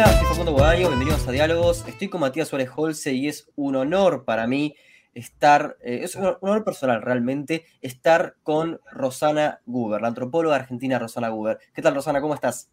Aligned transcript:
Hola, 0.00 0.12
soy 0.12 0.26
Facundo 0.28 0.52
Guadaño, 0.52 0.86
bienvenidos 0.86 1.26
a 1.26 1.32
Diálogos. 1.32 1.84
Estoy 1.88 2.06
con 2.06 2.20
Matías 2.20 2.46
Suárez 2.46 2.70
Holce 2.76 3.14
y 3.14 3.26
es 3.26 3.50
un 3.56 3.74
honor 3.74 4.24
para 4.24 4.46
mí 4.46 4.76
estar, 5.12 5.76
eh, 5.82 6.02
es 6.04 6.14
un 6.14 6.36
honor 6.40 6.62
personal 6.62 7.02
realmente, 7.02 7.64
estar 7.80 8.36
con 8.44 8.80
Rosana 8.92 9.60
Guber, 9.66 10.00
la 10.00 10.06
antropóloga 10.06 10.54
argentina 10.54 11.00
Rosana 11.00 11.30
Guber. 11.30 11.58
¿Qué 11.74 11.82
tal, 11.82 11.96
Rosana? 11.96 12.20
¿Cómo 12.20 12.34
estás? 12.34 12.70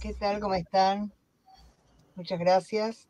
¿Qué 0.00 0.14
tal? 0.14 0.40
¿Cómo 0.40 0.54
están? 0.54 1.12
Muchas 2.14 2.38
gracias. 2.38 3.06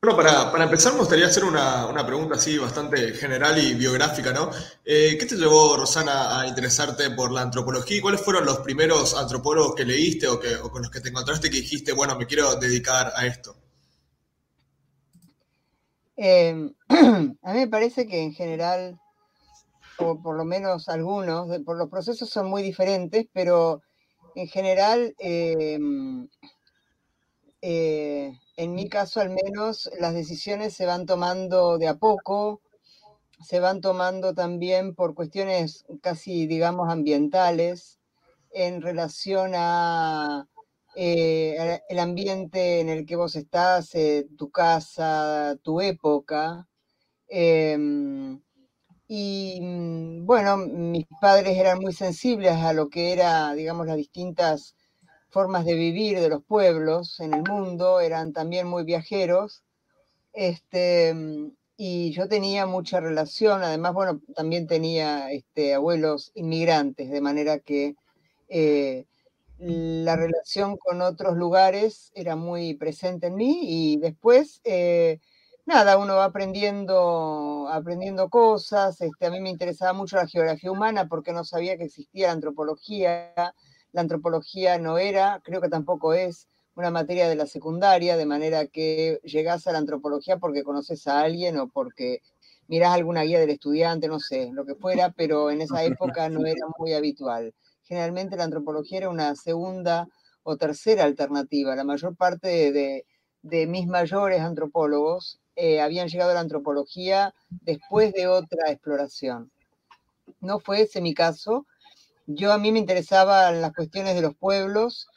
Bueno, 0.00 0.16
para, 0.16 0.62
empezar 0.62 0.92
me 0.92 1.00
gustaría 1.00 1.26
hacer 1.26 1.42
una, 1.42 2.06
pregunta 2.06 2.36
así 2.36 2.56
bastante 2.56 3.14
general 3.14 3.58
y 3.58 3.74
biográfica, 3.74 4.32
¿no? 4.32 4.48
Eh, 4.84 5.16
¿Qué 5.18 5.26
te 5.26 5.34
llevó, 5.34 5.76
Rosana, 5.76 6.38
a 6.40 6.46
interesarte 6.46 7.10
por 7.10 7.32
la 7.32 7.42
antropología 7.42 7.96
y 7.96 8.00
cuáles 8.00 8.20
fueron 8.20 8.44
los 8.44 8.60
primeros 8.60 9.18
antropólogos 9.18 9.74
que 9.74 9.84
leíste 9.84 10.28
o, 10.28 10.38
que, 10.38 10.54
o 10.54 10.70
con 10.70 10.82
los 10.82 10.92
que 10.92 11.00
te 11.00 11.08
encontraste 11.08 11.50
que 11.50 11.56
dijiste, 11.56 11.90
bueno, 11.90 12.16
me 12.16 12.26
quiero 12.26 12.54
dedicar 12.54 13.12
a 13.16 13.26
esto? 13.26 13.56
Eh, 16.16 16.70
a 16.88 17.52
mí 17.52 17.58
me 17.58 17.68
parece 17.68 18.06
que 18.06 18.22
en 18.22 18.32
general, 18.34 19.00
o 19.98 20.22
por 20.22 20.36
lo 20.36 20.44
menos 20.44 20.88
algunos, 20.88 21.48
por 21.66 21.76
los 21.76 21.88
procesos 21.88 22.30
son 22.30 22.48
muy 22.48 22.62
diferentes, 22.62 23.26
pero 23.32 23.82
en 24.36 24.46
general... 24.46 25.16
Eh, 25.18 25.76
en 27.60 28.74
mi 28.74 28.88
caso 28.88 29.20
al 29.20 29.30
menos, 29.30 29.90
las 29.98 30.14
decisiones 30.14 30.74
se 30.74 30.86
van 30.86 31.06
tomando 31.06 31.78
de 31.78 31.88
a 31.88 31.96
poco, 31.96 32.60
se 33.44 33.60
van 33.60 33.80
tomando 33.80 34.34
también 34.34 34.94
por 34.94 35.14
cuestiones 35.14 35.84
casi, 36.02 36.46
digamos, 36.46 36.90
ambientales 36.90 37.98
en 38.50 38.82
relación 38.82 39.52
a 39.54 40.48
eh, 40.96 41.80
el 41.88 41.98
ambiente 41.98 42.80
en 42.80 42.88
el 42.88 43.06
que 43.06 43.16
vos 43.16 43.36
estás, 43.36 43.94
eh, 43.94 44.26
tu 44.36 44.50
casa, 44.50 45.56
tu 45.62 45.80
época. 45.80 46.66
Em, 47.28 48.40
y 49.08 49.60
mm, 49.62 50.26
bueno, 50.26 50.56
mis 50.56 51.06
padres 51.20 51.56
eran 51.58 51.78
muy 51.80 51.92
sensibles 51.92 52.52
a 52.52 52.72
lo 52.72 52.88
que 52.88 53.12
era, 53.12 53.54
digamos, 53.54 53.86
las 53.86 53.96
distintas 53.96 54.74
formas 55.38 55.64
de 55.64 55.76
vivir 55.76 56.18
de 56.18 56.28
los 56.28 56.42
pueblos 56.42 57.20
en 57.20 57.32
el 57.32 57.44
mundo, 57.44 58.00
eran 58.00 58.32
también 58.32 58.66
muy 58.66 58.82
viajeros. 58.82 59.62
Este, 60.32 61.14
y 61.76 62.10
yo 62.10 62.26
tenía 62.26 62.66
mucha 62.66 62.98
relación, 62.98 63.62
además, 63.62 63.94
bueno, 63.94 64.20
también 64.34 64.66
tenía 64.66 65.30
este, 65.30 65.74
abuelos 65.74 66.32
inmigrantes, 66.34 67.08
de 67.08 67.20
manera 67.20 67.60
que 67.60 67.94
eh, 68.48 69.06
la 69.58 70.16
relación 70.16 70.76
con 70.76 71.02
otros 71.02 71.36
lugares 71.36 72.10
era 72.16 72.34
muy 72.34 72.74
presente 72.74 73.28
en 73.28 73.36
mí 73.36 73.60
y 73.62 73.96
después, 73.98 74.60
eh, 74.64 75.20
nada, 75.66 75.98
uno 75.98 76.16
va 76.16 76.24
aprendiendo, 76.24 77.68
aprendiendo 77.70 78.28
cosas. 78.28 79.00
Este, 79.00 79.26
a 79.26 79.30
mí 79.30 79.38
me 79.38 79.50
interesaba 79.50 79.92
mucho 79.92 80.16
la 80.16 80.26
geografía 80.26 80.72
humana 80.72 81.06
porque 81.06 81.32
no 81.32 81.44
sabía 81.44 81.76
que 81.76 81.84
existía 81.84 82.26
la 82.26 82.32
antropología, 82.32 83.54
la 83.92 84.02
antropología 84.02 84.78
no 84.78 84.98
era, 84.98 85.40
creo 85.44 85.60
que 85.60 85.68
tampoco 85.68 86.14
es 86.14 86.48
una 86.74 86.90
materia 86.90 87.28
de 87.28 87.34
la 87.34 87.46
secundaria, 87.46 88.16
de 88.16 88.26
manera 88.26 88.66
que 88.66 89.20
llegás 89.24 89.66
a 89.66 89.72
la 89.72 89.78
antropología 89.78 90.38
porque 90.38 90.62
conoces 90.62 91.06
a 91.08 91.20
alguien 91.20 91.58
o 91.58 91.68
porque 91.68 92.22
mirás 92.68 92.94
alguna 92.94 93.22
guía 93.22 93.40
del 93.40 93.50
estudiante, 93.50 94.06
no 94.06 94.20
sé, 94.20 94.50
lo 94.52 94.64
que 94.64 94.74
fuera, 94.74 95.10
pero 95.10 95.50
en 95.50 95.60
esa 95.62 95.82
época 95.84 96.28
no 96.28 96.46
era 96.46 96.66
muy 96.78 96.92
habitual. 96.92 97.52
Generalmente 97.82 98.36
la 98.36 98.44
antropología 98.44 98.98
era 98.98 99.08
una 99.08 99.34
segunda 99.34 100.06
o 100.42 100.56
tercera 100.56 101.04
alternativa. 101.04 101.74
La 101.74 101.84
mayor 101.84 102.14
parte 102.16 102.70
de, 102.72 103.04
mis 103.66 103.86
mayores 103.86 104.40
antropólogos 104.40 105.40
eh, 105.56 105.80
habían 105.80 106.08
llegado 106.08 106.30
a 106.30 106.34
la 106.34 106.40
antropología 106.40 107.34
después 107.48 108.12
de 108.12 108.28
otra 108.28 108.70
exploración. 108.70 109.50
No 110.40 110.58
fue 110.60 110.82
ese 110.82 111.00
mi 111.00 111.14
caso, 111.14 111.66
yo 112.28 112.52
a 112.52 112.58
mí 112.58 112.72
me 112.72 112.78
interesaban 112.78 113.60
las 113.62 113.72
cuestiones 113.72 114.14
de 114.14 114.20
los 114.20 114.34
pueblos 114.36 115.08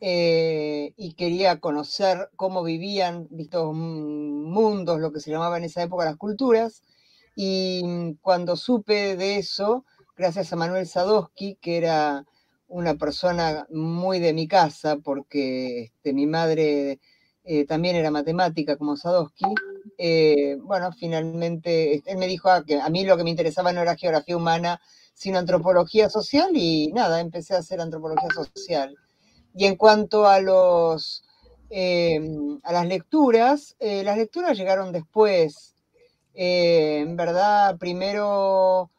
eh, 0.00 0.92
y 0.96 1.14
quería 1.14 1.60
conocer 1.60 2.28
cómo 2.36 2.62
vivían 2.62 3.28
estos 3.38 3.74
mundos, 3.74 5.00
lo 5.00 5.12
que 5.12 5.20
se 5.20 5.30
llamaba 5.30 5.56
en 5.56 5.64
esa 5.64 5.82
época 5.82 6.04
las 6.04 6.16
culturas. 6.16 6.82
Y 7.34 8.16
cuando 8.20 8.56
supe 8.56 9.16
de 9.16 9.38
eso, 9.38 9.86
gracias 10.14 10.52
a 10.52 10.56
Manuel 10.56 10.86
Sadowski, 10.86 11.56
que 11.60 11.78
era 11.78 12.26
una 12.68 12.96
persona 12.96 13.66
muy 13.70 14.18
de 14.18 14.34
mi 14.34 14.46
casa, 14.46 14.98
porque 14.98 15.84
este, 15.84 16.12
mi 16.12 16.26
madre 16.26 17.00
eh, 17.44 17.64
también 17.66 17.96
era 17.96 18.10
matemática 18.10 18.76
como 18.76 18.96
Sadowski, 18.96 19.46
eh, 19.98 20.56
bueno, 20.60 20.92
finalmente 20.92 22.02
él 22.06 22.18
me 22.18 22.26
dijo 22.26 22.50
ah, 22.50 22.64
que 22.66 22.80
a 22.80 22.88
mí 22.90 23.04
lo 23.04 23.16
que 23.16 23.24
me 23.24 23.30
interesaba 23.30 23.72
no 23.72 23.80
era 23.80 23.96
geografía 23.96 24.36
humana, 24.36 24.80
sino 25.22 25.38
antropología 25.38 26.10
social 26.10 26.50
y 26.54 26.90
nada, 26.92 27.20
empecé 27.20 27.54
a 27.54 27.58
hacer 27.58 27.80
antropología 27.80 28.28
social. 28.34 28.96
Y 29.54 29.66
en 29.66 29.76
cuanto 29.76 30.26
a 30.26 30.40
los 30.40 31.22
em, 31.70 32.58
a 32.64 32.72
las 32.72 32.86
lecturas, 32.88 33.76
eh, 33.78 34.02
las 34.02 34.16
lecturas 34.18 34.58
llegaron 34.58 34.90
después. 34.90 35.76
Eh, 36.34 36.98
en 37.02 37.14
verdad, 37.16 37.78
primero, 37.78 38.90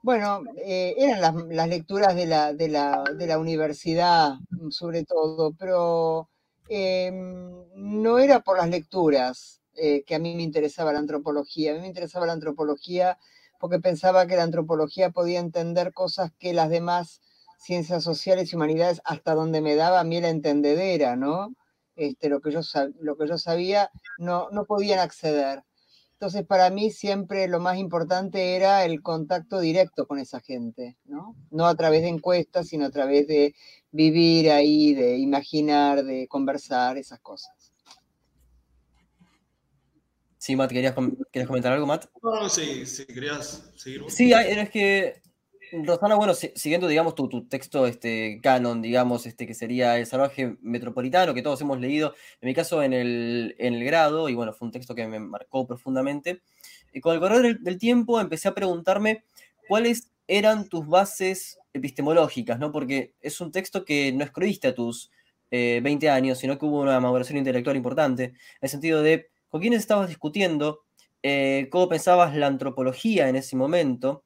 bueno, 0.00 0.44
eh, 0.56 0.94
eran 0.96 1.20
las, 1.50 1.68
lecturas 1.68 2.16
de 2.16 2.26
la, 2.26 2.54
de, 2.54 2.68
la, 2.68 3.38
universidad, 3.38 4.32
sobre 4.70 5.04
todo, 5.04 5.52
pero 5.58 6.30
em, 6.70 7.52
no 7.74 8.18
era 8.18 8.40
por 8.40 8.56
las 8.56 8.70
lecturas 8.70 9.60
que 9.74 10.14
a 10.14 10.18
mí 10.18 10.34
me 10.34 10.42
interesaba 10.42 10.94
la 10.94 11.00
antropología. 11.00 11.72
A 11.72 11.74
mí 11.74 11.80
me 11.80 11.86
interesaba 11.88 12.24
la 12.24 12.32
antropología 12.32 13.18
porque 13.58 13.78
pensaba 13.78 14.26
que 14.26 14.36
la 14.36 14.42
antropología 14.44 15.10
podía 15.10 15.40
entender 15.40 15.92
cosas 15.92 16.32
que 16.38 16.52
las 16.52 16.70
demás 16.70 17.20
ciencias 17.58 18.04
sociales 18.04 18.52
y 18.52 18.56
humanidades, 18.56 19.00
hasta 19.04 19.34
donde 19.34 19.60
me 19.60 19.76
daba 19.76 20.00
a 20.00 20.04
mí 20.04 20.20
la 20.20 20.28
entendedera, 20.28 21.16
¿no? 21.16 21.54
Este, 21.96 22.28
lo, 22.28 22.40
que 22.40 22.50
yo, 22.50 22.60
lo 23.00 23.16
que 23.16 23.26
yo 23.26 23.38
sabía, 23.38 23.90
no, 24.18 24.48
no 24.50 24.66
podían 24.66 24.98
acceder. 24.98 25.64
Entonces, 26.12 26.46
para 26.46 26.70
mí 26.70 26.90
siempre 26.90 27.46
lo 27.46 27.60
más 27.60 27.78
importante 27.78 28.56
era 28.56 28.84
el 28.84 29.02
contacto 29.02 29.60
directo 29.60 30.06
con 30.06 30.18
esa 30.18 30.40
gente, 30.40 30.96
¿no? 31.04 31.36
No 31.50 31.66
a 31.66 31.74
través 31.74 32.02
de 32.02 32.08
encuestas, 32.08 32.68
sino 32.68 32.86
a 32.86 32.90
través 32.90 33.26
de 33.26 33.54
vivir 33.90 34.50
ahí, 34.50 34.94
de 34.94 35.18
imaginar, 35.18 36.04
de 36.04 36.26
conversar, 36.28 36.96
esas 36.96 37.20
cosas. 37.20 37.72
Sí, 40.46 40.54
Matt, 40.54 40.70
¿querías, 40.70 40.94
comentar 40.94 41.72
algo, 41.72 41.88
Matt? 41.88 42.04
No, 42.22 42.48
sí, 42.48 42.86
sí, 42.86 43.04
querías 43.04 43.68
seguir. 43.74 44.04
Sí, 44.06 44.32
es 44.32 44.70
que, 44.70 45.20
Rosana, 45.72 46.14
bueno, 46.14 46.34
siguiendo, 46.34 46.86
digamos, 46.86 47.16
tu, 47.16 47.48
texto 47.48 47.84
este, 47.84 48.38
canon, 48.40 48.80
digamos, 48.80 49.26
este, 49.26 49.44
que 49.44 49.54
sería 49.54 49.98
El 49.98 50.06
salvaje 50.06 50.56
metropolitano, 50.60 51.34
que 51.34 51.42
todos 51.42 51.60
hemos 51.62 51.80
leído, 51.80 52.14
en 52.40 52.46
mi 52.46 52.54
caso 52.54 52.80
en 52.84 52.92
el, 52.92 53.56
en 53.58 53.74
el 53.74 53.84
grado, 53.84 54.28
y 54.28 54.36
bueno, 54.36 54.52
fue 54.52 54.66
un 54.66 54.70
texto 54.70 54.94
que 54.94 55.08
me 55.08 55.18
marcó 55.18 55.66
profundamente. 55.66 56.42
Y 56.92 57.00
con 57.00 57.14
el 57.14 57.20
correr 57.20 57.58
del, 57.58 57.78
tiempo 57.78 58.20
empecé 58.20 58.46
a 58.46 58.54
preguntarme 58.54 59.24
cuáles 59.66 60.12
eran 60.28 60.68
tus 60.68 60.86
bases 60.86 61.58
epistemológicas, 61.72 62.60
¿no? 62.60 62.70
Porque 62.70 63.14
es 63.20 63.40
un 63.40 63.50
texto 63.50 63.84
que 63.84 64.12
no 64.12 64.22
escribiste 64.22 64.68
a 64.68 64.76
tus 64.76 65.10
20 65.50 66.06
eh, 66.06 66.08
años, 66.08 66.38
sino 66.38 66.56
que 66.56 66.66
hubo 66.66 66.82
una 66.82 67.00
maduración 67.00 67.36
intelectual 67.36 67.74
importante, 67.74 68.24
en 68.26 68.34
el 68.60 68.68
sentido 68.68 69.02
de 69.02 69.28
con 69.56 69.62
quiénes 69.62 69.80
estabas 69.80 70.08
discutiendo, 70.08 70.82
eh, 71.22 71.68
cómo 71.72 71.88
pensabas 71.88 72.36
la 72.36 72.46
antropología 72.46 73.30
en 73.30 73.36
ese 73.36 73.56
momento, 73.56 74.24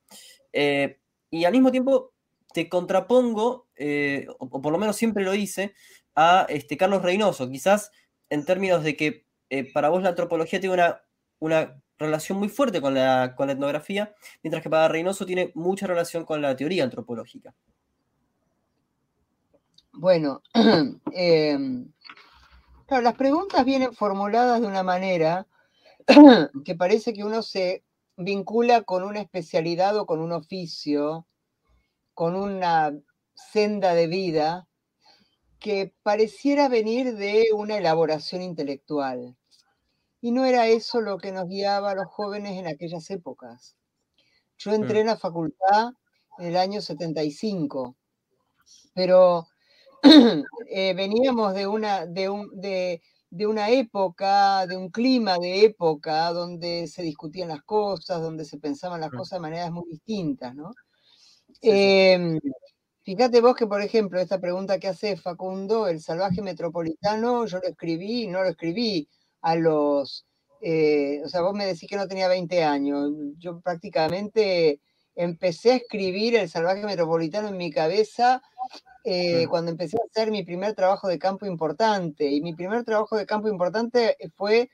eh, 0.53 0.99
y 1.31 1.45
al 1.45 1.53
mismo 1.53 1.71
tiempo 1.71 2.13
te 2.53 2.69
contrapongo, 2.69 3.69
eh, 3.77 4.27
o, 4.41 4.61
por 4.61 4.73
lo 4.73 4.79
menos 4.79 4.97
siempre 4.97 5.23
lo 5.23 5.33
hice, 5.33 5.73
a 6.17 6.47
este, 6.49 6.77
Carlos 6.77 7.03
Reynoso, 7.03 7.49
quizás 7.49 7.93
en 8.29 8.45
términos 8.45 8.83
de 8.83 8.97
que 8.97 9.25
para 9.73 9.89
vos 9.89 10.03
la 10.03 10.09
antropología 10.09 10.59
tiene 10.59 10.75
una, 10.75 11.01
una 11.39 11.81
relación 11.97 12.37
muy 12.37 12.49
fuerte 12.49 12.81
con 12.81 12.95
la, 12.95 13.35
con 13.37 13.47
la 13.47 13.53
etnografía, 13.53 14.13
mientras 14.43 14.65
que 14.65 14.71
para 14.71 14.89
Reynoso 14.89 15.25
tiene 15.27 15.53
mucha 15.55 15.87
relación 15.87 16.25
con 16.25 16.43
la 16.43 16.57
teoría 16.57 16.83
antropológica. 16.83 17.55
Bueno, 19.93 20.43
Claro, 22.91 23.05
las 23.05 23.15
preguntas 23.15 23.65
vienen 23.65 23.93
formuladas 23.95 24.61
de 24.61 24.67
una 24.67 24.83
manera 24.83 25.47
que 26.65 26.75
parece 26.75 27.13
que 27.13 27.23
uno 27.23 27.41
se 27.41 27.85
vincula 28.17 28.83
con 28.83 29.05
una 29.05 29.21
especialidad 29.21 29.97
o 29.97 30.07
con 30.07 30.19
un 30.19 30.33
oficio, 30.33 31.25
con 32.15 32.35
una 32.35 32.93
senda 33.33 33.95
de 33.95 34.09
vida 34.09 34.67
que 35.61 35.95
pareciera 36.03 36.69
venir 36.69 37.15
de 37.15 37.51
una 37.55 37.79
elaboración 37.79 38.43
intelectual. 38.43 39.37
Y 40.21 40.33
no 40.33 40.45
era 40.45 40.67
eso 40.67 41.01
lo 41.01 41.19
que 41.19 41.31
nos 41.31 41.47
guiaba 41.47 41.93
a 41.93 41.95
los 41.95 42.09
jóvenes 42.09 42.59
en 42.59 42.67
aquellas 42.67 43.09
épocas. 43.11 43.77
Yo 44.59 44.73
entré 44.73 44.97
mm. 44.97 45.01
en 45.03 45.07
la 45.07 45.17
facultad 45.17 45.91
en 46.39 46.47
el 46.47 46.57
año 46.57 46.81
75, 46.81 47.95
pero 48.95 49.47
eh, 50.69 50.95
veníamos 50.95 51.55
de 51.55 51.67
una, 51.67 52.07
de, 52.07 52.29
un, 52.29 52.49
de, 52.61 53.03
de, 53.31 53.47
una 53.47 53.71
época, 53.71 54.67
de 54.67 54.77
un 54.77 54.91
clima 54.91 55.39
de 55.39 55.65
época 55.65 56.33
donde 56.33 56.87
se 56.87 57.03
discutían 57.03 57.49
las 57.49 57.63
cosas, 57.63 58.21
donde 58.21 58.45
se 58.45 58.59
pensaban 58.59 59.01
las 59.01 59.11
cosas 59.11 59.39
de 59.39 59.43
maneras 59.43 59.71
muy 59.71 59.85
distintas, 59.91 60.55
¿no? 60.55 60.73
Em, 61.63 62.39
fíjate 63.03 63.41
vos 63.41 63.55
que, 63.55 63.67
por 63.67 63.83
ejemplo, 63.83 64.21
esta 64.21 64.41
pregunta 64.41 64.79
que 64.79 64.89
hace 64.89 65.17
Facundo, 65.17 65.89
el 65.89 66.01
salvaje 66.01 66.41
metropolitano, 66.43 67.47
yo 67.47 67.59
lo 67.59 67.69
escribí, 67.69 68.27
no 68.27 68.43
lo 68.43 68.49
escribí 68.49 69.09
a 69.43 69.57
los, 69.57 70.27
eh, 70.63 71.21
o 71.25 71.29
sea, 71.29 71.43
vos 71.43 71.55
me 71.55 71.67
decís 71.67 71.89
que 71.89 71.97
no 71.97 72.09
tenía 72.09 72.29
20 72.29 72.63
años, 72.65 73.11
yo 73.39 73.61
prácticamente 73.61 74.81
empecé 75.15 75.73
a 75.73 75.77
escribir 75.77 76.37
el 76.37 76.49
salvaje 76.49 76.85
metropolitano 76.85 77.49
en 77.49 77.57
mi 77.57 77.71
cabeza 77.71 78.43
eh, 79.05 79.47
cuando 79.49 79.71
empecé 79.71 79.97
a 79.97 80.01
hacer 80.11 80.31
mi 80.31 80.43
primer 80.45 80.75
trabajo 80.75 81.09
de 81.09 81.19
campo 81.19 81.47
importante. 81.47 82.31
Y 82.31 82.41
mi 82.41 82.55
primer 82.55 82.85
trabajo 82.85 83.17
de 83.17 83.27
campo 83.27 83.49
importante 83.49 84.17
fue 84.37 84.71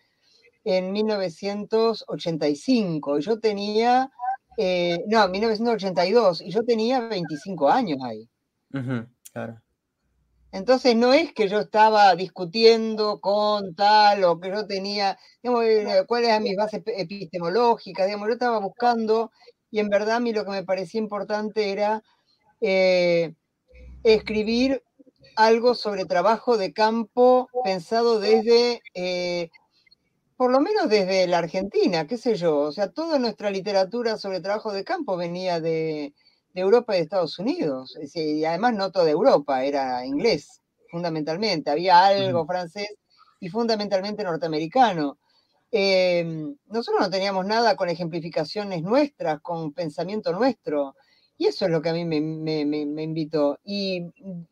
en 0.64 0.92
1985. 0.92 3.18
Yo 3.20 3.38
tenía, 3.38 4.10
eh, 4.58 4.98
no, 5.06 5.28
1982, 5.28 6.42
y 6.42 6.50
yo 6.50 6.64
tenía 6.64 7.00
25 7.08 7.68
años 7.68 7.98
ahí. 8.02 8.28
claro. 9.32 9.62
Entonces 10.52 10.96
no 10.96 11.12
es 11.12 11.32
que 11.34 11.48
yo 11.48 11.60
estaba 11.60 12.14
discutiendo 12.16 13.20
con 13.20 13.74
tal 13.74 14.24
o 14.24 14.40
que 14.40 14.48
yo 14.48 14.66
tenía, 14.66 15.18
digamos, 15.42 15.64
eh, 15.64 16.04
cuáles 16.06 16.30
eran 16.30 16.44
mis 16.44 16.56
bases 16.56 16.82
epistemológicas, 16.86 18.06
digamos, 18.06 18.28
yo 18.28 18.34
estaba 18.34 18.58
buscando 18.58 19.30
y 19.70 19.80
en 19.80 19.90
verdad 19.90 20.16
a 20.16 20.20
mí 20.20 20.32
lo 20.32 20.44
que 20.44 20.52
me 20.52 20.64
parecía 20.64 21.00
importante 21.00 21.72
era 21.72 22.02
eh, 22.62 23.34
escribir 24.14 24.84
algo 25.34 25.74
sobre 25.74 26.04
trabajo 26.04 26.56
de 26.56 26.72
campo 26.72 27.48
pensado 27.64 28.20
desde, 28.20 28.80
eh, 28.94 29.50
por 30.36 30.52
lo 30.52 30.60
menos 30.60 30.88
desde 30.88 31.26
la 31.26 31.38
Argentina, 31.38 32.06
qué 32.06 32.16
sé 32.16 32.36
yo, 32.36 32.56
o 32.58 32.72
sea, 32.72 32.90
toda 32.90 33.18
nuestra 33.18 33.50
literatura 33.50 34.16
sobre 34.16 34.40
trabajo 34.40 34.72
de 34.72 34.84
campo 34.84 35.16
venía 35.16 35.60
de, 35.60 36.14
Europa 36.54 36.94
y 36.94 36.96
de 36.96 37.02
Estados 37.02 37.38
Unidos, 37.38 37.98
y 38.14 38.42
además 38.46 38.72
no 38.72 38.90
toda 38.90 39.10
Europa, 39.10 39.62
era 39.62 40.06
inglés, 40.06 40.62
fundamentalmente, 40.90 41.70
había 41.70 42.06
algo 42.06 42.46
francés 42.46 42.88
y 43.40 43.50
fundamentalmente 43.50 44.24
norteamericano. 44.24 45.18
Em, 45.70 46.56
nosotros 46.68 47.02
no 47.02 47.10
teníamos 47.10 47.44
nada 47.44 47.76
con 47.76 47.90
ejemplificaciones 47.90 48.82
nuestras, 48.82 49.40
con 49.42 49.74
pensamiento 49.74 50.32
nuestro. 50.32 50.94
Y 51.38 51.46
eso 51.46 51.66
es 51.66 51.70
lo 51.70 51.82
que 51.82 51.90
a 51.90 51.92
mí 51.92 52.04
me, 52.04 53.02
invitó. 53.02 53.58
Y 53.64 54.06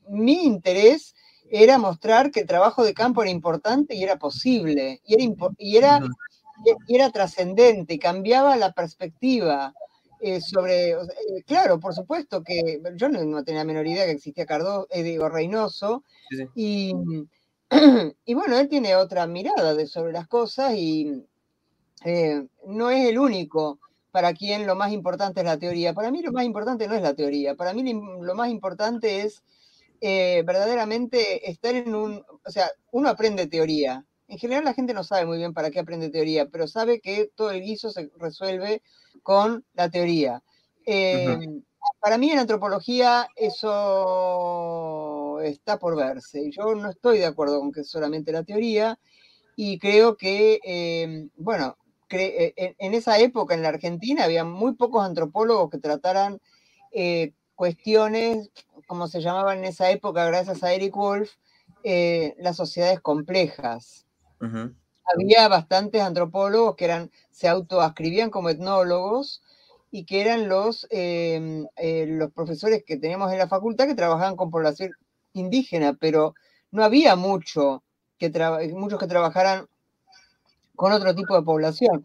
mi 0.09 0.45
interés 0.45 1.15
era 1.51 1.79
mostrar 1.79 2.31
que 2.31 2.41
el 2.41 2.47
trabajo 2.47 2.85
de 2.85 2.95
campo 2.95 3.23
era 3.23 3.31
importante 3.31 3.95
y 3.95 4.03
era 4.03 4.19
posible, 4.19 5.01
y 5.05 5.15
era, 5.15 5.25
y 5.59 5.77
era, 5.77 6.01
era 6.89 7.11
trascendente, 7.11 7.95
y 7.95 7.99
cambiaba 7.99 8.57
la 8.57 8.73
perspectiva. 8.73 9.75
Eh, 10.21 10.41
sobre, 10.41 10.93
eh, 10.93 10.97
claro, 11.47 11.79
por 11.79 11.93
supuesto 11.93 12.43
que 12.43 12.81
yo 12.95 13.11
no, 13.11 13.45
tenía 13.45 13.61
la 13.61 13.67
menor 13.67 13.87
idea 13.87 14.07
que 14.07 14.13
existía 14.13 14.47
Cardoso, 14.47 14.87
eh, 14.91 15.03
digo, 15.03 15.29
Reynoso, 15.29 16.03
y 16.55 16.95
y 18.25 18.35
bueno, 18.35 18.59
él 18.59 18.69
tiene 18.69 18.97
otra 18.97 19.27
mirada 19.27 19.75
de 19.75 19.87
sobre 19.87 20.13
las 20.13 20.29
cosas 20.29 20.75
y 20.75 21.25
eh, 22.05 22.47
no 22.67 22.91
es 22.91 23.09
el 23.09 23.19
único 23.19 23.79
para 24.15 24.33
quien 24.33 24.65
lo 24.65 24.77
más 24.77 24.93
importante 24.93 25.41
es 25.41 25.45
la 25.45 25.59
teoría. 25.59 25.93
Para 25.93 26.13
mí 26.13 26.23
lo 26.23 26.31
más 26.31 26.45
importante 26.45 26.87
no 26.87 26.95
es 26.95 27.03
la 27.03 27.15
teoría, 27.15 27.57
para 27.57 27.73
mí 27.73 27.83
lo 27.83 28.35
más 28.37 28.49
importante 28.49 29.23
es 29.23 29.43
eh, 30.01 30.45
verdaderamente 30.47 31.51
estar 31.51 31.75
en 31.75 31.97
un, 31.97 32.25
o 32.45 32.49
sea, 32.49 32.71
uno 32.93 33.09
aprende 33.09 33.49
teoría. 33.49 34.07
En 34.29 34.39
general 34.39 34.67
la 34.67 34.73
gente 34.73 34.95
no 34.95 35.03
sabe 35.03 35.27
muy 35.27 35.39
bien 35.39 35.53
para 35.53 35.73
qué 35.73 35.81
aprende 35.81 36.11
teoría, 36.11 36.47
pero 36.47 36.69
sabe 36.69 37.01
que 37.01 37.33
todo 37.35 37.51
el 37.51 37.63
guiso 37.63 37.91
se 37.91 38.09
resuelve 38.17 38.83
con 39.25 39.65
la 39.73 39.91
teoría. 39.91 40.45
Eh, 40.87 41.37
para 41.99 42.17
mí 42.17 42.31
en 42.31 42.39
antropología 42.39 43.27
eso 43.35 43.81
está 45.43 45.81
por 45.81 45.97
verse. 45.97 46.53
Yo 46.53 46.77
no 46.77 46.91
estoy 46.91 47.19
de 47.19 47.27
acuerdo 47.27 47.59
con 47.59 47.73
que 47.73 47.81
es 47.81 47.91
solamente 47.91 48.31
la 48.31 48.45
teoría 48.45 48.97
y 49.57 49.77
creo 49.81 50.17
que, 50.17 50.61
em, 50.63 51.31
bueno, 51.37 51.77
eh, 51.77 51.84
en, 52.19 52.95
esa 52.95 53.19
época 53.19 53.55
en 53.55 53.63
la 53.63 53.69
Argentina 53.69 54.25
había 54.25 54.45
muy 54.45 54.75
pocos 54.75 55.05
antropólogos 55.05 55.71
que 55.71 55.79
trataran 55.79 56.41
eh, 56.93 57.33
cuestiones, 57.55 58.51
como 58.87 59.09
se 59.09 59.21
llamaban 59.21 59.59
en 59.59 59.65
esa 59.65 59.91
época, 59.91 60.25
gracias 60.27 60.63
a 60.63 60.73
Eric 60.73 60.95
Wolf, 60.95 61.33
eh, 61.83 62.35
las 62.39 62.57
sociedades 62.57 63.01
complejas. 63.01 64.07
Había 64.41 65.49
bastantes 65.49 66.03
antropólogos 66.03 66.77
que 66.77 66.85
eran, 66.85 67.11
se 67.31 67.49
autoascribían 67.49 68.31
como 68.31 68.51
etnólogos 68.51 69.43
y 69.91 70.05
que 70.05 70.21
eran 70.21 70.49
los, 70.49 70.87
em, 70.91 71.67
los 71.79 72.33
profesores 72.33 72.85
que 72.87 72.97
teníamos 72.97 73.33
en 73.33 73.39
la 73.39 73.49
facultad 73.49 73.87
que 73.87 73.95
trabajaban 73.95 74.37
con 74.37 74.51
población, 74.51 74.93
indígena, 75.33 75.95
pero 75.95 76.35
no 76.71 76.85
había 76.85 77.17
mucho 77.17 77.83
que 78.19 78.31
muchos 78.75 78.99
que 78.99 79.07
trabajaran 79.07 79.67
con 80.77 80.93
otro 80.93 81.15
tipo 81.15 81.35
de 81.35 81.43
población. 81.43 82.05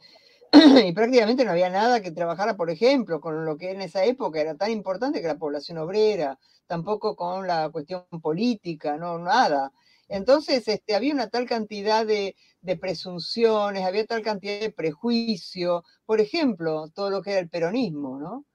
y 0.86 0.92
prácticamente 0.94 1.46
no 1.46 1.52
había 1.52 1.70
nada 1.70 2.02
que 2.02 2.12
trabajara, 2.12 2.56
por 2.58 2.70
ejemplo, 2.70 3.22
con 3.22 3.46
lo 3.46 3.58
que 3.58 3.72
en 3.72 3.82
esa 3.82 4.04
época 4.06 4.42
era 4.42 4.56
tan 4.56 4.72
importante 4.72 5.22
que 5.22 5.28
la 5.28 5.38
población 5.38 5.78
obrera, 5.78 6.40
tampoco 6.66 7.16
con 7.16 7.46
la 7.46 7.70
cuestión 7.70 8.04
política, 8.22 8.98
no 8.98 9.20
nada. 9.20 9.72
Entonces, 10.08 10.68
este, 10.68 10.96
había 10.96 11.14
una 11.14 11.30
tal 11.30 11.46
cantidad 11.46 12.06
de, 12.06 12.36
presunciones, 12.82 13.86
había 13.86 14.06
tal 14.06 14.24
cantidad 14.24 14.60
de 14.60 14.72
prejuicio, 14.72 15.84
por 16.06 16.20
ejemplo, 16.20 16.90
todo 16.90 17.10
lo 17.12 17.22
que 17.22 17.32
era 17.32 17.40
el 17.40 17.50
peronismo, 17.50 18.20
¿no? 18.20 18.46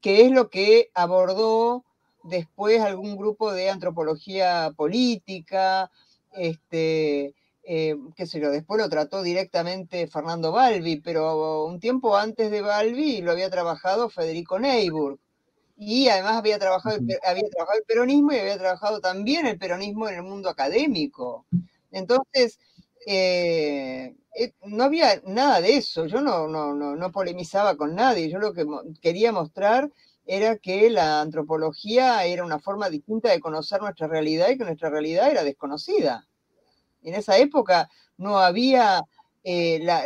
Que 0.00 0.22
es 0.24 0.30
lo 0.30 0.48
que 0.48 0.90
abordó 0.94 1.84
después 2.24 2.80
algún 2.80 3.16
grupo 3.16 3.52
de 3.52 3.70
antropología 3.70 4.72
política, 4.76 5.90
este, 6.32 7.34
eh, 7.64 7.96
qué 8.16 8.26
sé 8.26 8.40
yo, 8.40 8.50
después 8.50 8.80
lo 8.80 8.88
trató 8.88 9.22
directamente 9.22 10.06
Fernando 10.08 10.52
Balbi, 10.52 11.00
pero 11.00 11.64
un 11.66 11.80
tiempo 11.80 12.16
antes 12.16 12.50
de 12.50 12.60
Balbi 12.62 13.20
lo 13.22 13.32
había 13.32 13.50
trabajado 13.50 14.10
Federico 14.10 14.58
Neyburg. 14.58 15.18
Y 15.76 16.08
además 16.08 16.36
había 16.36 16.58
trabajado, 16.58 16.96
el, 16.96 17.18
había 17.26 17.48
trabajado 17.50 17.78
el 17.78 17.84
peronismo 17.84 18.32
y 18.32 18.38
había 18.38 18.58
trabajado 18.58 19.00
también 19.00 19.46
el 19.46 19.58
peronismo 19.58 20.08
en 20.08 20.16
el 20.16 20.22
mundo 20.22 20.48
académico. 20.48 21.46
Entonces, 21.90 22.58
eh, 23.06 24.14
eh, 24.38 24.52
no 24.64 24.84
había 24.84 25.20
nada 25.26 25.60
de 25.60 25.76
eso. 25.76 26.06
Yo 26.06 26.20
no, 26.20 26.48
no, 26.48 26.74
no, 26.74 26.96
no 26.96 27.12
polemizaba 27.12 27.76
con 27.76 27.94
nadie. 27.94 28.30
Yo 28.30 28.38
lo 28.38 28.52
que 28.52 28.64
quería 29.00 29.32
mostrar 29.32 29.90
era 30.26 30.56
que 30.58 30.88
la 30.90 31.20
antropología 31.20 32.24
era 32.24 32.44
una 32.44 32.60
forma 32.60 32.88
distinta 32.90 33.30
de 33.30 33.40
conocer 33.40 33.80
nuestra 33.80 34.06
realidad 34.06 34.50
y 34.50 34.58
que 34.58 34.64
nuestra 34.64 34.90
realidad 34.90 35.30
era 35.30 35.42
desconocida. 35.44 36.28
En 37.02 37.14
esa 37.14 37.38
época 37.38 37.88
no 38.16 38.38
había, 38.38 39.02
eh, 39.44 39.80
la, 39.82 40.04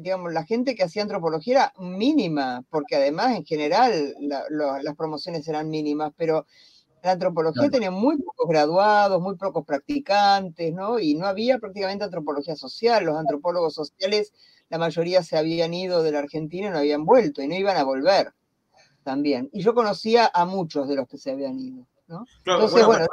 digamos, 0.00 0.32
la 0.32 0.44
gente 0.44 0.74
que 0.74 0.84
hacía 0.84 1.02
antropología 1.02 1.54
era 1.54 1.72
mínima, 1.78 2.64
porque 2.70 2.96
además 2.96 3.36
en 3.36 3.44
general 3.44 4.14
las 4.20 4.96
promociones 4.96 5.46
eran 5.48 5.68
mínimas, 5.68 6.12
pero 6.16 6.46
la 7.02 7.12
antropología 7.12 7.70
tenía 7.70 7.90
muy 7.90 8.16
pocos 8.18 8.48
graduados, 8.48 9.22
muy 9.22 9.36
pocos 9.36 9.64
practicantes, 9.64 10.72
¿no? 10.74 10.98
Y 10.98 11.14
no 11.14 11.26
había 11.26 11.58
prácticamente 11.58 12.04
antropología 12.04 12.56
social. 12.56 13.04
Los 13.04 13.16
antropólogos 13.16 13.74
sociales, 13.74 14.32
la 14.68 14.78
mayoría 14.78 15.22
se 15.22 15.38
habían 15.38 15.72
ido 15.72 16.02
de 16.02 16.10
la 16.10 16.18
Argentina 16.18 16.66
y 16.66 16.70
no 16.70 16.78
habían 16.78 17.04
vuelto 17.04 17.42
y 17.42 17.48
no 17.48 17.54
iban 17.54 17.76
a 17.76 17.84
volver 17.84 18.32
también. 19.04 19.48
Y 19.52 19.62
yo 19.62 19.72
conocía 19.72 20.28
a 20.34 20.44
muchos 20.46 20.88
de 20.88 20.96
los 20.96 21.06
que 21.06 21.16
se 21.16 21.30
habían 21.30 21.60
ido. 21.60 21.86
¿no? 22.08 22.24
Entonces, 22.44 22.84
bueno. 22.84 23.06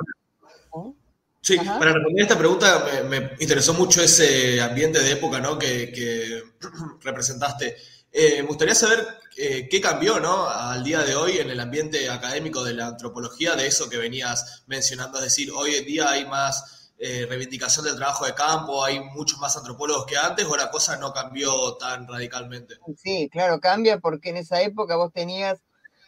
Sí, 1.43 1.57
para 1.57 1.91
responder 1.91 2.23
esta 2.23 2.37
pregunta 2.37 2.85
me, 3.09 3.31
interesó 3.37 3.73
mucho 3.73 4.01
ese 4.01 4.61
ambiente 4.61 4.99
de 4.99 5.11
época 5.11 5.41
¿no? 5.41 5.59
que, 5.59 6.41
representaste. 7.01 7.75
Eh, 8.13 8.41
me 8.41 8.47
gustaría 8.47 8.73
saber 8.73 9.05
eh, 9.35 9.67
qué 9.69 9.81
cambió 9.81 10.21
¿no? 10.21 10.47
al 10.47 10.85
día 10.85 11.01
de 11.03 11.15
hoy 11.15 11.39
en 11.39 11.49
el 11.49 11.59
ambiente 11.59 12.09
académico 12.09 12.63
de 12.63 12.73
la 12.73 12.87
antropología, 12.87 13.55
de 13.55 13.67
eso 13.67 13.89
que 13.89 13.97
venías 13.97 14.63
mencionando, 14.67 15.17
es 15.17 15.25
decir, 15.25 15.51
hoy 15.51 15.75
en 15.75 15.85
día 15.85 16.09
hay 16.09 16.25
más 16.25 16.93
eh, 16.97 17.25
reivindicación 17.27 17.83
del 17.83 17.97
trabajo 17.97 18.25
de 18.25 18.33
campo, 18.33 18.81
hay 18.81 19.01
muchos 19.01 19.37
más 19.39 19.57
antropólogos 19.57 20.05
que 20.05 20.15
antes, 20.15 20.45
o 20.45 20.55
la 20.55 20.71
cosa 20.71 20.95
no 20.95 21.11
cambió 21.11 21.75
tan 21.75 22.07
radicalmente. 22.07 22.75
Sí, 22.95 23.27
claro, 23.29 23.59
cambia 23.59 23.99
porque 23.99 24.29
en 24.29 24.37
esa 24.37 24.61
época 24.61 24.95
vos 24.95 25.11
tenías 25.11 25.59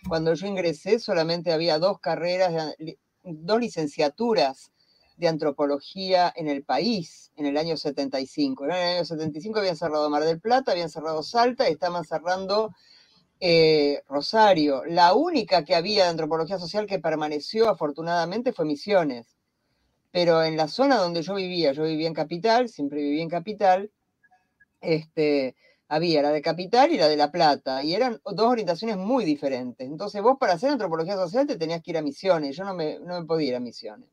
cuando 0.08 0.34
yo 0.34 0.48
ingresé 0.48 1.00
solamente 1.00 1.52
había 1.52 1.78
dos 1.78 2.00
carreras, 2.00 2.74
dos 3.24 3.60
licenciaturas 3.60 4.72
de 5.18 5.28
antropología 5.28 6.34
en 6.36 6.48
el 6.48 6.64
país 6.64 7.32
en 7.38 7.46
el 7.46 7.58
año 7.58 7.78
75. 7.78 8.66
En 8.66 8.72
el 8.72 8.78
año 8.98 9.06
75 9.06 9.60
habían 9.60 9.78
cerrado 9.78 10.10
Mar 10.10 10.24
del 10.24 10.42
Plata, 10.42 10.72
habían 10.74 10.90
cerrado 10.90 11.24
Salta 11.24 11.70
y 11.70 11.74
estaban 11.74 12.04
cerrando 12.06 12.74
eh, 13.40 14.02
Rosario. 14.08 14.84
La 14.86 15.14
única 15.14 15.66
que 15.66 15.76
había 15.76 16.06
de 16.06 16.12
antropología 16.12 16.60
social 16.60 16.86
que 16.88 17.00
permaneció 17.00 17.70
afortunadamente 17.70 18.54
fue 18.54 18.66
Misiones. 18.66 19.38
pero 20.12 20.44
en 20.44 20.58
la 20.58 20.68
zona 20.70 20.98
donde 20.98 21.22
yo 21.24 21.36
vivía, 21.36 21.74
yo 21.74 21.84
vivía 21.86 22.08
en 22.08 22.14
Capital, 22.16 22.70
siempre 22.70 23.02
viví 23.02 23.22
en 23.22 23.30
Capital, 23.30 23.92
este, 24.82 25.56
había 25.90 26.22
la 26.24 26.32
de 26.32 26.42
Capital 26.42 26.92
y 26.94 26.98
la 26.98 27.08
de 27.10 27.18
La 27.18 27.32
Plata, 27.32 27.84
y 27.84 27.96
eran 27.96 28.22
dos 28.26 28.48
orientaciones 28.48 28.98
muy 28.98 29.26
diferentes. 29.26 29.88
Entonces 29.88 30.22
vos 30.22 30.38
para 30.40 30.54
hacer 30.54 30.72
antropología 30.72 31.16
social 31.16 31.48
te 31.48 31.58
tenías 31.58 31.82
que 31.84 31.92
ir 31.92 31.98
a 31.98 32.04
misiones, 32.04 32.56
yo 32.58 32.66
no 32.66 32.76
me, 32.76 33.00
no 33.00 33.20
me 33.22 33.28
podía 33.28 33.50
ir 33.50 33.56
a 33.58 33.60
misiones. 33.62 34.10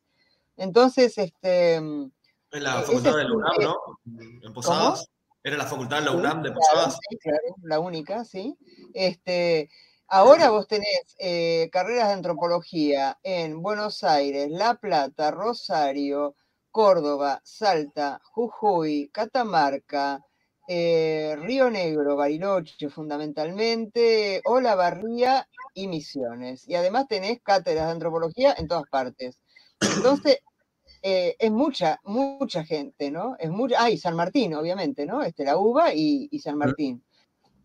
Entonces, 0.62 1.18
este... 1.18 1.74
En 1.74 2.12
la 2.50 2.80
e, 2.80 2.84
facultad 2.84 3.16
de 3.16 3.24
la 3.24 3.34
UNAM, 3.34 3.54
¿no? 3.62 3.76
En 4.42 4.52
Posadas. 4.52 5.08
¿Era 5.42 5.56
la 5.56 5.66
facultad 5.66 5.98
de 5.98 6.04
la 6.04 6.12
UNAM 6.12 6.40
de 6.44 6.52
Posadas? 6.52 6.98
sí, 7.08 7.18
claro, 7.18 7.56
la 7.62 7.80
única, 7.80 8.24
sí. 8.24 8.56
Este, 8.94 9.70
ahora 10.06 10.50
vos 10.50 10.68
tenés 10.68 11.16
eh, 11.18 11.68
carreras 11.72 12.06
de 12.08 12.14
antropología 12.14 13.18
en 13.24 13.60
Buenos 13.60 14.04
Aires, 14.04 14.52
La 14.52 14.76
Plata, 14.76 15.32
Rosario, 15.32 16.36
Córdoba, 16.70 17.40
Salta, 17.42 18.20
Jujuy, 18.22 19.10
Catamarca, 19.12 20.24
eh, 20.68 21.34
Río 21.40 21.70
Negro, 21.70 22.14
Bariloche 22.14 22.88
fundamentalmente, 22.88 24.40
Olavarría 24.44 25.48
y 25.74 25.88
Misiones. 25.88 26.68
Y 26.68 26.76
además 26.76 27.08
tenés 27.08 27.40
cátedras 27.42 27.86
de 27.86 27.92
antropología 27.92 28.54
en 28.56 28.68
todas 28.68 28.84
partes. 28.88 29.40
Entonces, 29.96 30.38
eh, 31.02 31.36
es 31.38 31.50
mucha, 31.50 32.00
mucha 32.04 32.64
gente, 32.64 33.10
¿no? 33.10 33.36
Es 33.38 33.50
mucha, 33.50 33.76
ah, 33.82 33.90
y 33.90 33.98
San 33.98 34.14
Martín, 34.14 34.54
obviamente, 34.54 35.04
¿no? 35.04 35.22
Este, 35.22 35.44
la 35.44 35.56
UBA 35.58 35.94
y, 35.94 36.38
San 36.38 36.56
Martín. 36.56 37.04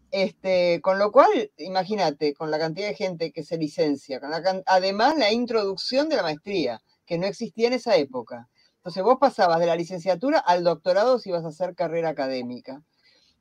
Este, 0.09 0.81
con 0.81 0.97
lo 0.99 1.11
cual, 1.11 1.51
imagínate, 1.57 2.33
con 2.33 2.49
la 2.49 2.59
cantidad 2.59 2.87
de 2.87 2.95
gente 2.95 3.31
que 3.31 3.43
se 3.43 3.57
licencia, 3.57 4.19
con 4.19 4.31
además 4.65 5.17
la 5.17 5.31
introducción 5.31 6.09
de 6.09 6.15
la 6.15 6.23
maestría, 6.23 6.81
que 7.05 7.17
no 7.17 7.27
existía 7.27 7.67
en 7.67 7.73
esa 7.73 7.95
época. 7.95 8.49
Entonces 8.77 9.03
vos 9.03 9.17
pasabas 9.19 9.59
de 9.59 9.65
la 9.67 9.75
licenciatura 9.75 10.39
al 10.39 10.63
doctorado 10.63 11.19
si 11.19 11.29
ibas 11.29 11.45
a 11.45 11.49
hacer 11.49 11.75
carrera 11.75 12.09
académica. 12.09 12.81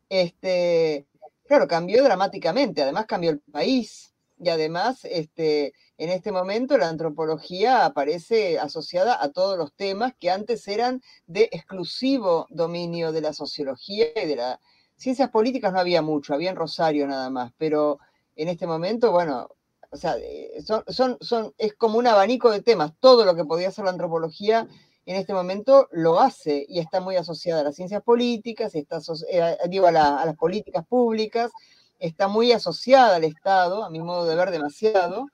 Este, 0.08 1.06
claro, 1.46 1.68
cambió 1.68 2.02
dramáticamente, 2.04 2.82
además 2.82 3.06
cambió 3.06 3.30
el 3.30 3.40
país 3.40 4.15
y 4.38 4.48
además 4.48 5.04
este, 5.04 5.72
en 5.98 6.10
este 6.10 6.32
momento 6.32 6.76
la 6.78 6.88
antropología 6.88 7.84
aparece 7.84 8.58
asociada 8.58 9.22
a 9.22 9.30
todos 9.30 9.56
los 9.56 9.72
temas 9.74 10.14
que 10.18 10.30
antes 10.30 10.68
eran 10.68 11.02
de 11.26 11.48
exclusivo 11.52 12.46
dominio 12.50 13.12
de 13.12 13.22
la 13.22 13.32
sociología 13.32 14.06
y 14.14 14.26
de 14.26 14.36
las 14.36 14.58
ciencias 14.96 15.30
políticas 15.30 15.72
no 15.72 15.80
había 15.80 16.02
mucho, 16.02 16.34
había 16.34 16.50
en 16.50 16.56
Rosario 16.56 17.06
nada 17.06 17.30
más, 17.30 17.52
pero 17.58 17.98
en 18.34 18.48
este 18.48 18.66
momento, 18.66 19.12
bueno, 19.12 19.48
o 19.90 19.96
sea, 19.96 20.16
eh, 20.18 20.62
son, 20.62 21.16
son, 21.20 21.54
es 21.58 21.74
como 21.74 21.98
un 21.98 22.06
abanico 22.06 22.50
de 22.50 22.62
temas, 22.62 22.92
todo 23.00 23.24
lo 23.24 23.34
que 23.34 23.44
podía 23.44 23.68
hacer 23.68 23.84
la 23.84 23.92
antropología 23.92 24.68
en 25.06 25.16
este 25.16 25.32
momento 25.32 25.88
lo 25.92 26.18
hace 26.18 26.66
y 26.68 26.80
está 26.80 27.00
muy 27.00 27.14
asociada 27.16 27.60
a 27.60 27.64
las 27.64 27.76
ciencias 27.76 28.02
políticas, 28.02 28.74
está, 28.74 28.98
eh, 29.30 29.56
digo, 29.68 29.86
a 29.86 29.92
las 29.92 30.36
políticas 30.36 30.84
públicas, 30.86 31.52
está 31.98 32.28
muy 32.28 32.52
asociada 32.52 33.16
al 33.16 33.24
Estado, 33.24 33.84
a 33.84 33.90
mi 33.90 34.00
modo 34.00 34.26
de 34.26 34.36
ver 34.36 34.50
demasiado, 34.50 35.26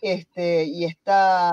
este, 0.00 0.64
y 0.64 0.84
está, 0.84 1.52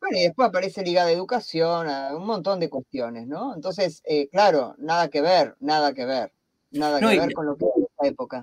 bueno, 0.00 0.18
y 0.18 0.22
después 0.22 0.48
aparece 0.48 0.82
ligada 0.82 1.08
a 1.08 1.12
educación, 1.12 1.88
a 1.88 2.16
un 2.16 2.26
montón 2.26 2.60
de 2.60 2.70
cuestiones, 2.70 3.26
¿no? 3.26 3.54
Entonces, 3.54 4.02
eh, 4.04 4.28
claro, 4.28 4.74
nada 4.78 5.08
que 5.08 5.20
ver, 5.20 5.56
nada 5.60 5.92
que 5.92 6.04
ver, 6.04 6.32
nada 6.70 7.00
que 7.00 7.18
ver 7.18 7.32
con 7.32 7.46
lo 7.46 7.56
que 7.56 7.64
es 7.64 7.84
esta 7.90 8.06
época. 8.06 8.42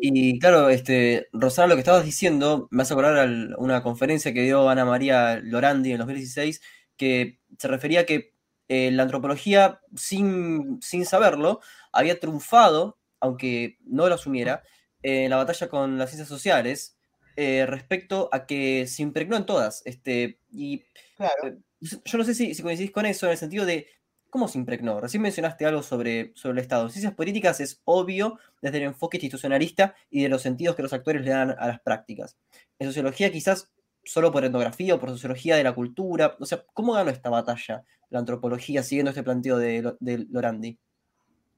Y, 0.00 0.38
claro, 0.38 0.70
este, 0.70 1.28
Rosana, 1.32 1.68
lo 1.68 1.74
que 1.74 1.80
estabas 1.80 2.04
diciendo, 2.04 2.68
me 2.70 2.82
hace 2.82 2.94
acordar 2.94 3.18
a 3.18 3.58
una 3.58 3.82
conferencia 3.82 4.32
que 4.32 4.42
dio 4.42 4.68
Ana 4.68 4.86
María 4.86 5.40
Lorandi 5.42 5.92
en 5.92 5.98
2016, 5.98 6.62
que 6.96 7.38
se 7.58 7.68
refería 7.68 8.00
a 8.00 8.04
que 8.04 8.34
eh, 8.68 8.90
la 8.90 9.02
antropología, 9.02 9.80
sin, 9.94 10.80
sin 10.80 11.04
saberlo, 11.04 11.60
había 11.92 12.18
triunfado 12.18 12.96
aunque 13.24 13.78
no 13.86 14.06
lo 14.06 14.16
asumiera, 14.16 14.62
en 15.02 15.30
la 15.30 15.36
batalla 15.36 15.68
con 15.68 15.96
las 15.96 16.10
ciencias 16.10 16.28
sociales 16.28 16.98
eh, 17.36 17.64
respecto 17.66 18.28
a 18.32 18.44
que 18.44 18.86
se 18.86 19.02
impregnó 19.02 19.36
en 19.36 19.46
todas. 19.46 19.80
Este, 19.86 20.40
y 20.50 20.84
eh, 21.18 21.56
yo 21.80 22.18
no 22.18 22.24
sé 22.24 22.34
si, 22.34 22.54
coincidís 22.62 22.90
con 22.90 23.06
eso 23.06 23.24
en 23.24 23.32
el 23.32 23.38
sentido 23.38 23.64
de 23.64 23.86
cómo 24.28 24.46
se 24.46 24.58
impregnó. 24.58 25.00
Recién 25.00 25.22
mencionaste 25.22 25.64
algo 25.64 25.82
sobre, 25.82 26.32
sobre 26.34 26.58
el 26.58 26.58
Estado. 26.58 26.90
Ciencias 26.90 27.14
políticas 27.14 27.60
es 27.60 27.80
obvio 27.84 28.38
desde 28.60 28.76
el 28.76 28.84
enfoque 28.84 29.16
institucionalista 29.16 29.94
y 30.10 30.22
de 30.22 30.28
los 30.28 30.42
sentidos 30.42 30.76
que 30.76 30.82
los 30.82 30.92
actores 30.92 31.22
le 31.22 31.30
dan 31.30 31.56
a 31.58 31.66
las 31.66 31.80
prácticas. 31.80 32.36
En 32.78 32.88
sociología 32.88 33.32
quizás 33.32 33.72
solo 34.04 34.32
por 34.32 34.44
etnografía 34.44 34.96
o 34.96 35.00
por 35.00 35.08
sociología 35.08 35.56
de 35.56 35.64
la 35.64 35.72
cultura. 35.72 36.36
O 36.40 36.44
sea, 36.44 36.62
¿cómo 36.74 36.92
ganó 36.92 37.10
esta 37.10 37.30
batalla 37.30 37.84
la 38.10 38.18
antropología 38.18 38.82
siguiendo 38.82 39.12
este 39.12 39.22
planteo 39.22 39.56
de, 39.56 39.94
de 39.98 40.26
Lorandi? 40.28 40.78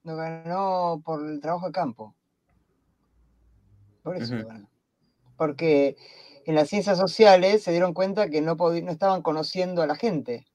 Lo 0.06 0.14
ganó 0.14 1.02
por 1.04 1.28
el 1.28 1.40
trabajo 1.40 1.66
de 1.66 1.72
campo. 1.72 2.14
Por 4.04 4.16
eso 4.16 4.36
Porque 5.36 5.96
en 6.44 6.54
las 6.54 6.68
ciencias 6.68 6.96
sociales 6.96 7.64
se 7.64 7.72
dieron 7.72 7.92
cuenta 7.92 8.30
que 8.30 8.40
no, 8.40 8.54
no 8.54 8.90
estaban 8.92 9.22
conociendo 9.22 9.82
a 9.82 9.88
la 9.88 9.96
gente. 9.96 10.46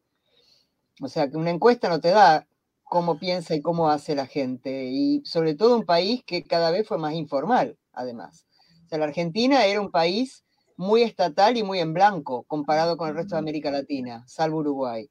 O 1.01 1.09
sea, 1.09 1.29
que 1.29 1.35
una 1.35 1.49
encuesta 1.49 1.89
no 1.89 1.99
te 1.99 2.11
da 2.11 2.47
cómo 2.85 3.19
piensa 3.19 3.53
y 3.53 3.61
cómo 3.61 3.89
hace 3.89 4.15
la 4.15 4.25
gente. 4.25 4.85
Y 4.85 5.21
sobre 5.25 5.53
todo 5.53 5.75
un 5.75 5.85
país 5.85 6.23
que 6.25 6.43
cada 6.43 6.71
vez 6.71 6.87
fue 6.87 6.97
más 6.97 7.13
informal, 7.13 7.77
además. 7.91 8.45
O 8.85 8.87
sea, 8.87 8.99
la 8.99 9.05
Argentina 9.05 9.65
era 9.65 9.81
un 9.81 9.91
país 9.91 10.45
muy 10.77 11.03
estatal 11.03 11.57
y 11.57 11.63
muy 11.63 11.79
en 11.79 11.93
blanco 11.93 12.43
comparado 12.43 12.95
con 12.95 13.09
el 13.09 13.15
resto 13.15 13.35
de 13.35 13.39
América 13.39 13.69
Latina, 13.69 14.23
salvo 14.27 14.59
Uruguay. 14.59 15.09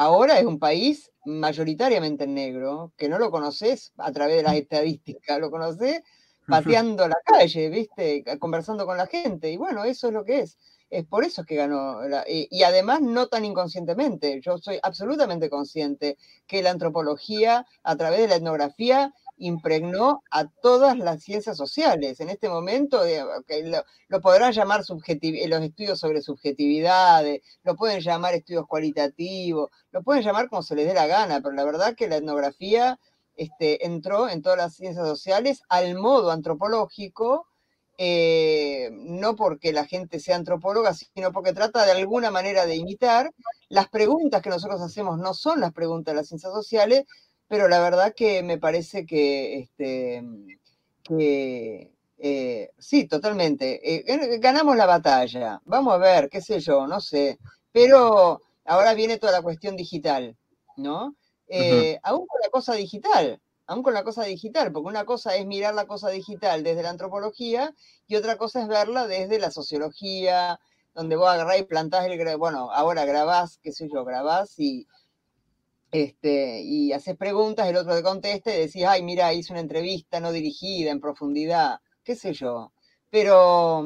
Ahora 0.00 0.38
es 0.38 0.44
un 0.44 0.60
país 0.60 1.10
mayoritariamente 1.24 2.22
en 2.22 2.34
negro, 2.34 2.92
que 2.96 3.08
no 3.08 3.18
lo 3.18 3.32
conoces 3.32 3.92
a 3.96 4.12
través 4.12 4.36
de 4.36 4.44
las 4.44 4.54
estadísticas, 4.54 5.40
lo 5.40 5.50
conoces 5.50 6.02
pateando 6.46 7.08
la 7.08 7.16
calle, 7.24 7.68
¿viste? 7.68 8.22
Conversando 8.38 8.86
con 8.86 8.96
la 8.96 9.08
gente. 9.08 9.50
Y 9.50 9.56
bueno, 9.56 9.82
eso 9.82 10.06
es 10.06 10.14
lo 10.14 10.24
que 10.24 10.38
es. 10.38 10.56
Es 10.88 11.04
por 11.04 11.24
eso 11.24 11.42
que 11.42 11.56
ganó. 11.56 11.98
y, 12.28 12.62
además, 12.62 13.00
no 13.00 13.26
tan 13.26 13.44
inconscientemente. 13.44 14.40
Yo 14.40 14.58
soy 14.58 14.78
absolutamente 14.84 15.50
consciente 15.50 16.16
que 16.46 16.62
la 16.62 16.70
antropología, 16.70 17.66
a 17.82 17.96
través 17.96 18.20
de 18.20 18.28
la 18.28 18.36
etnografía, 18.36 19.12
impregnó 19.38 20.22
a 20.30 20.46
todas 20.46 20.98
las 20.98 21.22
ciencias 21.22 21.56
sociales. 21.56 22.20
En 22.20 22.28
este 22.30 22.48
momento 22.48 23.04
eh, 23.04 23.24
lo, 24.08 24.20
podrán 24.20 24.52
llamar 24.52 24.82
eh, 24.82 25.48
los 25.48 25.62
estudios 25.62 25.98
sobre 25.98 26.22
subjetividades, 26.22 27.42
lo 27.62 27.76
pueden 27.76 28.00
llamar 28.00 28.34
estudios 28.34 28.66
cualitativos, 28.66 29.70
lo 29.90 30.02
pueden 30.02 30.22
llamar 30.22 30.48
como 30.48 30.62
se 30.62 30.74
les 30.74 30.86
dé 30.86 30.94
la 30.94 31.06
gana, 31.06 31.40
pero 31.40 31.54
la 31.54 31.64
verdad 31.64 31.94
que 31.94 32.08
la 32.08 32.16
etnografía 32.16 32.98
este, 33.36 33.86
entró 33.86 34.28
en 34.28 34.42
todas 34.42 34.58
las 34.58 34.74
ciencias 34.74 35.06
sociales 35.06 35.62
al 35.68 35.94
modo 35.94 36.30
antropológico, 36.32 37.46
eh, 38.00 38.90
no 38.92 39.34
porque 39.36 39.72
la 39.72 39.84
gente 39.84 40.20
sea 40.20 40.36
antropóloga, 40.36 40.94
sino 40.94 41.32
porque 41.32 41.52
trata 41.52 41.84
de 41.84 41.92
alguna 41.92 42.30
manera 42.30 42.66
de 42.66 42.76
imitar. 42.76 43.32
Las 43.68 43.88
preguntas 43.88 44.42
que 44.42 44.50
nosotros 44.50 44.80
hacemos 44.80 45.18
no 45.18 45.34
son 45.34 45.60
las 45.60 45.72
preguntas 45.72 46.12
de 46.12 46.16
las 46.16 46.28
ciencias 46.28 46.52
sociales, 46.52 47.04
pero 47.48 47.68
la 47.68 47.80
verdad 47.80 48.14
que 48.14 48.42
me 48.42 48.58
parece 48.58 49.06
que, 49.06 49.58
este, 49.58 50.22
que 51.02 51.92
eh, 52.18 52.70
sí, 52.78 53.06
totalmente. 53.06 53.80
Eh, 53.84 54.38
ganamos 54.38 54.76
la 54.76 54.86
batalla. 54.86 55.60
Vamos 55.64 55.94
a 55.94 55.98
ver, 55.98 56.28
qué 56.28 56.40
sé 56.40 56.60
yo, 56.60 56.86
no 56.86 57.00
sé. 57.00 57.38
Pero 57.72 58.42
ahora 58.64 58.94
viene 58.94 59.18
toda 59.18 59.32
la 59.32 59.42
cuestión 59.42 59.76
digital, 59.76 60.36
¿no? 60.76 61.14
Eh, 61.48 61.98
aún 62.02 62.26
con 62.26 62.40
la 62.42 62.50
cosa 62.50 62.74
digital, 62.74 63.40
aún 63.66 63.82
con 63.82 63.94
la 63.94 64.04
cosa 64.04 64.24
digital, 64.24 64.70
porque 64.72 64.88
una 64.88 65.04
cosa 65.06 65.36
es 65.36 65.46
mirar 65.46 65.74
la 65.74 65.86
cosa 65.86 66.10
digital 66.10 66.62
desde 66.62 66.82
la 66.82 66.90
antropología 66.90 67.74
y 68.06 68.16
otra 68.16 68.36
cosa 68.36 68.60
es 68.60 68.68
verla 68.68 69.06
desde 69.06 69.38
la 69.38 69.50
sociología, 69.50 70.60
donde 70.94 71.16
vos 71.16 71.28
agarrás 71.28 71.60
y 71.60 71.62
plantás 71.62 72.06
el, 72.06 72.36
bueno, 72.36 72.70
ahora 72.72 73.06
grabás, 73.06 73.58
qué 73.62 73.72
sé 73.72 73.88
yo, 73.90 74.04
grabás 74.04 74.58
y, 74.58 74.86
este, 75.90 76.60
y 76.62 76.92
haces 76.92 77.16
preguntas, 77.16 77.68
el 77.68 77.76
otro 77.76 77.94
te 77.96 78.02
contesta 78.02 78.54
y 78.54 78.58
decís, 78.60 78.84
ay, 78.86 79.02
mira, 79.02 79.32
hice 79.32 79.52
una 79.52 79.60
entrevista 79.60 80.20
no 80.20 80.32
dirigida 80.32 80.90
en 80.90 81.00
profundidad, 81.00 81.80
qué 82.04 82.14
sé 82.14 82.32
yo. 82.34 82.72
Pero 83.10 83.84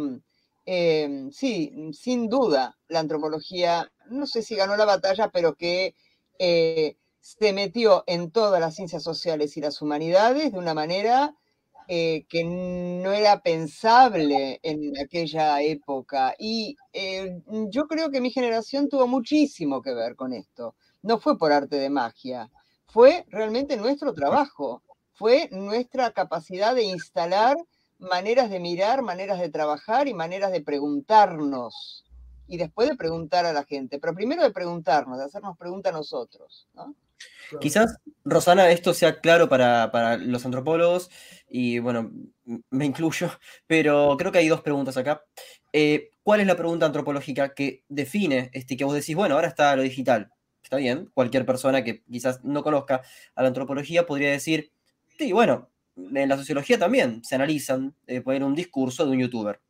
em, 0.64 1.30
sí, 1.30 1.72
sin 1.92 2.28
duda, 2.28 2.76
la 2.88 3.00
antropología, 3.00 3.90
no 4.10 4.26
sé 4.26 4.42
si 4.42 4.56
ganó 4.56 4.76
la 4.76 4.84
batalla, 4.84 5.30
pero 5.30 5.54
que 5.54 5.94
eh, 6.38 6.96
se 7.20 7.52
metió 7.52 8.04
en 8.06 8.30
todas 8.32 8.60
las 8.60 8.74
ciencias 8.74 9.02
sociales 9.02 9.56
y 9.56 9.60
las 9.60 9.80
humanidades 9.82 10.52
de 10.52 10.58
una 10.58 10.74
manera 10.74 11.36
eh, 11.88 12.24
que 12.28 12.44
no 12.44 13.12
era 13.12 13.42
pensable 13.42 14.60
en 14.62 14.98
aquella 14.98 15.62
época. 15.62 16.34
Y 16.38 16.76
eh, 16.92 17.42
yo 17.70 17.86
creo 17.86 18.10
que 18.10 18.20
mi 18.20 18.30
generación 18.30 18.88
tuvo 18.88 19.06
muchísimo 19.06 19.82
que 19.82 19.94
ver 19.94 20.16
con 20.16 20.32
esto 20.32 20.74
no 21.02 21.18
fue 21.18 21.38
por 21.38 21.52
arte 21.52 21.76
de 21.76 21.90
magia, 21.90 22.50
fue 22.86 23.24
realmente 23.28 23.76
nuestro 23.76 24.12
trabajo, 24.12 24.82
fue 25.14 25.48
nuestra 25.50 26.10
capacidad 26.12 26.74
de 26.74 26.84
instalar 26.84 27.56
maneras 27.98 28.50
de 28.50 28.60
mirar, 28.60 29.02
maneras 29.02 29.38
de 29.40 29.48
trabajar 29.48 30.08
y 30.08 30.14
maneras 30.14 30.52
de 30.52 30.62
preguntarnos. 30.62 32.04
y 32.48 32.58
después 32.58 32.86
de 32.88 32.96
preguntar 32.96 33.46
a 33.46 33.52
la 33.52 33.64
gente, 33.64 33.98
pero 33.98 34.14
primero 34.14 34.42
de 34.42 34.50
preguntarnos, 34.50 35.16
de 35.16 35.24
hacernos 35.24 35.56
preguntas 35.56 35.94
a 35.94 35.96
nosotros, 35.96 36.68
¿no? 36.74 36.94
Quizás, 37.60 37.98
Rosana, 38.24 38.70
esto 38.70 38.92
sea 38.92 39.20
claro 39.20 39.48
para, 39.48 40.16
los 40.18 40.44
antropólogos 40.44 41.10
y 41.48 41.78
bueno, 41.78 42.10
me 42.70 42.84
incluyo, 42.84 43.30
pero 43.66 44.16
creo 44.18 44.32
que 44.32 44.38
hay 44.38 44.48
dos 44.48 44.62
preguntas 44.62 44.96
acá. 44.96 45.24
Eh, 45.72 46.10
¿Cuál 46.22 46.40
es 46.40 46.46
la 46.46 46.56
pregunta 46.56 46.86
antropológica 46.86 47.54
que 47.54 47.84
define, 47.88 48.50
este, 48.52 48.76
que 48.76 48.84
vos 48.84 48.94
decís, 48.94 49.16
bueno, 49.16 49.34
ahora 49.34 49.48
está 49.48 49.74
lo 49.76 49.82
digital? 49.82 50.30
Está 50.72 50.78
bien, 50.78 51.10
cualquier 51.12 51.44
persona 51.44 51.84
que 51.84 52.02
quizás 52.04 52.42
no 52.44 52.62
conozca 52.62 53.02
a 53.34 53.42
la 53.42 53.48
antropología 53.48 54.06
podría 54.06 54.30
decir, 54.30 54.72
sí, 55.18 55.30
bueno, 55.30 55.68
en 55.96 56.26
la 56.26 56.38
sociología 56.38 56.78
también 56.78 57.22
se 57.22 57.34
analizan, 57.34 57.94
eh, 58.06 58.22
poner 58.22 58.42
un 58.42 58.54
discurso 58.54 59.04
de 59.04 59.10
un 59.10 59.18
youtuber. 59.18 59.60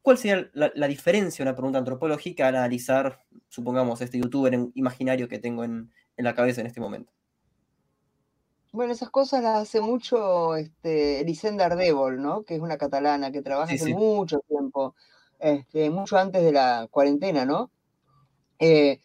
¿Cuál 0.00 0.16
sería 0.16 0.50
la, 0.54 0.88
diferencia 0.88 1.44
de 1.44 1.50
una 1.50 1.54
pregunta 1.54 1.78
antropológica 1.78 2.48
al 2.48 2.56
analizar, 2.56 3.20
supongamos, 3.50 4.00
este 4.00 4.16
youtuber 4.16 4.58
imaginario 4.72 5.28
que 5.28 5.38
tengo 5.38 5.62
en, 5.62 5.92
en 6.16 6.24
la 6.24 6.34
cabeza 6.34 6.62
en 6.62 6.68
este 6.68 6.80
momento. 6.80 7.12
Bueno, 8.72 8.94
esas 8.94 9.10
cosas 9.10 9.42
las 9.42 9.58
hace 9.58 9.82
mucho 9.82 10.56
este, 10.56 11.20
Elisenda 11.20 11.66
Ardébol, 11.66 12.22
¿no? 12.22 12.44
Que 12.44 12.54
es 12.54 12.62
una 12.62 12.78
catalana 12.78 13.30
que 13.30 13.42
trabaja 13.42 13.74
hace 13.74 13.92
mucho 13.92 14.40
tiempo, 14.48 14.94
este, 15.38 15.90
mucho 15.90 16.16
antes 16.16 16.42
de 16.42 16.52
la 16.52 16.88
cuarentena, 16.90 17.44
¿no? 17.44 17.70
Eh, 18.58 19.00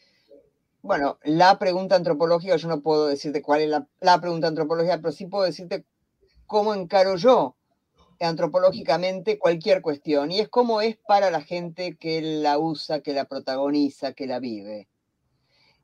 bueno, 0.86 1.18
la 1.24 1.58
pregunta 1.58 1.96
antropológica, 1.96 2.56
yo 2.58 2.68
no 2.68 2.82
puedo 2.82 3.08
decirte 3.08 3.42
cuál 3.42 3.62
es 3.62 3.70
la, 3.70 3.88
la, 4.02 4.22
pregunta 4.22 4.48
antropológica, 4.48 4.98
pero 4.98 5.12
sí 5.12 5.26
puedo 5.26 5.44
decirte 5.44 5.84
cómo 6.46 6.76
encaro 6.76 7.16
yo 7.16 7.56
antropológicamente 8.20 9.40
cualquier 9.40 9.82
cuestión. 9.82 10.32
Y 10.32 10.40
es 10.40 10.48
cómo 10.48 10.82
es 10.82 10.98
para 11.08 11.32
la 11.32 11.42
gente 11.42 11.98
que 11.98 12.22
la 12.22 12.60
usa, 12.60 13.02
que 13.02 13.14
la 13.14 13.26
protagoniza, 13.26 14.14
que 14.14 14.28
la 14.28 14.40
vive. 14.40 14.88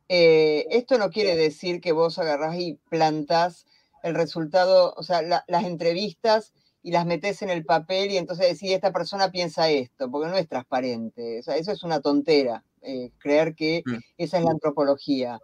Eh, 0.07 0.67
esto 0.69 0.99
no 0.99 1.09
quiere 1.09 1.35
decir 1.35 1.81
que 1.81 1.93
vos 1.93 2.19
agarrás 2.19 2.57
y 2.57 2.79
plantás 2.89 3.65
el 4.03 4.13
resultado, 4.13 4.93
o 4.95 5.03
sea, 5.03 5.21
las 5.23 5.63
entrevistas 5.63 6.53
y 6.83 6.91
las 6.91 7.07
metes 7.07 7.41
en 7.41 7.49
el 7.49 7.65
papel 7.65 8.11
y 8.11 8.17
entonces 8.17 8.47
decís, 8.49 8.71
esta 8.71 8.91
persona 8.91 9.31
piensa 9.31 9.69
esto, 9.69 10.11
porque 10.11 10.29
no 10.29 10.37
es 10.37 10.47
transparente. 10.47 11.39
O 11.39 11.43
sea, 11.43 11.55
eso 11.55 11.71
es 11.71 11.81
una 11.81 12.01
tontera, 12.01 12.63
eh, 12.81 13.11
creer 13.17 13.55
que 13.55 13.83
mm. 13.85 13.97
esa 14.17 14.37
es 14.37 14.43
la 14.43 14.51
antropología. 14.51 15.39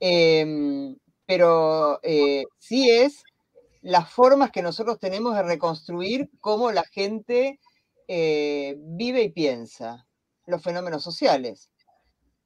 Em, 0.00 0.96
pero 1.26 2.00
eh, 2.02 2.44
sí 2.58 2.90
es 2.90 3.22
las 3.82 4.10
formas 4.10 4.50
que 4.50 4.62
nosotros 4.62 4.98
tenemos 4.98 5.34
de 5.34 5.42
reconstruir 5.42 6.30
cómo 6.40 6.72
la 6.72 6.84
gente 6.84 7.58
vive 8.08 9.22
y 9.22 9.30
piensa 9.30 10.06
los 10.46 10.62
fenómenos 10.62 11.02
sociales 11.02 11.72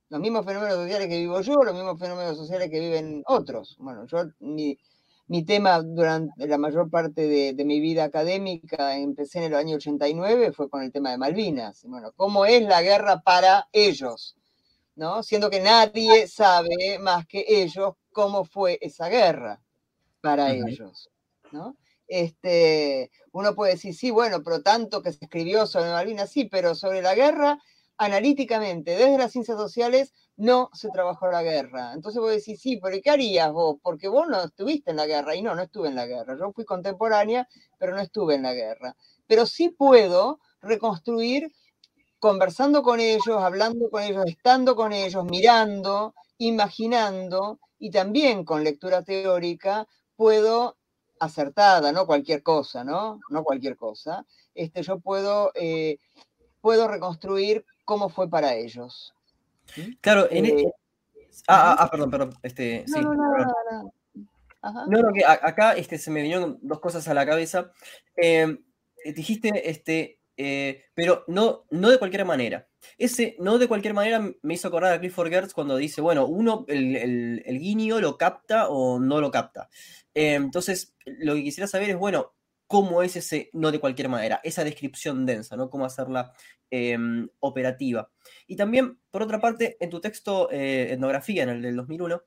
los 0.08 0.20
mismos 0.20 0.44
fenómenos 0.44 0.76
sociales 0.76 1.08
que 1.08 1.18
vivo 1.18 1.40
yo, 1.40 1.54
los 1.64 1.74
mismos 1.74 1.98
fenómenos 1.98 2.36
sociales 2.36 2.70
que 2.70 2.80
viven 2.80 3.22
otros. 3.26 3.76
Bueno, 3.78 4.06
yo, 4.06 4.24
mi, 4.40 4.78
tema 5.44 5.82
durante 5.82 6.46
la 6.46 6.58
mayor 6.58 6.88
parte 6.88 7.26
de, 7.54 7.64
mi 7.64 7.80
vida 7.80 8.04
académica, 8.04 8.96
empecé 8.96 9.38
en 9.38 9.44
el 9.44 9.54
año 9.54 9.76
89, 9.76 10.52
fue 10.52 10.70
con 10.70 10.82
el 10.82 10.92
tema 10.92 11.10
de 11.10 11.18
Malvinas. 11.18 11.84
Bueno, 11.84 12.12
¿cómo 12.14 12.46
es 12.46 12.62
la 12.62 12.82
guerra 12.82 13.22
para 13.22 13.68
ellos? 13.72 14.36
¿No? 14.94 15.22
Siendo 15.22 15.50
que 15.50 15.60
nadie 15.60 16.26
sabe 16.28 16.98
más 17.00 17.26
que 17.26 17.44
ellos 17.46 17.94
cómo 18.12 18.44
fue 18.44 18.78
esa 18.80 19.08
guerra 19.08 19.60
para 20.20 20.52
ellos. 20.52 21.10
¿no? 21.52 21.76
Este, 22.06 23.10
uno 23.32 23.54
puede 23.54 23.72
decir, 23.72 23.94
sí, 23.94 24.10
bueno, 24.10 24.42
pero 24.42 24.62
tanto 24.62 25.02
que 25.02 25.12
se 25.12 25.24
escribió 25.24 25.66
sobre 25.66 25.90
Malvinas, 25.90 26.30
sí, 26.30 26.44
pero 26.44 26.74
sobre 26.74 27.02
la 27.02 27.14
guerra 27.14 27.58
analíticamente, 27.98 28.92
desde 28.92 29.18
las 29.18 29.32
ciencias 29.32 29.58
sociales, 29.58 30.12
no 30.36 30.70
se 30.72 30.90
trabajó 30.90 31.30
la 31.30 31.42
guerra. 31.42 31.92
Entonces 31.94 32.20
vos 32.20 32.30
decís, 32.30 32.60
sí, 32.60 32.78
pero 32.82 32.96
¿qué 33.02 33.10
harías 33.10 33.52
vos? 33.52 33.76
Porque 33.82 34.08
vos 34.08 34.26
no 34.28 34.42
estuviste 34.44 34.90
en 34.90 34.98
la 34.98 35.06
guerra. 35.06 35.34
Y 35.34 35.42
no, 35.42 35.54
no 35.54 35.62
estuve 35.62 35.88
en 35.88 35.94
la 35.94 36.06
guerra. 36.06 36.36
Yo 36.38 36.52
fui 36.52 36.64
contemporánea, 36.64 37.48
pero 37.78 37.94
no 37.94 38.00
estuve 38.00 38.34
en 38.34 38.42
la 38.42 38.54
guerra. 38.54 38.96
Pero 39.26 39.46
sí 39.46 39.70
puedo 39.70 40.40
reconstruir 40.60 41.52
conversando 42.18 42.82
con 42.82 43.00
ellos, 43.00 43.38
hablando 43.38 43.90
con 43.90 44.02
ellos, 44.02 44.24
estando 44.26 44.76
con 44.76 44.92
ellos, 44.92 45.24
mirando, 45.24 46.14
imaginando 46.38 47.60
y 47.78 47.90
también 47.90 48.44
con 48.44 48.64
lectura 48.64 49.02
teórica 49.02 49.86
puedo 50.16 50.76
acertada, 51.20 51.92
no 51.92 52.06
cualquier 52.06 52.42
cosa, 52.42 52.84
¿no? 52.84 53.20
No 53.30 53.44
cualquier 53.44 53.76
cosa. 53.76 54.26
Este, 54.54 54.82
yo 54.82 54.98
puedo, 54.98 55.52
eh, 55.54 55.98
puedo 56.60 56.88
reconstruir 56.88 57.64
cómo 57.84 58.08
fue 58.08 58.28
para 58.28 58.54
ellos. 58.54 59.15
Claro, 60.00 60.28
en 60.30 60.46
e 60.46 60.48
eh, 60.48 60.72
ah, 61.48 61.72
ah, 61.72 61.76
ah, 61.80 61.90
perdón, 61.90 62.10
perdón. 62.10 62.34
Este, 62.42 62.84
no, 62.88 62.94
sí, 62.94 63.00
no, 63.02 63.14
no, 63.14 63.26
no, 64.88 65.02
no, 65.02 65.12
que 65.12 65.24
acá 65.24 65.72
este, 65.72 65.98
se 65.98 66.10
me 66.10 66.22
vinieron 66.22 66.58
dos 66.62 66.80
cosas 66.80 67.06
a 67.08 67.14
la 67.14 67.26
cabeza. 67.26 67.72
Em, 68.16 68.58
eh, 69.04 69.12
dijiste, 69.12 69.70
este, 69.70 70.20
eh, 70.36 70.84
pero 70.94 71.24
no, 71.28 71.64
no 71.70 71.90
de 71.90 71.98
cualquier 71.98 72.24
manera. 72.24 72.68
Ese 72.98 73.36
no 73.38 73.58
de 73.58 73.68
cualquier 73.68 73.94
manera 73.94 74.22
me 74.42 74.54
hizo 74.54 74.68
acordar 74.68 74.92
a 74.92 75.00
Clifford 75.00 75.30
Gertz 75.30 75.54
cuando 75.54 75.76
dice, 75.76 76.00
bueno, 76.00 76.26
uno, 76.26 76.64
el, 76.68 76.96
el, 76.96 77.42
el 77.44 77.58
guiño 77.58 78.00
lo 78.00 78.16
capta 78.16 78.68
o 78.68 78.98
no 79.00 79.20
lo 79.20 79.30
capta. 79.30 79.68
Em, 80.14 80.44
entonces, 80.44 80.94
lo 81.04 81.34
que 81.34 81.42
quisiera 81.42 81.66
saber 81.66 81.90
es, 81.90 81.96
bueno, 81.96 82.35
cómo 82.66 83.02
es 83.02 83.16
ese 83.16 83.50
no 83.52 83.70
de 83.70 83.80
cualquier 83.80 84.08
manera, 84.08 84.40
esa 84.42 84.64
descripción 84.64 85.26
densa, 85.26 85.56
¿no? 85.56 85.70
Cómo 85.70 85.84
hacerla 85.84 86.32
Em, 86.68 87.28
operativa. 87.38 88.10
Y 88.48 88.56
también, 88.56 88.98
por 89.12 89.22
otra 89.22 89.40
parte, 89.40 89.76
en 89.78 89.88
tu 89.88 90.00
texto 90.00 90.50
eh, 90.50 90.88
Etnografía, 90.90 91.44
en 91.44 91.50
el 91.50 91.62
del 91.62 91.76
2001, 91.76 92.22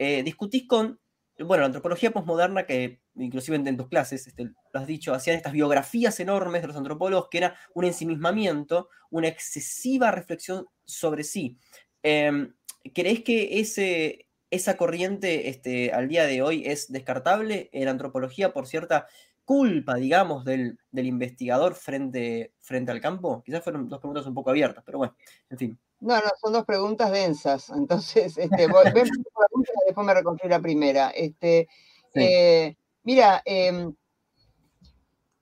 eh, 0.00 0.24
discutís 0.24 0.66
con, 0.66 0.98
bueno, 1.38 1.60
la 1.60 1.66
antropología 1.66 2.10
posmoderna, 2.10 2.66
que 2.66 3.00
inclusive 3.14 3.56
en, 3.56 3.76
tus 3.76 3.88
clases, 3.88 4.26
este, 4.26 4.46
lo 4.72 4.80
has 4.80 4.88
dicho, 4.88 5.14
hacían 5.14 5.36
estas 5.36 5.52
biografías 5.52 6.18
enormes 6.18 6.62
de 6.62 6.68
los 6.68 6.76
antropólogos, 6.76 7.28
que 7.30 7.38
era 7.38 7.56
un 7.74 7.84
ensimismamiento, 7.84 8.88
una 9.10 9.28
excesiva 9.28 10.10
reflexión 10.10 10.66
sobre 10.84 11.22
sí. 11.22 11.56
Eh, 12.02 12.48
¿Crees 12.92 13.22
que 13.22 13.60
ese, 13.60 14.26
esa 14.50 14.76
corriente 14.76 15.48
este, 15.48 15.92
al 15.92 16.08
día 16.08 16.26
de 16.26 16.42
hoy 16.42 16.64
es 16.66 16.90
descartable 16.90 17.70
en 17.72 17.86
antropología 17.86 18.52
por 18.52 18.66
cierta 18.66 19.06
culpa, 19.46 19.94
digamos, 19.94 20.44
del, 20.44 20.76
investigador 20.92 21.74
frente, 21.74 22.52
frente 22.58 22.90
al 22.90 23.00
campo? 23.00 23.42
Quizás 23.44 23.62
fueron 23.62 23.88
dos 23.88 24.00
preguntas 24.00 24.26
un 24.26 24.34
poco 24.34 24.50
abiertas, 24.50 24.82
pero 24.84 24.98
bueno, 24.98 25.16
en 25.48 25.56
fin. 25.56 25.78
No, 26.00 26.16
no, 26.16 26.30
son 26.42 26.52
dos 26.52 26.64
preguntas 26.66 27.10
densas. 27.10 27.70
Entonces, 27.74 28.36
este, 28.36 28.66
voy, 28.66 28.84
ven 28.92 29.06
la 29.06 29.46
y 29.54 29.86
después 29.86 30.06
me 30.06 30.12
reconstruí 30.12 30.50
la 30.50 30.60
primera. 30.60 31.10
Este, 31.10 31.68
eh, 32.14 32.76
mira, 33.04 33.40
em, 33.44 33.94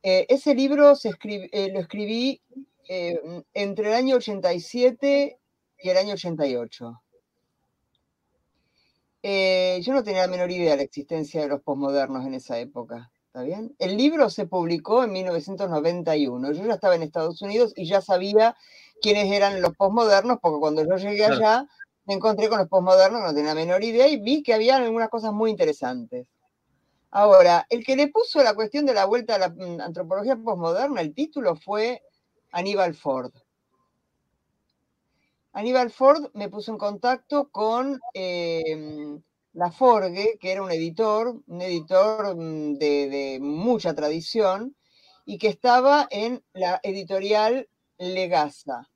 eh, 0.03 0.27
ese 0.29 0.55
libro 0.55 0.95
se 0.95 1.11
eh, 1.11 1.71
lo 1.73 1.81
escribí 1.81 2.41
entre 2.87 3.89
el 3.89 3.95
año 3.95 4.17
87 4.17 5.39
y 5.79 5.89
el 5.89 5.97
año 5.97 6.13
88. 6.13 7.01
yo 9.23 9.93
no 9.95 10.05
tenía 10.05 10.21
la 10.21 10.29
menor 10.29 10.51
idea 10.51 10.73
de 10.73 10.77
la 10.77 10.83
existencia 10.83 11.41
de 11.41 11.49
los 11.49 11.63
posmodernos 11.63 12.27
en 12.27 12.35
esa 12.35 12.59
época. 12.59 13.11
¿Está 13.35 13.43
bien? 13.43 13.75
El 13.81 13.97
libro 13.97 14.31
se 14.31 14.47
publicó 14.47 15.03
en 15.03 15.11
1991. 15.11 16.53
Yo 16.53 16.65
ya 16.67 16.75
estaba 16.75 16.95
en 16.95 17.03
Estados 17.03 17.43
Unidos 17.43 17.73
y 17.75 17.85
ya 17.85 18.01
sabía 18.01 18.57
quiénes 19.03 19.33
eran 19.33 19.61
los 19.61 19.77
posmodernos, 19.77 20.39
porque 20.41 20.61
cuando 20.61 20.85
yo 20.85 20.97
llegué 20.99 21.25
allá 21.25 21.67
me 22.05 22.15
encontré 22.15 22.49
con 22.49 22.61
los 22.61 22.69
posmodernos, 22.69 23.23
no 23.23 23.35
tenía 23.35 23.53
la 23.53 23.57
menor 23.57 23.83
idea 23.83 24.07
y 24.07 24.21
vi 24.21 24.45
que 24.45 24.55
había 24.55 24.77
algunas 24.77 25.09
cosas 25.09 25.33
muy 25.33 25.51
interesantes. 25.51 26.29
Ahora, 27.11 27.67
el 27.71 27.85
que 27.85 27.97
le 27.97 28.07
puso 28.07 28.41
la 28.41 28.55
cuestión 28.55 28.87
de 28.87 28.95
la 28.95 29.05
vuelta 29.05 29.35
a 29.35 29.39
la 29.39 29.49
mm, 29.49 29.81
antropología 29.81 30.37
posmoderna, 30.37 31.01
el 31.01 31.13
título 31.13 31.57
fue 31.57 32.05
Aníbal 32.53 32.95
Ford. 32.95 33.33
Aníbal 35.53 35.91
Ford 35.91 36.31
me 36.35 36.49
puso 36.49 36.71
en 36.71 36.79
contacto 36.79 37.49
con 37.51 38.01
eh, 38.15 39.19
Laforgue, 39.55 40.37
que 40.41 40.53
era 40.53 40.63
un 40.63 40.71
editor, 40.71 41.41
un 41.47 41.63
editor 41.63 42.37
mm, 42.37 42.75
de, 42.75 43.39
mucha 43.41 43.95
tradición, 43.95 44.77
y 45.25 45.39
que 45.39 45.49
estaba 45.49 46.07
en 46.11 46.43
la 46.53 46.81
editorial 46.83 47.69
Legasa. 47.99 48.91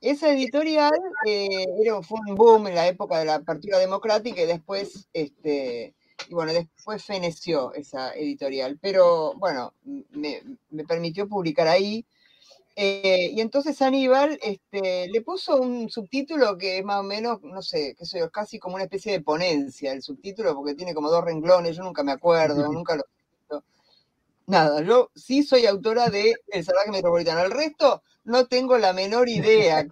Esa 0.00 0.32
editorial 0.32 0.92
eh, 1.26 1.66
fue 2.02 2.20
un 2.26 2.34
boom 2.34 2.68
en 2.68 2.74
la 2.74 2.86
época 2.88 3.18
de 3.18 3.26
la 3.26 3.34
apertura 3.34 3.78
democrática 3.78 4.40
y 4.40 4.46
después, 4.46 5.08
este, 5.12 5.94
y 6.28 6.34
bueno, 6.34 6.54
después 6.54 7.04
feneció 7.04 7.74
esa 7.74 8.14
editorial. 8.14 8.78
Pero 8.80 9.34
bueno, 9.34 9.74
me, 9.84 10.42
me 10.70 10.84
permitió 10.84 11.28
publicar 11.28 11.68
ahí 11.68 12.06
eh, 12.76 13.30
y 13.32 13.40
entonces 13.40 13.80
Aníbal 13.82 14.38
este, 14.42 15.08
le 15.08 15.20
puso 15.22 15.56
un 15.56 15.90
subtítulo 15.90 16.56
que 16.56 16.78
es 16.78 16.84
más 16.84 17.00
o 17.00 17.02
menos, 17.02 17.42
no 17.42 17.62
sé, 17.62 17.94
qué 17.98 18.06
sé 18.06 18.20
yo, 18.20 18.30
casi 18.30 18.58
como 18.58 18.76
una 18.76 18.84
especie 18.84 19.12
de 19.12 19.20
ponencia 19.20 19.92
el 19.92 20.02
subtítulo, 20.02 20.54
porque 20.54 20.74
tiene 20.74 20.94
como 20.94 21.10
dos 21.10 21.24
renglones, 21.24 21.76
yo 21.76 21.82
nunca 21.82 22.02
me 22.02 22.12
acuerdo, 22.12 22.54
nunca 22.72 22.96
lo 22.96 23.02
he 23.02 23.20
Nada, 24.46 24.82
yo 24.82 25.10
sí 25.14 25.44
soy 25.44 25.66
autora 25.66 26.10
de 26.10 26.34
El 26.48 26.64
Salvaje 26.64 26.90
Metropolitano. 26.90 27.40
El 27.40 27.52
resto 27.52 28.02
no 28.24 28.46
tengo 28.48 28.78
la 28.78 28.92
menor 28.92 29.28
idea. 29.28 29.86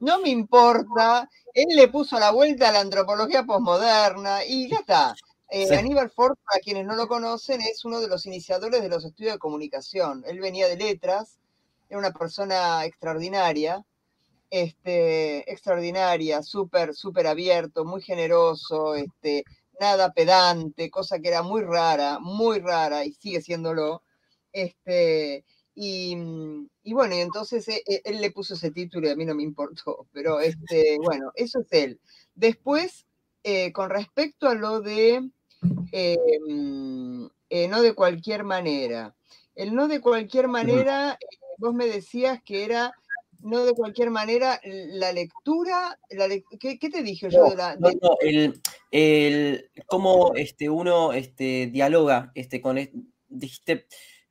no 0.00 0.18
me 0.20 0.30
importa. 0.30 1.28
Él 1.52 1.66
le 1.76 1.88
puso 1.88 2.18
la 2.18 2.30
vuelta 2.30 2.70
a 2.70 2.72
la 2.72 2.80
antropología 2.80 3.44
posmoderna 3.44 4.46
y 4.46 4.70
ya 4.70 4.78
está. 4.78 5.14
Eh, 5.50 5.76
Aníbal 5.76 6.10
Ford, 6.10 6.36
para 6.42 6.60
quienes 6.60 6.86
no 6.86 6.96
lo 6.96 7.06
conocen, 7.06 7.60
es 7.60 7.84
uno 7.84 8.00
de 8.00 8.08
los 8.08 8.24
iniciadores 8.24 8.80
de 8.80 8.88
los 8.88 9.04
estudios 9.04 9.34
de 9.34 9.38
comunicación. 9.38 10.24
Él 10.26 10.40
venía 10.40 10.66
de 10.66 10.76
letras, 10.76 11.38
era 11.94 11.98
una 12.00 12.12
persona 12.12 12.84
extraordinaria, 12.84 13.84
este, 14.50 15.50
extraordinaria, 15.50 16.42
súper, 16.42 16.92
súper 16.92 17.28
abierto, 17.28 17.84
muy 17.84 18.02
generoso, 18.02 18.96
este, 18.96 19.44
nada 19.80 20.12
pedante, 20.12 20.90
cosa 20.90 21.20
que 21.20 21.28
era 21.28 21.42
muy 21.42 21.62
rara, 21.62 22.18
muy 22.18 22.58
rara 22.58 23.04
y 23.04 23.12
sigue 23.12 23.40
siéndolo. 23.40 24.02
Este, 24.52 25.44
y, 25.76 26.16
bueno, 26.84 27.14
y 27.14 27.20
entonces 27.20 27.68
eh, 27.68 27.82
eh, 27.86 28.02
él, 28.04 28.20
le 28.20 28.32
puso 28.32 28.54
ese 28.54 28.72
título 28.72 29.06
y 29.06 29.10
a 29.10 29.16
mí 29.16 29.24
no 29.24 29.34
me 29.36 29.44
importó, 29.44 30.08
pero 30.12 30.40
este, 30.40 30.98
bueno, 31.00 31.30
eso 31.36 31.60
es 31.60 31.72
él. 31.72 32.00
Después, 32.34 33.06
eh, 33.44 33.72
con 33.72 33.88
respecto 33.90 34.48
a 34.48 34.54
lo 34.54 34.80
de 34.80 35.30
no 37.68 37.82
de 37.82 37.94
cualquier 37.94 38.42
manera, 38.42 39.14
el 39.54 39.74
no 39.74 39.88
de 39.88 40.00
cualquier 40.00 40.48
manera, 40.48 41.18
vos 41.64 41.74
me 41.74 41.86
decías 41.86 42.42
que 42.42 42.64
era 42.64 42.92
no 43.40 43.64
de 43.64 43.74
cualquier 43.74 44.10
manera, 44.10 44.60
la 44.64 45.12
lectura, 45.12 45.98
la 46.10 46.28
¿qué, 46.58 46.78
te 46.78 47.02
dije 47.02 47.28
yo? 47.30 47.50
de 47.50 47.56
la, 47.56 47.76
No, 47.76 47.90
no, 47.90 48.16
el, 48.20 48.60
el, 48.90 49.70
cómo 49.86 50.32
este, 50.34 50.70
uno 50.70 51.12
este, 51.12 51.66
dialoga 51.66 52.32
este, 52.34 52.62
con, 52.62 52.78
dijiste, 53.28 53.86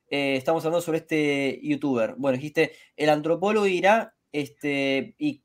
eh, 0.10 0.36
estamos 0.36 0.66
hablando 0.66 0.82
sobre 0.82 1.00
este 1.00 1.60
youtuber, 1.62 2.16
bueno, 2.18 2.38
dijiste, 2.38 2.74
el 2.98 3.10
antropólogo 3.10 3.68
irá 3.68 4.16
este, 4.32 5.16
y 5.20 5.44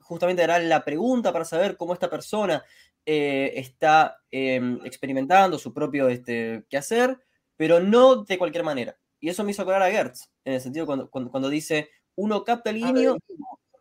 justamente 0.00 0.42
hará 0.42 0.58
la 0.58 0.84
pregunta 0.84 1.32
para 1.32 1.46
saber 1.46 1.78
cómo 1.78 1.94
esta 1.94 2.10
persona 2.10 2.62
eh, 3.06 3.52
está 3.54 4.18
em, 4.30 4.80
experimentando 4.84 5.58
su 5.58 5.72
propio 5.72 6.10
este, 6.10 6.66
quehacer, 6.68 7.18
pero 7.56 7.80
no 7.80 8.24
de 8.24 8.36
cualquier 8.36 8.64
manera. 8.64 8.98
Y 9.20 9.28
eso 9.28 9.44
me 9.44 9.50
hizo 9.50 9.62
acordar 9.62 9.82
a 9.82 9.90
Gertz, 9.90 10.30
en 10.44 10.54
el 10.54 10.60
sentido 10.60 10.86
cuando, 10.86 11.10
cuando 11.10 11.48
dice, 11.48 11.90
uno 12.14 12.44
capta 12.44 12.70
el 12.70 12.76
guiño, 12.76 13.16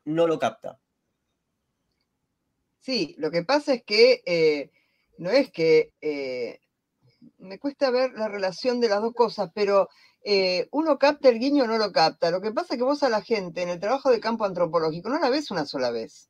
no 0.05 0.27
lo 0.27 0.39
capta. 0.39 0.79
Sí, 2.79 3.15
lo 3.17 3.31
que 3.31 3.43
pasa 3.43 3.73
es 3.73 3.83
que 3.83 4.21
eh, 4.25 4.71
no 5.17 5.29
es 5.29 5.51
que 5.51 5.91
eh, 6.01 6.61
me 7.37 7.59
cuesta 7.59 7.89
ver 7.89 8.13
la 8.13 8.27
relación 8.27 8.79
de 8.79 8.89
las 8.89 9.01
dos 9.01 9.13
cosas, 9.13 9.51
pero 9.53 9.89
eh, 10.23 10.67
uno 10.71 10.97
capta 10.97 11.29
el 11.29 11.39
guiño 11.39 11.65
o 11.65 11.67
no 11.67 11.77
lo 11.77 11.91
capta. 11.91 12.31
Lo 12.31 12.41
que 12.41 12.51
pasa 12.51 12.73
es 12.73 12.77
que 12.77 12.83
vos 12.83 13.03
a 13.03 13.09
la 13.09 13.21
gente 13.21 13.61
en 13.61 13.69
el 13.69 13.79
trabajo 13.79 14.09
de 14.09 14.19
campo 14.19 14.45
antropológico 14.45 15.09
no 15.09 15.19
la 15.19 15.29
ves 15.29 15.51
una 15.51 15.65
sola 15.65 15.91
vez. 15.91 16.29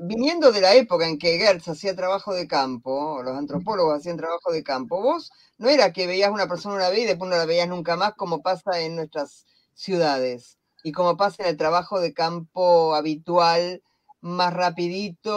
Viniendo 0.00 0.52
de 0.52 0.60
la 0.60 0.74
época 0.74 1.06
en 1.06 1.18
que 1.18 1.38
Gertz 1.38 1.68
hacía 1.68 1.94
trabajo 1.94 2.32
de 2.34 2.46
campo, 2.46 3.22
los 3.22 3.36
antropólogos 3.36 3.98
hacían 3.98 4.16
trabajo 4.16 4.52
de 4.52 4.62
campo, 4.62 5.00
vos 5.00 5.30
no 5.58 5.68
era 5.68 5.92
que 5.92 6.06
veías 6.06 6.30
una 6.30 6.48
persona 6.48 6.76
una 6.76 6.90
vez 6.90 7.00
y 7.00 7.06
después 7.06 7.30
no 7.30 7.36
la 7.36 7.46
veías 7.46 7.68
nunca 7.68 7.96
más, 7.96 8.14
como 8.14 8.42
pasa 8.42 8.80
en 8.80 8.96
nuestras 8.96 9.46
ciudades 9.74 10.58
y 10.82 10.92
como 10.92 11.16
pasa 11.16 11.42
en 11.42 11.50
el 11.50 11.56
trabajo 11.56 12.00
de 12.00 12.12
campo 12.12 12.94
habitual, 12.94 13.82
más 14.24 14.54
rapidito, 14.54 15.32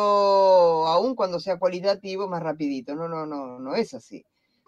aun 0.87 1.13
cuando 1.15 1.39
sea 1.39 1.59
cualitativo, 1.59 2.27
más 2.27 2.41
rapidito. 2.41 2.95
No, 2.95 3.09
no, 3.09 3.25
no, 3.25 3.59
no 3.59 3.75
es 3.75 3.93
así. 3.93 4.23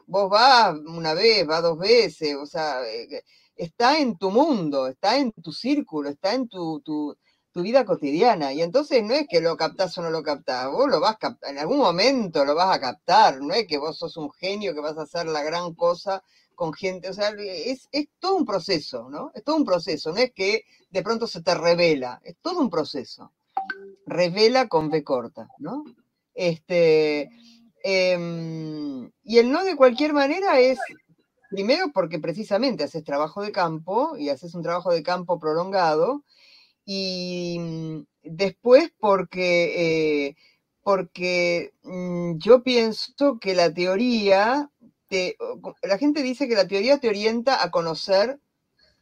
Vos 0.08 0.30
vas 0.30 0.76
una 0.88 1.14
vez, 1.14 1.46
vas 1.48 1.62
dos 1.62 1.78
veces, 1.78 2.36
o 2.36 2.46
sea, 2.46 2.82
eh, 2.86 3.24
está 3.56 4.00
en 4.00 4.18
tu 4.18 4.32
mundo, 4.32 4.88
está 4.88 5.18
en 5.18 5.32
tu 5.32 5.52
círculo, 5.54 6.10
está 6.10 6.34
en 6.34 6.50
tu, 6.50 6.82
tu, 6.82 7.16
tu 7.60 7.64
vida 7.64 7.84
cotidiana. 7.84 8.54
Y 8.54 8.62
entonces 8.62 9.04
no 9.04 9.14
es 9.14 9.28
que 9.28 9.42
lo 9.42 9.58
captás 9.58 9.98
o 9.98 10.02
no 10.02 10.10
lo 10.10 10.24
captás, 10.24 10.72
vos 10.72 10.90
lo 10.90 11.02
vas 11.02 11.16
a 11.16 11.18
captar, 11.18 11.52
en 11.52 11.60
algún 11.60 11.80
momento 11.80 12.46
lo 12.46 12.56
vas 12.56 12.74
a 12.74 12.80
captar, 12.80 13.42
no 13.42 13.54
es 13.54 13.68
que 13.68 13.78
vos 13.78 13.98
sos 13.98 14.16
un 14.16 14.32
genio 14.32 14.74
que 14.74 14.80
vas 14.80 14.98
a 14.98 15.02
hacer 15.02 15.26
la 15.26 15.44
gran 15.44 15.74
cosa 15.74 16.24
con 16.56 16.74
gente, 16.74 17.10
o 17.10 17.14
sea, 17.14 17.34
es, 17.38 17.90
todo 18.18 18.38
un 18.38 18.46
proceso, 18.46 19.10
¿no? 19.10 19.32
Es 19.34 19.44
todo 19.44 19.58
un 19.58 19.66
proceso, 19.66 20.12
no 20.12 20.18
es 20.18 20.32
que 20.32 20.64
de 20.90 21.04
pronto 21.04 21.28
se 21.28 21.42
te 21.42 21.54
revela, 21.54 22.22
es 22.24 22.38
todo 22.42 22.62
un 22.62 22.70
proceso. 22.70 23.34
Revela 24.06 24.70
con 24.70 24.90
B 24.90 25.04
corta, 25.04 25.50
¿no? 25.58 25.84
Este, 26.34 27.30
em, 27.84 29.12
y 29.24 29.38
el 29.38 29.52
no 29.52 29.66
de 29.66 29.76
cualquier 29.76 30.14
manera 30.14 30.60
es, 30.62 30.80
primero 31.50 31.92
porque 31.94 32.20
precisamente 32.20 32.86
haces 32.86 33.04
trabajo 33.04 33.42
de 33.42 33.52
campo 33.52 34.16
y 34.18 34.30
haces 34.30 34.56
un 34.56 34.64
trabajo 34.64 34.92
de 34.92 35.04
campo 35.04 35.40
prolongado, 35.40 36.24
y 36.92 37.60
mm, 37.60 38.06
después 38.24 38.92
porque, 38.98 40.26
eh, 40.28 40.36
porque 40.82 41.72
mm, 41.84 42.38
yo 42.40 42.64
pienso 42.64 43.38
que 43.40 43.54
la 43.54 43.72
teoría 43.72 44.72
la 45.84 45.98
gente 46.00 46.24
dice 46.24 46.48
que 46.48 46.56
la 46.56 46.68
teoría 46.68 47.00
te 47.00 47.10
orienta 47.10 47.64
a 47.64 47.70
conocer, 47.70 48.40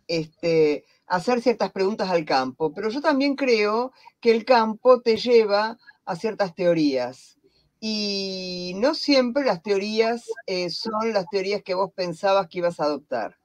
este, 0.08 0.86
a 1.08 1.18
hacer 1.18 1.42
ciertas 1.42 1.72
preguntas 1.72 2.10
al 2.10 2.26
campo, 2.26 2.74
pero 2.74 2.90
yo 2.90 3.02
también 3.02 3.36
creo 3.36 3.94
que 4.20 4.32
el 4.32 4.44
campo 4.44 5.02
te 5.02 5.16
lleva 5.18 5.78
a 6.06 6.16
ciertas 6.18 6.56
teorías. 6.56 7.38
Y 7.80 8.74
no 8.78 8.96
siempre 8.96 9.46
las 9.46 9.62
teorías 9.62 10.26
eh, 10.46 10.70
son 10.70 11.14
las 11.14 11.26
teorías 11.30 11.62
que 11.64 11.76
vos 11.76 11.92
pensabas 11.94 12.48
que 12.48 12.58
ibas 12.58 12.80
a 12.80 12.86
adoptar. 12.86 13.38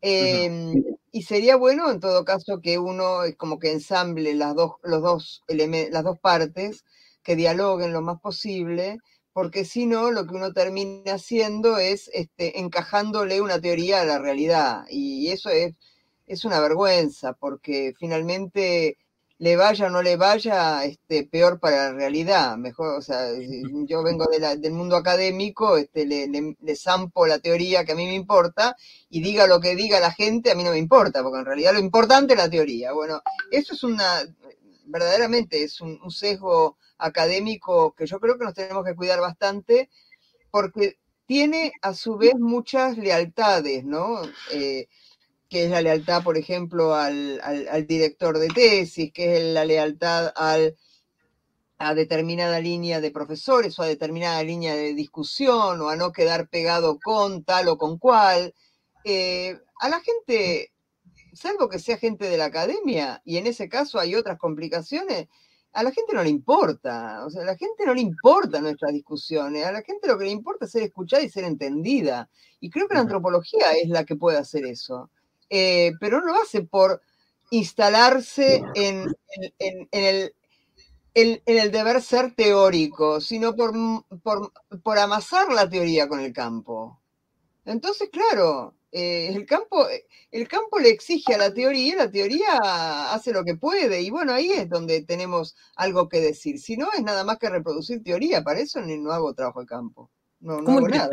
Em, 0.00 0.72
y 1.14 1.22
sería 1.22 1.54
bueno, 1.54 1.92
en 1.92 2.00
todo 2.00 2.24
caso, 2.24 2.60
que 2.60 2.76
uno 2.76 3.20
como 3.38 3.60
que 3.60 3.70
ensamble 3.70 4.34
las 4.34 4.56
dos, 4.56 4.72
los 4.82 5.00
dos 5.00 5.44
las 5.46 6.02
dos 6.02 6.18
partes, 6.18 6.84
que 7.22 7.36
dialoguen 7.36 7.92
lo 7.92 8.02
más 8.02 8.20
posible, 8.20 8.98
porque 9.32 9.64
si 9.64 9.86
no, 9.86 10.10
lo 10.10 10.26
que 10.26 10.34
uno 10.34 10.52
termina 10.52 11.14
haciendo 11.14 11.78
es 11.78 12.10
este, 12.14 12.58
encajándole 12.58 13.40
una 13.40 13.60
teoría 13.60 14.00
a 14.00 14.04
la 14.04 14.18
realidad. 14.18 14.86
Y 14.90 15.28
eso 15.28 15.50
es, 15.50 15.74
es 16.26 16.44
una 16.44 16.58
vergüenza, 16.58 17.32
porque 17.34 17.94
finalmente 17.96 18.98
le 19.38 19.56
vaya 19.56 19.86
o 19.86 19.90
no 19.90 20.02
le 20.02 20.16
vaya, 20.16 20.84
este, 20.84 21.24
peor 21.24 21.58
para 21.60 21.76
la 21.76 21.92
realidad. 21.92 22.56
Mejor, 22.56 22.98
o 22.98 23.02
sea, 23.02 23.28
yo 23.86 24.02
vengo 24.02 24.26
del 24.26 24.72
mundo 24.72 24.96
académico, 24.96 25.76
este, 25.76 26.06
le, 26.06 26.28
le, 26.28 26.76
zampo 26.76 27.26
la 27.26 27.38
teoría 27.38 27.84
que 27.84 27.92
a 27.92 27.96
mí 27.96 28.06
me 28.06 28.14
importa 28.14 28.76
y 29.10 29.20
diga 29.20 29.46
lo 29.46 29.60
que 29.60 29.74
diga 29.74 30.00
la 30.00 30.12
gente, 30.12 30.50
a 30.50 30.54
mí 30.54 30.64
no 30.64 30.70
me 30.70 30.78
importa, 30.78 31.22
porque 31.22 31.38
en 31.40 31.46
realidad 31.46 31.72
lo 31.72 31.80
importante 31.80 32.34
es 32.34 32.38
la 32.38 32.50
teoría. 32.50 32.92
Bueno, 32.92 33.22
eso 33.50 33.74
es 33.74 33.82
una, 33.82 34.22
verdaderamente 34.86 35.62
es 35.62 35.80
un 35.80 36.10
sesgo 36.10 36.78
académico 36.98 37.94
que 37.94 38.06
yo 38.06 38.20
creo 38.20 38.38
que 38.38 38.44
nos 38.44 38.54
tenemos 38.54 38.84
que 38.84 38.94
cuidar 38.94 39.20
bastante 39.20 39.90
porque 40.50 40.98
tiene 41.26 41.72
a 41.82 41.94
su 41.94 42.16
vez 42.16 42.34
muchas 42.38 42.96
lealtades, 42.98 43.84
¿no? 43.84 44.22
Eh, 44.52 44.88
que 45.54 45.66
es 45.66 45.70
la 45.70 45.82
lealtad, 45.82 46.24
por 46.24 46.36
ejemplo, 46.36 46.96
al, 46.96 47.38
director 47.86 48.40
de 48.40 48.48
tesis, 48.48 49.12
que 49.12 49.36
es 49.36 49.54
la 49.54 49.64
lealtad 49.64 50.32
al, 50.34 50.76
a 51.78 51.94
determinada 51.94 52.58
línea 52.58 53.00
de 53.00 53.12
profesores 53.12 53.78
o 53.78 53.84
a 53.84 53.86
determinada 53.86 54.42
línea 54.42 54.74
de 54.74 54.94
discusión 54.94 55.80
o 55.80 55.90
a 55.90 55.94
no 55.94 56.10
quedar 56.10 56.48
pegado 56.48 56.98
con 56.98 57.44
tal 57.44 57.68
o 57.68 57.78
con 57.78 57.98
cual. 57.98 58.52
Eh, 59.04 59.56
a 59.78 59.88
la 59.88 60.00
gente, 60.00 60.72
salvo 61.32 61.68
que 61.68 61.78
sea 61.78 61.98
gente 61.98 62.28
de 62.28 62.36
la 62.36 62.46
academia, 62.46 63.22
y 63.24 63.36
en 63.36 63.46
ese 63.46 63.68
caso 63.68 64.00
hay 64.00 64.16
otras 64.16 64.38
complicaciones, 64.40 65.28
a 65.72 65.84
la 65.84 65.92
gente 65.92 66.14
no 66.14 66.24
le 66.24 66.30
importa, 66.30 67.24
o 67.24 67.30
sea, 67.30 67.42
a 67.42 67.46
la 67.46 67.56
gente 67.56 67.86
no 67.86 67.94
le 67.94 68.00
importa 68.00 68.60
nuestras 68.60 68.92
discusiones, 68.92 69.64
a 69.64 69.70
la 69.70 69.82
gente 69.82 70.08
lo 70.08 70.18
que 70.18 70.24
le 70.24 70.32
importa 70.32 70.64
es 70.64 70.72
ser 70.72 70.82
escuchada 70.82 71.22
y 71.22 71.28
ser 71.30 71.44
entendida. 71.44 72.28
Y 72.58 72.70
creo 72.70 72.88
que 72.88 72.94
la 72.94 73.02
antropología 73.02 73.70
es 73.80 73.88
la 73.88 74.04
que 74.04 74.16
puede 74.16 74.38
hacer 74.38 74.66
eso. 74.66 75.10
Eh, 75.50 75.92
pero 76.00 76.20
no 76.20 76.26
lo 76.26 76.42
hace 76.42 76.62
por 76.62 77.02
instalarse 77.50 78.62
en, 78.74 79.14
el, 79.58 80.34
en, 81.14 81.42
el, 81.44 81.70
deber 81.72 82.02
ser 82.02 82.34
teórico, 82.34 83.20
sino 83.20 83.54
por, 83.54 83.72
por, 84.22 84.52
por 84.82 84.98
amasar 84.98 85.52
la 85.52 85.68
teoría 85.68 86.08
con 86.08 86.20
el 86.20 86.32
campo. 86.32 87.00
Entonces, 87.64 88.10
claro, 88.10 88.74
eh, 88.96 89.28
el, 89.34 89.44
campo, 89.44 89.86
el 90.30 90.46
campo 90.46 90.78
le 90.78 90.90
exige 90.90 91.34
a 91.34 91.38
la 91.38 91.52
teoría, 91.52 91.96
la 91.96 92.10
teoría 92.10 93.12
hace 93.12 93.32
lo 93.32 93.44
que 93.44 93.56
puede, 93.56 94.00
y 94.02 94.10
bueno, 94.10 94.32
ahí 94.32 94.52
es 94.52 94.68
donde 94.68 95.02
tenemos 95.02 95.56
algo 95.74 96.08
que 96.08 96.20
decir. 96.20 96.60
Si 96.60 96.76
no, 96.76 96.88
es 96.92 97.02
nada 97.02 97.24
más 97.24 97.38
que 97.38 97.50
reproducir 97.50 98.04
teoría, 98.04 98.44
para 98.44 98.60
eso 98.60 98.80
no 98.80 99.12
hago 99.12 99.34
trabajo 99.34 99.60
de 99.60 99.66
campo. 99.66 100.10
No, 100.38 100.58
¿Cómo 100.62 100.78
hago 100.78 100.88
nada. 100.88 101.10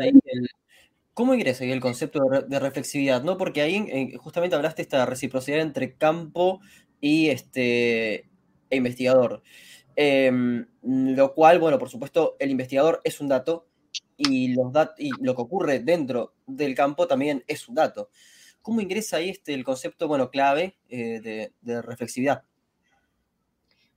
¿Cómo 1.14 1.34
ingresa 1.34 1.64
ahí 1.64 1.72
el 1.72 1.80
concepto 1.80 2.20
de, 2.48 2.58
reflexividad? 2.58 3.22
¿no? 3.22 3.36
Porque 3.36 3.62
ahí 3.62 3.76
eh, 3.88 4.16
justamente 4.16 4.56
hablaste 4.56 4.82
esta 4.82 5.04
reciprocidad 5.04 5.60
entre 5.60 5.94
campo 5.96 6.60
y 7.00 7.28
este, 7.28 8.30
e 8.70 8.76
investigador. 8.76 9.42
Em, 9.94 10.66
lo 10.82 11.34
cual, 11.34 11.58
bueno, 11.58 11.78
por 11.78 11.90
supuesto, 11.90 12.36
el 12.38 12.50
investigador 12.50 13.00
es 13.04 13.20
un 13.20 13.28
dato, 13.28 13.68
y, 14.16 14.54
los 14.54 14.72
y 14.98 15.10
lo 15.20 15.34
que 15.34 15.42
ocurre 15.42 15.80
dentro 15.80 16.34
del 16.46 16.74
campo 16.74 17.06
también 17.06 17.44
es 17.46 17.68
un 17.68 17.74
dato. 17.74 18.08
¿cómo 18.62 18.80
ingresa 18.80 19.18
ahí 19.18 19.30
este, 19.30 19.52
el 19.52 19.64
concepto, 19.64 20.08
bueno, 20.08 20.30
clave 20.30 20.78
de, 20.88 21.52
reflexividad? 21.82 22.44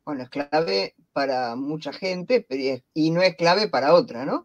Bueno, 0.04 0.24
es 0.24 0.30
clave 0.30 0.96
para 1.14 1.56
mucha 1.56 1.94
gente 1.94 2.46
y 2.94 3.12
no 3.12 3.22
es 3.22 3.36
clave 3.36 3.70
para 3.70 3.94
otra, 3.94 4.26
¿no? 4.26 4.44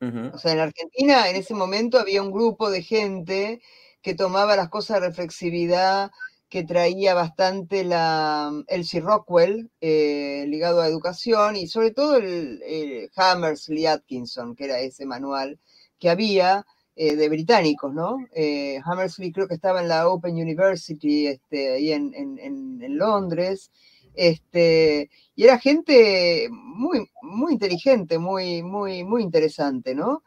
O 0.00 0.38
sea, 0.38 0.52
en 0.52 0.60
Argentina 0.60 1.28
en 1.28 1.36
ese 1.36 1.54
momento 1.54 1.98
había 1.98 2.22
un 2.22 2.32
grupo 2.32 2.70
de 2.70 2.82
gente 2.82 3.60
que 4.00 4.14
tomaba 4.14 4.56
las 4.56 4.70
cosas 4.70 5.00
de 5.00 5.08
reflexividad 5.08 6.10
que 6.50 6.64
traía 6.64 7.14
bastante 7.14 7.84
la 7.84 8.50
Elsie 8.66 9.00
Rockwell, 9.00 9.70
eh, 9.80 10.44
ligado 10.48 10.80
a 10.80 10.88
educación, 10.88 11.54
y 11.54 11.68
sobre 11.68 11.92
todo 11.92 12.16
el, 12.16 13.08
Hammersley 13.14 13.86
Atkinson, 13.86 14.56
que 14.56 14.64
era 14.64 14.80
ese 14.80 15.06
manual 15.06 15.60
que 16.00 16.10
había 16.10 16.66
eh, 16.96 17.14
de 17.14 17.28
británicos, 17.28 17.94
¿no? 17.94 18.16
Eh, 18.34 18.80
Hammersley 18.84 19.30
creo 19.30 19.46
que 19.46 19.54
estaba 19.54 19.80
en 19.80 19.88
la 19.88 20.08
Open 20.08 20.34
University, 20.34 21.28
este, 21.28 21.74
ahí 21.74 21.92
en, 21.92 22.12
en, 22.14 22.98
Londres, 22.98 23.70
este, 24.14 25.10
y 25.34 25.44
era 25.44 25.58
gente 25.58 26.48
muy, 26.50 27.10
muy 27.22 27.52
inteligente, 27.52 28.18
muy, 28.18 28.62
muy, 28.62 29.04
muy 29.04 29.22
interesante, 29.22 29.94
¿no? 29.94 30.22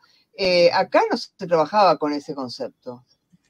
acá 0.73 1.03
no 1.11 1.15
se 1.17 1.29
trabajaba 1.47 1.97
con 1.97 2.11
ese 2.11 2.33
concepto. 2.33 3.05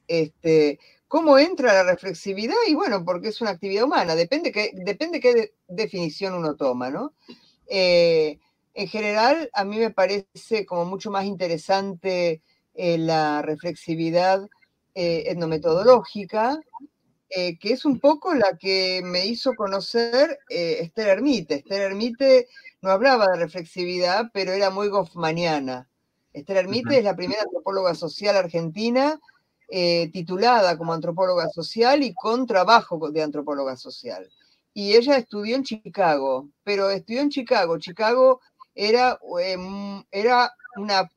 Este, 0.06 0.80
¿Cómo 1.14 1.38
entra 1.38 1.74
la 1.74 1.84
reflexividad? 1.84 2.56
Y 2.68 2.74
bueno, 2.74 3.06
porque 3.06 3.28
es 3.28 3.40
una 3.40 3.52
actividad 3.52 3.84
humana, 3.84 4.16
depende, 4.16 4.52
que, 4.52 4.72
depende 4.74 5.20
qué 5.20 5.54
definición 5.68 6.34
uno 6.34 6.56
toma, 6.56 6.90
¿no? 6.90 7.14
Eh, 7.68 8.40
en 8.74 8.88
general, 8.88 9.48
a 9.54 9.64
mí 9.64 9.78
me 9.78 9.92
parece 9.92 10.66
como 10.66 10.86
mucho 10.86 11.12
más 11.12 11.26
interesante 11.26 12.42
eh, 12.74 12.98
la 12.98 13.44
reflexividad 13.44 14.50
eh, 17.36 17.58
que 17.58 17.74
es 17.74 17.86
un 17.86 18.00
poco 18.00 18.34
la 18.34 18.58
que 18.58 19.02
me 19.04 19.26
hizo 19.26 19.56
conocer 19.56 20.40
Esther 20.50 21.08
Hermite. 21.08 21.56
Esther 21.56 21.82
Hermite 21.82 22.48
no 22.82 22.92
hablaba 22.92 23.28
de 23.28 23.38
reflexividad, 23.38 24.30
pero 24.34 24.52
era 24.52 24.70
muy 24.70 24.90
goffmaniana. 24.90 25.90
Esther 26.34 26.58
Hermite 26.58 26.98
es 26.98 27.04
la 27.04 27.16
primera 27.16 27.44
antropóloga 27.44 27.96
social 27.96 28.36
argentina 28.36 29.20
eh, 29.76 30.12
titulada 30.12 30.78
como 30.78 30.94
antropóloga 30.94 31.50
social 31.50 32.04
y 32.04 32.14
con 32.14 32.46
trabajo 32.46 33.10
de 33.10 33.24
antropóloga 33.24 33.76
social. 33.76 34.30
Y 34.72 34.94
ella 34.94 35.18
estudió 35.18 35.56
en 35.56 35.64
Chicago, 35.64 36.50
pero 36.64 36.92
estudió 36.92 37.22
en 37.22 37.30
Chicago. 37.30 37.80
Chicago 37.80 38.40
era, 38.76 39.18
em, 39.42 40.04
era 40.12 40.52
una, 40.78 41.10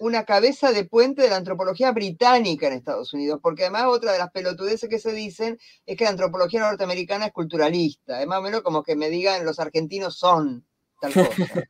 una 0.00 0.24
cabeza 0.24 0.72
de 0.72 0.84
puente 0.84 1.22
de 1.22 1.30
la 1.30 1.36
antropología 1.36 1.92
británica 1.92 2.66
en 2.66 2.74
Estados 2.74 3.12
Unidos, 3.12 3.40
porque 3.42 3.62
además 3.62 3.86
otra 3.86 4.12
de 4.12 4.18
las 4.18 4.30
pelotudeces 4.30 4.88
que 4.88 4.98
se 4.98 5.12
dicen 5.12 5.58
es 5.86 5.96
que 5.96 6.04
la 6.04 6.10
antropología 6.10 6.60
norteamericana 6.60 7.26
es 7.26 7.32
culturalista. 7.32 8.20
Es 8.20 8.26
más 8.26 8.38
o 8.38 8.42
menos 8.42 8.62
como 8.62 8.82
que 8.82 8.96
me 8.96 9.10
digan 9.10 9.44
los 9.44 9.58
argentinos 9.58 10.16
son 10.18 10.64
tal 11.00 11.12
cosa. 11.12 11.30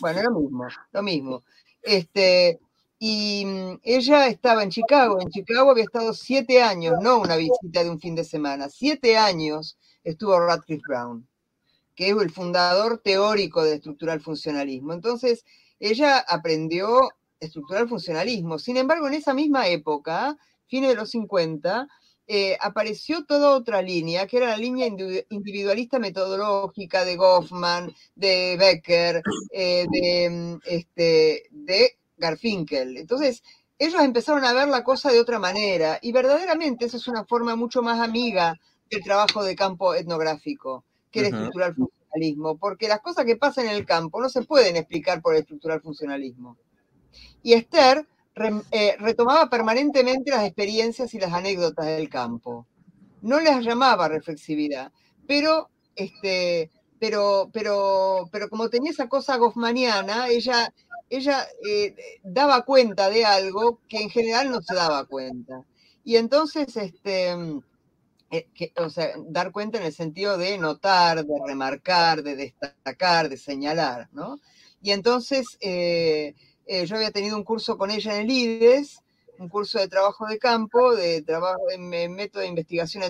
bueno, 0.00 0.22
lo 0.22 0.40
mismo, 0.40 0.66
lo 0.92 1.02
mismo. 1.02 1.44
Este, 1.82 2.60
y 2.98 3.44
mm, 3.44 3.80
ella 3.82 4.28
estaba 4.28 4.62
en 4.62 4.70
Chicago. 4.70 5.20
En 5.20 5.28
Chicago 5.28 5.70
había 5.72 5.84
estado 5.84 6.12
siete 6.12 6.62
años, 6.62 6.94
no 7.02 7.18
una 7.18 7.36
visita 7.36 7.82
de 7.82 7.90
un 7.90 8.00
fin 8.00 8.14
de 8.14 8.24
semana. 8.24 8.68
Siete 8.68 9.16
años 9.16 9.76
estuvo 10.04 10.38
Radcliffe 10.38 10.84
Brown, 10.86 11.26
que 11.94 12.10
es 12.10 12.16
el 12.16 12.30
fundador 12.30 12.98
teórico 12.98 13.64
de 13.64 13.74
estructural 13.74 14.20
funcionalismo. 14.20 14.92
Entonces, 14.92 15.44
ella 15.80 16.18
aprendió 16.18 17.10
estructural 17.42 17.88
funcionalismo. 17.88 18.58
Sin 18.58 18.76
embargo, 18.76 19.08
en 19.08 19.14
esa 19.14 19.34
misma 19.34 19.66
época, 19.68 20.36
fines 20.66 20.90
de 20.90 20.96
los 20.96 21.10
50, 21.10 21.88
eh, 22.26 22.56
apareció 22.60 23.24
toda 23.24 23.50
otra 23.50 23.82
línea, 23.82 24.26
que 24.26 24.36
era 24.38 24.46
la 24.46 24.56
línea 24.56 24.86
individualista 24.86 25.98
metodológica 25.98 27.04
de 27.04 27.16
Goffman, 27.16 27.92
de 28.14 28.56
Becker, 28.58 29.22
eh, 29.50 29.86
de, 29.90 30.30
mm, 30.30 30.60
este, 30.64 31.42
de 31.50 31.98
Garfinkel. 32.16 32.96
Entonces, 32.96 33.42
ellos 33.78 34.00
empezaron 34.00 34.44
a 34.44 34.52
ver 34.52 34.68
la 34.68 34.84
cosa 34.84 35.10
de 35.10 35.20
otra 35.20 35.40
manera 35.40 35.98
y 36.00 36.12
verdaderamente 36.12 36.84
esa 36.84 36.96
es 36.96 37.08
una 37.08 37.24
forma 37.24 37.56
mucho 37.56 37.82
más 37.82 37.98
amiga 38.00 38.54
del 38.88 39.02
trabajo 39.02 39.42
de 39.42 39.56
campo 39.56 39.94
etnográfico 39.94 40.84
que 41.10 41.20
el 41.20 41.26
estructural 41.26 41.74
funcionalismo, 41.74 42.56
porque 42.58 42.88
las 42.88 43.00
cosas 43.00 43.24
que 43.24 43.36
pasan 43.36 43.66
en 43.66 43.72
el 43.72 43.84
campo 43.84 44.20
no 44.20 44.28
se 44.28 44.42
pueden 44.42 44.76
explicar 44.76 45.20
por 45.20 45.34
el 45.34 45.40
estructural 45.40 45.80
funcionalismo. 45.82 46.56
Y 47.42 47.54
Esther 47.54 48.06
eh, 48.70 48.96
retomaba 48.98 49.50
permanentemente 49.50 50.30
las 50.30 50.44
experiencias 50.44 51.12
y 51.14 51.18
las 51.20 51.32
anécdotas 51.32 51.86
del 51.86 52.08
campo. 52.08 52.66
No 53.20 53.40
las 53.40 53.64
llamaba 53.64 54.08
reflexividad, 54.08 54.92
pero 55.26 55.68
este, 55.94 56.70
pero, 56.98 57.50
pero, 57.52 58.28
pero 58.32 58.48
como 58.48 58.68
tenía 58.70 58.90
esa 58.90 59.08
cosa 59.08 59.36
goffmaniana, 59.36 60.28
ella 60.28 60.72
ella 61.12 61.46
eh, 61.68 61.94
daba 62.22 62.62
cuenta 62.62 63.10
de 63.10 63.26
algo 63.26 63.80
que 63.86 64.00
en 64.00 64.08
general 64.08 64.50
no 64.50 64.62
se 64.62 64.74
daba 64.74 65.04
cuenta. 65.04 65.62
Y 66.04 66.16
entonces, 66.16 66.74
este, 66.74 67.36
eh, 68.30 68.72
o 68.76 68.88
sea, 68.88 69.12
dar 69.26 69.52
cuenta 69.52 69.76
en 69.78 69.84
el 69.84 69.92
sentido 69.92 70.38
de 70.38 70.56
notar, 70.56 71.22
de 71.26 71.34
remarcar, 71.46 72.22
de 72.22 72.34
destacar, 72.36 73.28
de 73.28 73.36
señalar, 73.36 74.08
¿no? 74.12 74.40
Y 74.80 74.92
entonces 74.92 75.58
yo 76.66 76.96
había 76.96 77.10
tenido 77.10 77.36
un 77.36 77.44
curso 77.44 77.76
con 77.76 77.90
ella 77.90 78.14
en 78.14 78.22
el 78.22 78.30
IDES, 78.30 79.00
un 79.38 79.48
curso 79.48 79.78
de 79.78 79.88
trabajo 79.88 80.26
de 80.26 80.38
campo, 80.38 80.94
de 80.94 81.22
trabajo 81.22 81.70
en, 81.70 81.88
método 82.14 82.42
de 82.42 82.48
investigación 82.48 83.02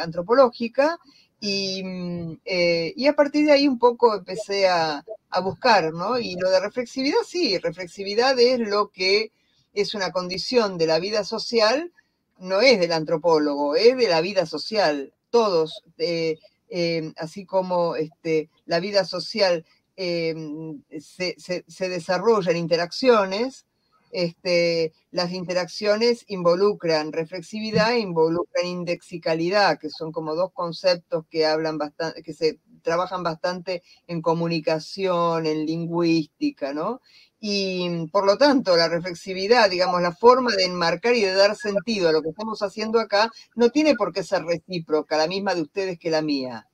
antropológica, 0.00 0.98
Mm, 1.42 2.34
eh, 2.44 2.92
y, 2.96 3.06
a 3.08 3.14
partir 3.14 3.46
de 3.46 3.52
ahí 3.52 3.66
un 3.66 3.78
poco 3.78 4.14
empecé 4.14 4.68
a, 4.68 5.04
buscar, 5.42 5.92
¿no? 5.94 6.18
Y 6.18 6.36
lo 6.36 6.50
de 6.50 6.60
reflexividad, 6.60 7.18
sí, 7.26 7.58
reflexividad 7.58 8.38
es 8.38 8.60
lo 8.60 8.90
que 8.90 9.32
es 9.72 9.94
una 9.94 10.12
condición 10.12 10.76
de 10.78 10.86
la 10.86 10.98
vida 10.98 11.24
social, 11.24 11.90
no 12.38 12.60
es 12.60 12.78
del 12.78 12.92
antropólogo, 12.92 13.74
es 13.74 13.96
de 13.96 14.08
la 14.08 14.20
vida 14.20 14.44
social. 14.46 15.14
Todos, 15.30 15.82
eh, 15.98 16.38
eh, 16.68 17.12
así 17.16 17.46
como 17.46 17.96
este, 17.96 18.50
la 18.66 18.78
vida 18.78 19.04
social 19.06 19.64
se, 19.96 21.36
se, 21.38 21.88
desarrolla 21.88 22.50
en 22.50 22.56
interacciones, 22.56 23.66
este, 24.12 24.92
las 25.10 25.32
interacciones 25.32 26.24
involucran 26.28 27.12
reflexividad 27.12 27.92
e 27.92 28.00
involucran 28.00 28.66
indexicalidad, 28.66 29.78
que 29.78 29.88
son 29.88 30.12
como 30.12 30.34
dos 30.34 30.52
conceptos 30.52 31.24
que 31.30 31.46
hablan 31.46 31.78
bastante, 31.78 32.22
que 32.22 32.34
se 32.34 32.58
trabajan 32.82 33.22
bastante 33.22 33.82
en 34.06 34.20
comunicación, 34.20 35.46
en 35.46 35.64
lingüística, 35.64 36.74
¿no? 36.74 37.00
Y 37.40 38.06
por 38.12 38.26
lo 38.26 38.36
tanto, 38.36 38.76
la 38.76 38.88
reflexividad, 38.88 39.70
digamos, 39.70 40.02
la 40.02 40.12
forma 40.12 40.54
de 40.54 40.64
enmarcar 40.64 41.14
y 41.14 41.22
de 41.22 41.34
dar 41.34 41.56
sentido 41.56 42.08
a 42.08 42.12
lo 42.12 42.22
que 42.22 42.28
estamos 42.28 42.62
haciendo 42.62 43.00
acá, 43.00 43.30
no 43.56 43.70
tiene 43.70 43.94
por 43.96 44.12
qué 44.12 44.22
ser 44.22 44.44
recíproca, 44.44 45.16
la 45.16 45.26
misma 45.26 45.54
de 45.54 45.62
ustedes 45.62 45.98
que 45.98 46.10
la 46.10 46.22
mía. 46.22 46.68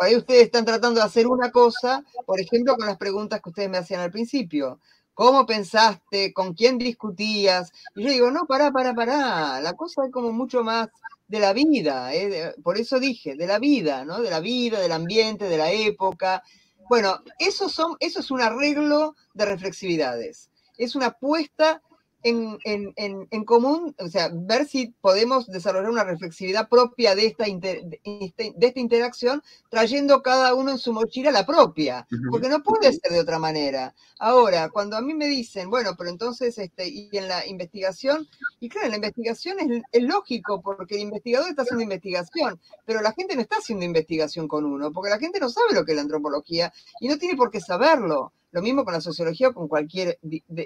Ahí 0.00 0.16
ustedes 0.16 0.44
están 0.44 0.64
tratando 0.64 1.00
de 1.00 1.06
hacer 1.06 1.26
una 1.26 1.50
cosa, 1.50 2.04
por 2.26 2.40
ejemplo, 2.40 2.76
con 2.76 2.86
las 2.86 2.96
preguntas 2.96 3.40
que 3.40 3.50
ustedes 3.50 3.70
me 3.70 3.78
hacían 3.78 4.00
al 4.00 4.10
principio. 4.10 4.80
¿Cómo 5.14 5.44
pensaste? 5.44 6.32
¿Con 6.32 6.54
quién 6.54 6.78
discutías? 6.78 7.70
Y 7.94 8.04
yo 8.04 8.10
digo, 8.10 8.30
no, 8.30 8.46
pará, 8.46 8.72
pará, 8.72 8.94
pará. 8.94 9.60
La 9.60 9.74
cosa 9.74 10.06
es 10.06 10.12
como 10.12 10.32
mucho 10.32 10.62
más 10.62 10.88
de 11.28 11.40
la 11.40 11.52
vida, 11.52 12.14
¿eh? 12.14 12.54
por 12.64 12.78
eso 12.78 12.98
dije, 12.98 13.36
de 13.36 13.46
la 13.46 13.58
vida, 13.58 14.04
¿no? 14.04 14.20
De 14.20 14.30
la 14.30 14.40
vida, 14.40 14.80
del 14.80 14.92
ambiente, 14.92 15.44
de 15.44 15.58
la 15.58 15.70
época. 15.70 16.42
Bueno, 16.88 17.22
eso, 17.38 17.68
son, 17.68 17.96
eso 18.00 18.20
es 18.20 18.30
un 18.30 18.40
arreglo 18.40 19.14
de 19.34 19.44
reflexividades. 19.44 20.50
Es 20.76 20.96
una 20.96 21.12
puesta 21.12 21.82
en, 22.22 22.58
en, 22.64 23.44
común, 23.44 23.94
o 23.98 24.08
sea, 24.08 24.30
ver 24.32 24.66
si 24.66 24.88
podemos 25.00 25.46
desarrollar 25.46 25.90
una 25.90 26.04
reflexividad 26.04 26.68
propia 26.68 27.14
de 27.14 27.26
esta, 27.26 27.44
este, 27.46 28.52
de 28.56 28.66
esta 28.66 28.80
interacción, 28.80 29.42
trayendo 29.68 30.22
cada 30.22 30.54
uno 30.54 30.72
en 30.72 30.78
su 30.78 30.92
mochila 30.92 31.30
la 31.30 31.46
propia, 31.46 32.06
porque 32.30 32.48
no 32.48 32.62
puede 32.62 32.92
ser 32.92 33.12
de 33.12 33.20
otra 33.20 33.38
manera. 33.38 33.94
Ahora, 34.18 34.68
cuando 34.68 34.96
a 34.96 35.00
mí 35.00 35.14
me 35.14 35.26
dicen, 35.28 35.70
bueno, 35.70 35.94
pero 35.96 36.10
entonces, 36.10 36.58
este, 36.58 36.88
y 36.88 37.08
en 37.12 37.28
la 37.28 37.46
investigación, 37.46 38.28
y 38.60 38.68
claro, 38.68 38.86
en 38.86 38.90
la 38.92 38.96
investigación 38.96 39.58
es, 39.60 39.82
es 39.90 40.02
lógico, 40.02 40.60
porque 40.60 40.96
el 40.96 41.02
investigador 41.02 41.48
está 41.48 41.62
haciendo 41.62 41.84
investigación, 41.84 42.60
pero 42.84 43.00
la 43.00 43.12
gente 43.12 43.34
no 43.34 43.40
está 43.40 43.56
haciendo 43.56 43.84
investigación 43.84 44.46
con 44.46 44.66
uno, 44.66 44.92
porque 44.92 45.10
la 45.10 45.18
gente 45.18 45.40
no 45.40 45.48
sabe 45.48 45.74
lo 45.74 45.84
que 45.84 45.92
es 45.92 45.96
la 45.96 46.02
antropología 46.02 46.72
y 47.00 47.08
no 47.08 47.16
tiene 47.18 47.36
por 47.36 47.50
qué 47.50 47.60
saberlo. 47.60 48.32
Lo 48.52 48.62
mismo 48.62 48.84
con 48.84 48.94
la 48.94 49.00
sociología 49.00 49.48
o 49.48 49.54
con 49.54 49.68
cualquier, 49.68 50.18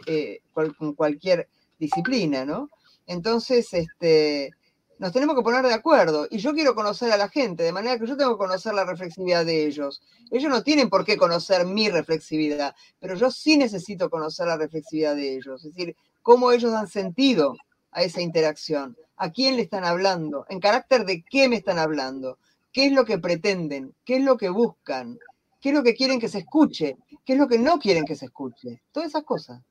eh, 0.06 0.40
con 0.52 0.94
cualquier 0.94 1.48
disciplina, 1.78 2.44
¿no? 2.44 2.70
Entonces, 3.06 3.72
este, 3.74 4.52
nos 4.98 5.12
tenemos 5.12 5.36
que 5.36 5.42
poner 5.42 5.64
de 5.64 5.74
acuerdo. 5.74 6.26
Y 6.30 6.38
yo 6.38 6.54
quiero 6.54 6.74
conocer 6.74 7.12
a 7.12 7.16
la 7.16 7.28
gente, 7.28 7.62
de 7.62 7.72
manera 7.72 7.98
que 7.98 8.06
yo 8.06 8.16
tengo 8.16 8.32
que 8.32 8.44
conocer 8.44 8.74
la 8.74 8.84
reflexividad 8.84 9.44
de 9.44 9.66
ellos. 9.66 10.02
Ellos 10.30 10.50
no 10.50 10.62
tienen 10.62 10.88
por 10.88 11.04
qué 11.04 11.16
conocer 11.16 11.66
mi 11.66 11.88
reflexividad, 11.88 12.74
pero 13.00 13.14
yo 13.14 13.30
sí 13.30 13.56
necesito 13.56 14.08
conocer 14.08 14.46
la 14.46 14.56
reflexividad 14.56 15.16
de 15.16 15.36
ellos. 15.36 15.64
Es 15.64 15.74
decir, 15.74 15.96
cómo 16.22 16.52
ellos 16.52 16.72
han 16.74 16.88
sentido 16.88 17.56
a 17.90 18.02
esa 18.02 18.20
interacción. 18.20 18.96
¿A 19.16 19.30
quién 19.30 19.56
le 19.56 19.62
están 19.62 19.84
hablando? 19.84 20.46
¿En 20.48 20.60
carácter 20.60 21.04
de 21.04 21.22
qué 21.22 21.48
me 21.48 21.56
están 21.56 21.78
hablando? 21.78 22.38
¿Qué 22.72 22.86
es 22.86 22.92
lo 22.92 23.04
que 23.04 23.18
pretenden? 23.18 23.94
¿Qué 24.04 24.16
es 24.16 24.24
lo 24.24 24.36
que 24.36 24.48
buscan? 24.48 25.18
¿Qué 25.64 25.70
es 25.70 25.74
lo 25.74 25.82
que 25.82 25.94
quieren 25.94 26.20
que 26.20 26.28
se 26.28 26.40
escuche? 26.40 26.98
¿Qué 27.24 27.32
es 27.32 27.38
lo 27.38 27.48
que 27.48 27.58
no 27.58 27.78
quieren 27.78 28.04
que 28.04 28.14
se 28.14 28.26
escuche? 28.26 28.82
Todas 28.92 29.08
esas 29.08 29.24
cosas. 29.24 29.62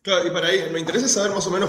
Claro, 0.00 0.26
y 0.26 0.30
para 0.30 0.46
ahí 0.48 0.70
me 0.72 0.80
interesa 0.80 1.06
saber 1.06 1.32
más 1.32 1.46
o 1.46 1.50
menos 1.50 1.68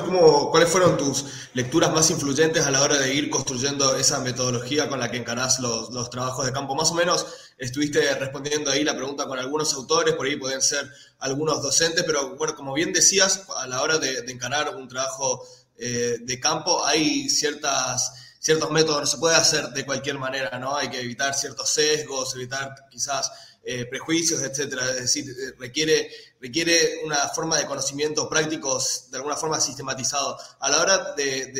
cuáles 0.50 0.70
fueron 0.70 0.96
tus 0.96 1.26
lecturas 1.54 1.92
más 1.92 2.10
influyentes 2.10 2.66
a 2.66 2.72
la 2.72 2.82
hora 2.82 2.98
de 2.98 3.14
ir 3.14 3.30
construyendo 3.30 3.98
esa 3.98 4.22
metodología 4.22 4.88
con 4.88 4.98
la 5.02 5.12
que 5.12 5.18
encarás 5.18 5.60
los, 5.60 5.90
los, 5.90 6.10
trabajos 6.10 6.46
de 6.46 6.54
campo. 6.54 6.74
Más 6.74 6.90
o 6.92 6.94
menos 6.94 7.28
estuviste 7.58 8.00
respondiendo 8.16 8.72
ahí 8.72 8.86
la 8.86 8.96
pregunta 8.96 9.28
con 9.28 9.38
algunos 9.38 9.74
autores, 9.74 10.16
por 10.16 10.26
ahí 10.26 10.38
pueden 10.38 10.62
ser 10.62 10.90
algunos 11.20 11.62
docentes, 11.62 12.06
pero 12.06 12.38
bueno, 12.38 12.56
como 12.56 12.72
bien 12.72 12.94
decías, 12.94 13.46
a 13.58 13.68
la 13.68 13.82
hora 13.82 13.98
de, 13.98 14.22
de 14.22 14.32
encarar 14.32 14.74
un 14.74 14.88
trabajo 14.88 15.44
eh, 15.76 16.18
de 16.22 16.40
campo 16.40 16.86
hay 16.86 17.30
ciertas, 17.30 18.38
ciertos 18.40 18.72
métodos, 18.72 19.02
no 19.02 19.06
se 19.06 19.18
puede 19.18 19.36
hacer 19.36 19.70
de 19.72 19.86
cualquier 19.86 20.18
manera, 20.18 20.58
¿no? 20.60 20.78
Hay 20.78 20.90
que 20.90 21.02
evitar 21.02 21.34
ciertos 21.34 21.70
sesgos, 21.70 22.34
evitar 22.36 22.74
quizás 22.90 23.32
eh, 23.64 23.86
prejuicios, 23.86 24.42
etcétera. 24.42 24.90
Es 24.92 25.02
decir, 25.02 25.30
eh, 25.30 25.54
requiere, 25.60 26.10
requiere 26.40 27.02
una 27.04 27.18
forma 27.30 27.58
de 27.58 27.66
conocimientos 27.66 28.28
prácticos 28.28 29.12
de 29.12 29.18
alguna 29.18 29.36
forma 29.36 29.60
sistematizado. 29.60 30.38
A 30.60 30.70
la 30.70 30.82
hora 30.82 31.14
de, 31.16 31.52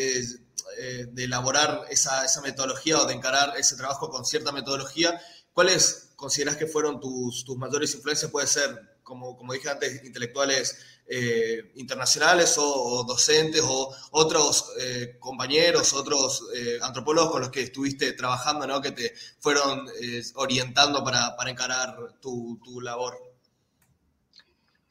eh, 0.78 1.08
de 1.12 1.24
elaborar 1.24 1.86
esa, 1.90 2.26
esa, 2.26 2.42
metodología 2.42 3.00
o 3.00 3.06
de 3.06 3.14
encarar 3.14 3.54
ese 3.58 3.76
trabajo 3.76 4.10
con 4.10 4.26
cierta 4.26 4.52
metodología, 4.52 5.22
¿cuáles 5.54 6.12
consideras 6.16 6.58
que 6.58 6.68
fueron 6.68 7.00
tus, 7.00 7.44
tus 7.44 7.58
mayores 7.58 7.94
influencias? 7.94 8.32
Puede 8.32 8.48
ser, 8.48 8.98
como, 9.04 9.36
como 9.36 9.54
dije 9.54 9.70
antes, 9.70 10.04
intelectuales 10.06 10.78
eh, 11.12 11.72
internacionales 11.78 12.56
o, 12.60 12.64
o, 12.64 13.04
docentes 13.04 13.64
o 13.64 13.92
otros 14.12 14.76
eh, 14.80 15.18
compañeros, 15.20 15.92
otros 15.96 16.52
eh, 16.56 16.78
antropólogos 16.84 17.32
con 17.32 17.42
los 17.42 17.50
que 17.50 17.64
estuviste 17.64 18.14
trabajando, 18.14 18.68
¿no? 18.68 18.80
que 18.80 18.92
te 18.92 19.16
fueron 19.40 19.88
orientando 20.36 21.04
para, 21.04 21.36
para, 21.36 21.50
encarar 21.50 21.98
tu, 22.22 22.60
tu, 22.64 22.80
labor. 22.80 23.18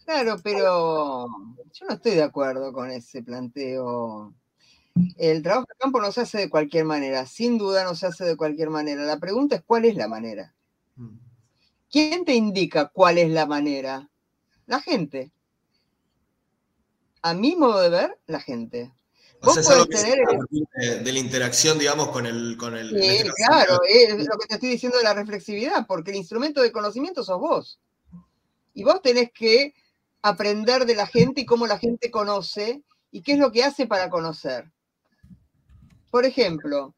Claro, 0.04 0.38
pero 0.42 1.28
yo 1.72 1.86
no 1.86 1.94
estoy 1.94 2.16
de 2.16 2.24
acuerdo 2.24 2.72
con 2.72 2.90
ese 2.90 3.22
planteo. 3.22 4.34
El 5.18 5.40
trabajo 5.40 5.66
de 5.68 5.78
campo 5.78 6.00
no 6.00 6.10
se 6.10 6.22
hace 6.22 6.38
de 6.38 6.50
cualquier 6.50 6.84
manera, 6.84 7.26
sin 7.26 7.58
duda 7.58 7.84
no 7.84 7.94
se 7.94 8.08
hace 8.08 8.24
de 8.24 8.36
cualquier 8.36 8.70
manera. 8.70 9.04
La 9.04 9.20
pregunta 9.20 9.54
es 9.54 9.62
cuál 9.64 9.84
es 9.84 9.94
la 9.94 10.08
manera. 10.08 10.52
Mm. 10.96 11.16
¿Quién 11.88 12.24
te 12.24 12.34
indica 12.34 12.88
cuál 12.88 13.18
es 13.18 13.30
la 13.30 13.46
manera? 13.46 14.10
La 14.66 14.80
gente 14.80 15.30
a 17.30 17.34
mi 17.34 17.56
modo 17.56 17.80
de 17.80 17.90
ver, 17.90 18.18
la 18.26 18.40
gente. 18.40 18.92
O 19.40 19.52
sea, 19.52 19.62
Vos 19.62 19.86
podés 19.86 20.02
tener. 20.02 21.04
De 21.04 21.12
la 21.12 21.18
interacción, 21.18 21.78
digamos, 21.78 22.08
con 22.08 22.26
el. 22.26 22.56
Con 22.56 22.76
el 22.76 22.90
sí, 22.90 23.06
este 23.06 23.30
claro, 23.46 23.78
es 23.88 24.26
lo 24.26 24.38
que 24.38 24.46
te 24.48 24.54
estoy 24.54 24.70
diciendo 24.70 24.98
de 24.98 25.04
la 25.04 25.14
reflexividad, 25.14 25.86
porque 25.86 26.10
el 26.10 26.16
instrumento 26.16 26.60
de 26.60 26.72
conocimiento 26.72 27.22
sos 27.22 27.38
vos. 27.38 27.78
Y 28.74 28.84
vos 28.84 29.00
tenés 29.02 29.30
que 29.32 29.74
aprender 30.22 30.86
de 30.86 30.94
la 30.94 31.06
gente 31.06 31.42
y 31.42 31.46
cómo 31.46 31.66
la 31.66 31.78
gente 31.78 32.10
conoce 32.10 32.82
y 33.10 33.22
qué 33.22 33.32
es 33.32 33.38
lo 33.38 33.52
que 33.52 33.64
hace 33.64 33.86
para 33.86 34.10
conocer. 34.10 34.70
Por 36.10 36.24
ejemplo, 36.24 36.94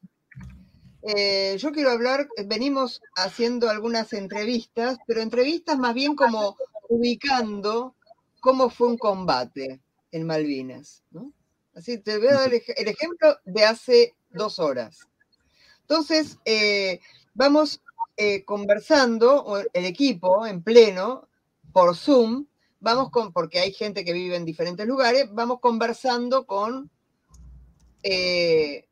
eh, 1.03 1.57
yo 1.59 1.71
quiero 1.71 1.91
hablar, 1.91 2.27
venimos 2.45 3.01
haciendo 3.15 3.69
algunas 3.69 4.13
entrevistas, 4.13 4.97
pero 5.05 5.21
entrevistas 5.21 5.77
más 5.77 5.93
bien 5.93 6.15
como 6.15 6.57
ubicando 6.89 7.95
cómo 8.39 8.69
fue 8.69 8.87
un 8.87 8.97
combate 8.97 9.80
en 10.11 10.25
Malvinas. 10.25 11.03
¿no? 11.11 11.33
Así 11.75 11.97
te 11.97 12.17
voy 12.17 12.27
a 12.27 12.33
dar 12.33 12.53
el 12.53 12.87
ejemplo 12.87 13.37
de 13.45 13.63
hace 13.65 14.15
dos 14.31 14.59
horas. 14.59 15.07
Entonces, 15.81 16.37
eh, 16.45 16.99
vamos 17.33 17.81
eh, 18.17 18.43
conversando, 18.45 19.61
el 19.73 19.85
equipo 19.85 20.45
en 20.45 20.61
pleno, 20.63 21.27
por 21.71 21.95
Zoom, 21.95 22.45
vamos 22.79 23.09
con, 23.09 23.31
porque 23.31 23.59
hay 23.59 23.71
gente 23.73 24.03
que 24.03 24.13
vive 24.13 24.35
en 24.35 24.45
diferentes 24.45 24.85
lugares, 24.85 25.27
vamos 25.31 25.59
conversando 25.59 26.45
con 26.45 26.89
eh, 28.03 28.87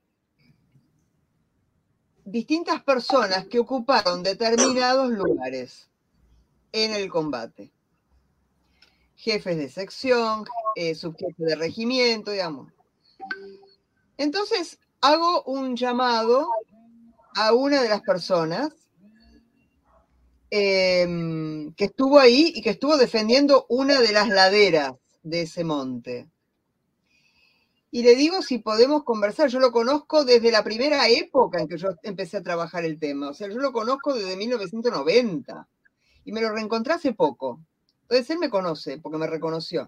distintas 2.23 2.83
personas 2.83 3.47
que 3.47 3.59
ocuparon 3.59 4.23
determinados 4.23 5.09
lugares 5.09 5.89
en 6.71 6.93
el 6.93 7.09
combate. 7.09 7.71
Jefes 9.19 9.57
de 9.57 9.67
sección, 9.67 10.45
eh, 10.75 10.95
subjefe 10.95 11.43
de 11.43 11.55
regimiento, 11.55 12.31
digamos. 12.31 12.71
Entonces, 14.15 14.79
hago 15.01 15.43
un 15.43 15.75
llamado 15.75 16.47
a 17.35 17.51
una 17.51 17.81
de 17.81 17.89
las 17.89 18.01
personas 18.01 18.69
eh, 20.49 21.05
que 21.75 21.85
estuvo 21.85 22.17
ahí 22.17 22.53
y 22.55 22.61
que 22.61 22.69
estuvo 22.69 22.95
defendiendo 22.95 23.65
una 23.67 23.99
de 23.99 24.13
las 24.13 24.29
laderas 24.29 24.93
de 25.21 25.41
ese 25.41 25.65
monte. 25.65 26.29
Y 27.91 28.03
le 28.03 28.15
digo 28.15 28.41
si 28.41 28.59
podemos 28.59 29.03
conversar. 29.03 29.49
Yo 29.49 29.59
lo 29.59 29.73
conozco 29.73 30.23
desde 30.23 30.49
la 30.49 30.63
primera 30.63 31.09
época 31.09 31.59
en 31.59 31.67
que 31.67 31.77
yo 31.77 31.89
empecé 32.03 32.37
a 32.37 32.43
trabajar 32.43 32.85
el 32.85 32.97
tema. 32.97 33.31
O 33.31 33.33
sea, 33.33 33.49
yo 33.49 33.57
lo 33.57 33.73
conozco 33.73 34.13
desde 34.13 34.37
1990 34.37 35.67
y 36.23 36.31
me 36.31 36.39
lo 36.39 36.53
reencontré 36.53 36.93
hace 36.93 37.13
poco. 37.13 37.59
Entonces 38.09 38.31
él 38.31 38.39
me 38.39 38.49
conoce 38.49 38.97
porque 38.97 39.19
me 39.19 39.27
reconoció. 39.27 39.87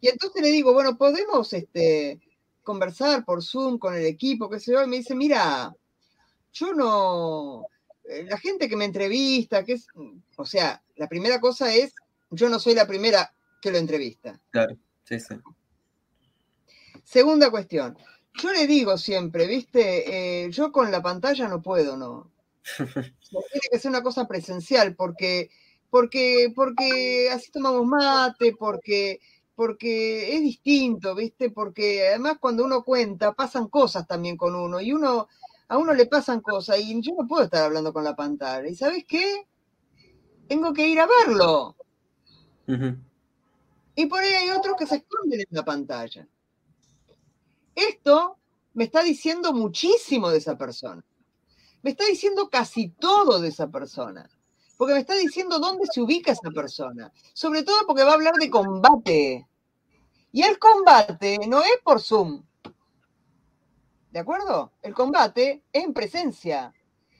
Y 0.00 0.08
entonces 0.08 0.40
le 0.40 0.48
digo, 0.48 0.72
bueno, 0.72 0.96
podemos 0.96 1.52
este, 1.52 2.20
conversar 2.62 3.24
por 3.24 3.42
Zoom 3.42 3.78
con 3.78 3.96
el 3.96 4.06
equipo, 4.06 4.48
qué 4.48 4.60
sé 4.60 4.70
yo. 4.70 4.84
Y 4.84 4.86
me 4.86 4.98
dice, 4.98 5.16
mira, 5.16 5.74
yo 6.52 6.72
no. 6.72 7.66
Eh, 8.04 8.26
la 8.28 8.38
gente 8.38 8.68
que 8.68 8.76
me 8.76 8.84
entrevista, 8.84 9.64
que 9.64 9.72
es. 9.72 9.88
O 10.36 10.46
sea, 10.46 10.80
la 10.94 11.08
primera 11.08 11.40
cosa 11.40 11.74
es, 11.74 11.94
yo 12.30 12.48
no 12.48 12.60
soy 12.60 12.74
la 12.74 12.86
primera 12.86 13.34
que 13.60 13.72
lo 13.72 13.78
entrevista. 13.78 14.40
Claro, 14.50 14.76
sí, 15.02 15.18
sí. 15.18 15.34
Segunda 17.02 17.50
cuestión. 17.50 17.98
Yo 18.34 18.52
le 18.52 18.68
digo 18.68 18.96
siempre, 18.98 19.48
viste, 19.48 20.44
eh, 20.44 20.50
yo 20.52 20.70
con 20.70 20.92
la 20.92 21.02
pantalla 21.02 21.48
no 21.48 21.60
puedo, 21.60 21.96
¿no? 21.96 22.30
Tiene 22.76 23.68
que 23.68 23.78
ser 23.80 23.88
una 23.88 24.04
cosa 24.04 24.28
presencial, 24.28 24.94
porque 24.94 25.50
porque, 25.90 26.52
porque 26.54 27.30
así 27.32 27.50
tomamos 27.50 27.86
mate, 27.86 28.54
porque, 28.58 29.20
porque 29.54 30.34
es 30.36 30.42
distinto, 30.42 31.14
¿viste? 31.14 31.50
Porque 31.50 32.08
además 32.08 32.36
cuando 32.40 32.64
uno 32.64 32.84
cuenta, 32.84 33.32
pasan 33.32 33.68
cosas 33.68 34.06
también 34.06 34.36
con 34.36 34.54
uno, 34.54 34.80
y 34.80 34.92
uno, 34.92 35.28
a 35.68 35.78
uno 35.78 35.94
le 35.94 36.06
pasan 36.06 36.40
cosas, 36.40 36.78
y 36.80 37.00
yo 37.00 37.12
no 37.18 37.26
puedo 37.26 37.44
estar 37.44 37.64
hablando 37.64 37.92
con 37.92 38.04
la 38.04 38.16
pantalla. 38.16 38.68
¿Y 38.68 38.74
sabes 38.74 39.04
qué? 39.06 39.46
Tengo 40.46 40.72
que 40.72 40.88
ir 40.88 41.00
a 41.00 41.06
verlo. 41.06 41.76
Uh 42.66 42.72
-huh. 42.72 43.04
Y 43.94 44.06
por 44.06 44.20
ahí 44.20 44.32
hay 44.32 44.50
otros 44.50 44.76
que 44.78 44.86
se 44.86 44.96
esconden 44.96 45.40
en 45.40 45.46
la 45.50 45.64
pantalla. 45.64 46.28
Esto 47.74 48.36
me 48.74 48.84
está 48.84 49.02
diciendo 49.02 49.52
muchísimo 49.52 50.30
de 50.30 50.38
esa 50.38 50.56
persona. 50.56 51.04
Me 51.82 51.90
está 51.90 52.04
diciendo 52.04 52.48
casi 52.50 52.90
todo 52.90 53.40
de 53.40 53.48
esa 53.48 53.68
persona 53.68 54.28
porque 54.78 54.94
me 54.94 55.00
está 55.00 55.14
diciendo 55.14 55.58
dónde 55.58 55.86
se 55.92 56.00
ubica 56.00 56.32
esa 56.32 56.50
persona. 56.50 57.12
Sobre 57.34 57.64
todo 57.64 57.76
porque 57.86 58.04
va 58.04 58.12
a 58.12 58.14
hablar 58.14 58.34
de 58.36 58.48
combate. 58.48 59.46
Y 60.32 60.42
el 60.42 60.58
combate 60.58 61.38
no 61.48 61.60
es 61.60 61.78
por 61.82 62.00
Zoom. 62.00 62.44
¿De 64.10 64.20
acuerdo? 64.20 64.72
El 64.80 64.94
combate 64.94 65.64
es 65.72 65.84
en 65.84 65.92
presencia. 65.92 66.72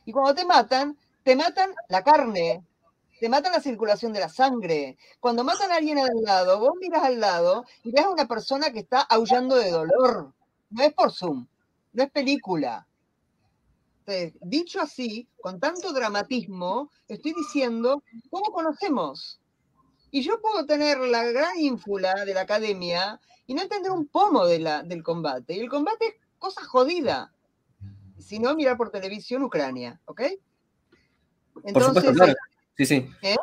Y 0.05 0.13
cuando 0.13 0.35
te 0.35 0.47
matan, 0.47 0.97
te 1.25 1.37
matan 1.37 1.75
la 1.89 2.03
carne, 2.03 2.65
te 3.21 3.29
matan 3.29 3.53
la 3.53 3.61
circulación 3.61 4.13
de 4.13 4.21
la 4.21 4.29
sangre. 4.29 4.97
Cuando 5.21 5.45
matan 5.45 5.73
a 5.73 5.77
alguien 5.77 5.99
al 5.99 6.23
lado, 6.23 6.61
vos 6.61 6.73
miras 6.81 7.03
al 7.03 7.21
lado 7.21 7.65
y 7.83 7.91
ves 7.91 8.05
a 8.05 8.11
una 8.11 8.27
persona 8.27 8.71
que 8.71 8.79
está 8.79 9.01
aullando 9.01 9.57
de 9.57 9.71
dolor. 9.71 10.33
No 10.71 10.83
es 10.83 10.95
por 10.95 11.13
Zoom, 11.13 11.47
no 11.93 12.03
es 12.05 12.11
película. 12.11 12.88
Dicho 14.41 14.81
así, 14.81 15.29
con 15.41 15.61
tanto 15.61 15.93
dramatismo, 15.93 16.91
estoy 17.09 17.35
diciendo 17.35 18.03
cómo 18.31 18.53
conocemos. 18.53 19.39
Y 20.11 20.23
yo 20.23 20.41
puedo 20.41 20.65
tener 20.65 20.99
la 20.99 21.25
gran 21.25 21.59
ínfula 21.59 22.25
de 22.25 22.33
la 22.33 22.43
academia 22.43 23.21
y 23.47 23.53
no 23.55 23.63
entender 23.63 23.91
un 23.91 24.07
pomo 24.07 24.47
de 24.47 24.61
la, 24.61 24.83
del 24.83 25.03
combate. 25.03 25.55
Y 25.57 25.61
el 25.61 25.69
combate 25.69 26.07
es 26.07 26.15
cosa 26.39 26.65
jodida. 26.65 27.35
Si 28.19 28.39
no, 28.39 28.55
mirar 28.55 28.79
por 28.79 28.91
televisión 28.91 29.43
Ucrania, 29.43 30.01
¿ok? 30.07 30.23
Entonces, 31.65 31.73
por 31.73 31.83
supuesto, 31.85 32.13
claro. 32.13 32.35
Sí, 32.79 32.87
sí. 32.87 33.11
¿eh? 33.23 33.37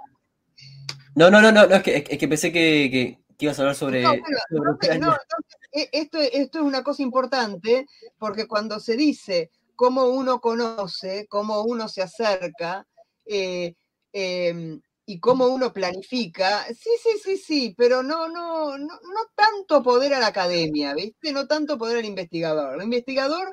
No, 1.14 1.30
no, 1.30 1.42
no, 1.42 1.52
no, 1.52 1.68
no 1.68 1.76
es, 1.76 1.84
que, 1.84 2.06
es 2.10 2.18
que 2.18 2.28
pensé 2.28 2.52
que, 2.52 2.90
que, 2.92 3.20
que, 3.38 3.46
ibas 3.46 3.60
a 3.60 3.62
hablar 3.62 3.76
sobre. 3.76 4.02
No, 4.02 4.10
bueno, 4.10 4.38
sobre 4.50 4.72
entonces, 4.72 5.00
no, 5.00 5.12
entonces, 5.12 5.60
e, 5.72 5.90
esto, 5.92 6.18
esto 6.20 6.60
es 6.60 6.66
una 6.66 6.84
cosa 6.84 7.04
importante 7.04 7.88
porque 8.18 8.48
cuando 8.48 8.80
se 8.80 8.96
dice 8.96 9.52
cómo 9.76 10.10
uno 10.10 10.40
conoce, 10.42 11.28
cómo 11.28 11.64
uno 11.64 11.88
se 11.88 12.02
acerca, 12.02 12.88
eh, 13.26 13.76
eh, 14.14 14.80
y 15.06 15.20
cómo 15.20 15.48
uno 15.48 15.72
planifica, 15.72 16.66
sí, 16.68 16.90
sí, 17.02 17.20
sí, 17.24 17.38
sí, 17.38 17.76
pero 17.78 18.02
no, 18.02 18.28
no, 18.28 18.78
no, 18.78 18.88
no 18.88 19.20
tanto 19.36 19.84
poder 19.84 20.14
a 20.14 20.20
la 20.20 20.28
academia, 20.28 20.94
¿viste? 20.96 21.32
No 21.32 21.48
tanto 21.48 21.78
poder 21.78 21.98
al 21.98 22.06
investigador. 22.06 22.76
El 22.76 22.84
investigador, 22.84 23.52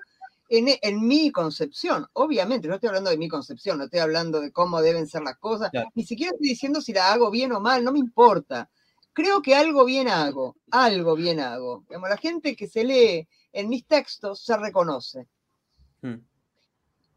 en, 0.49 0.69
en, 0.81 1.07
mi 1.07 1.31
concepción, 1.31 2.07
obviamente, 2.15 2.69
no 2.69 2.75
estoy 2.75 2.89
hablando 2.89 3.11
de 3.11 3.19
mi 3.19 3.29
concepción, 3.29 3.79
no 3.79 3.85
estoy 3.85 4.01
hablando 4.01 4.41
de 4.41 4.51
cómo 4.51 4.81
deben 4.81 5.07
ser 5.07 5.23
las 5.23 5.37
cosas, 5.39 5.71
ni 5.95 6.05
siquiera 6.05 6.33
estoy 6.33 6.49
diciendo 6.49 6.81
si 6.81 6.93
la 6.93 7.13
hago 7.13 7.31
bien 7.31 7.53
o 7.53 7.61
mal, 7.61 7.85
no 7.85 7.93
me 7.93 7.99
importa. 7.99 8.71
Creo 9.13 9.43
que 9.43 9.55
algo 9.55 9.85
bien 9.85 10.09
hago, 10.09 10.57
algo 10.71 11.17
bien 11.17 11.39
hago. 11.39 11.85
Digamos, 11.89 12.09
la 12.09 12.17
gente 12.17 12.57
que 12.57 12.67
se 12.67 12.83
lee 12.83 13.29
en 13.53 13.69
mis 13.69 13.87
textos 13.87 14.43
se 14.43 14.57
reconoce. 14.57 15.29
Hmm. 16.03 16.27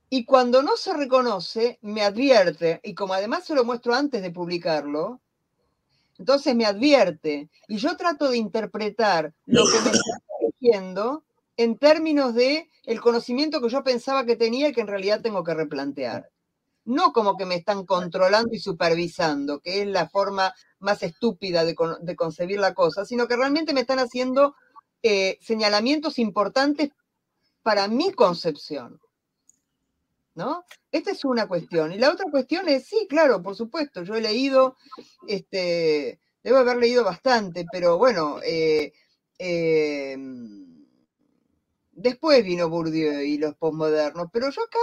Y 0.10 0.26
cuando 0.26 0.62
no 0.62 0.78
se 0.78 0.94
reconoce, 0.94 1.80
me 1.82 2.04
advierte, 2.04 2.80
y 2.84 2.94
como 2.94 3.14
además 3.14 3.46
se 3.46 3.56
lo 3.56 3.66
muestro 3.66 3.94
antes 3.94 4.22
de 4.22 4.32
publicarlo, 4.32 5.20
entonces 6.18 6.56
me 6.56 6.66
advierte, 6.66 7.50
y 7.68 7.78
yo 7.78 7.98
trato 7.98 8.30
de 8.30 8.38
interpretar 8.38 9.34
lo 9.46 9.66
que 9.66 9.80
me 9.82 9.92
está 9.92 10.18
diciendo 10.52 11.26
en 11.58 11.78
términos 11.78 12.34
de 12.34 12.70
el 12.84 13.02
conocimiento 13.02 13.62
que 13.62 13.70
yo 13.70 13.84
pensaba 13.84 14.26
que 14.26 14.36
tenía 14.36 14.70
y 14.70 14.74
que 14.74 14.82
en 14.82 14.88
realidad 14.88 15.22
tengo 15.22 15.44
que 15.44 15.54
replantear. 15.54 16.30
No 16.86 17.14
como 17.14 17.36
que 17.36 17.46
me 17.46 17.56
están 17.56 17.86
controlando 17.86 18.54
y 18.54 18.60
supervisando, 18.60 19.60
que 19.60 19.82
es 19.82 19.88
la 19.88 20.08
forma 20.08 20.54
más 20.80 21.02
estúpida 21.02 21.66
de, 21.66 21.76
concebir 22.16 22.60
la 22.60 22.76
cosa, 22.76 23.06
sino 23.06 23.28
que 23.28 23.36
realmente 23.36 23.74
me 23.74 23.82
están 23.82 24.00
haciendo 24.00 24.56
eh, 25.02 25.40
señalamientos 25.42 26.20
importantes 26.20 26.92
para 27.66 27.88
mi 27.88 28.12
concepción. 28.14 29.02
¿no? 30.36 30.66
Esta 30.92 31.12
es 31.12 31.26
una 31.26 31.48
cuestión. 31.48 31.92
Y 31.92 31.98
la 31.98 32.12
otra 32.12 32.30
cuestión 32.30 32.70
es, 32.70 32.86
sí, 32.86 33.08
claro, 33.10 33.42
por 33.42 33.56
supuesto, 33.56 34.04
yo 34.04 34.14
he 34.14 34.22
leído, 34.22 34.78
este, 35.28 36.20
debo 36.44 36.58
haber 36.58 36.78
leído 36.78 37.04
bastante, 37.04 37.66
pero 37.72 37.98
bueno, 37.98 38.40
eh, 38.44 38.94
em, 39.40 40.86
después 41.94 42.44
vino 42.44 42.70
Bourdieu 42.70 43.22
y 43.22 43.40
los 43.40 43.56
postmodernos, 43.56 44.28
pero 44.32 44.52
yo 44.52 44.62
acá 44.62 44.80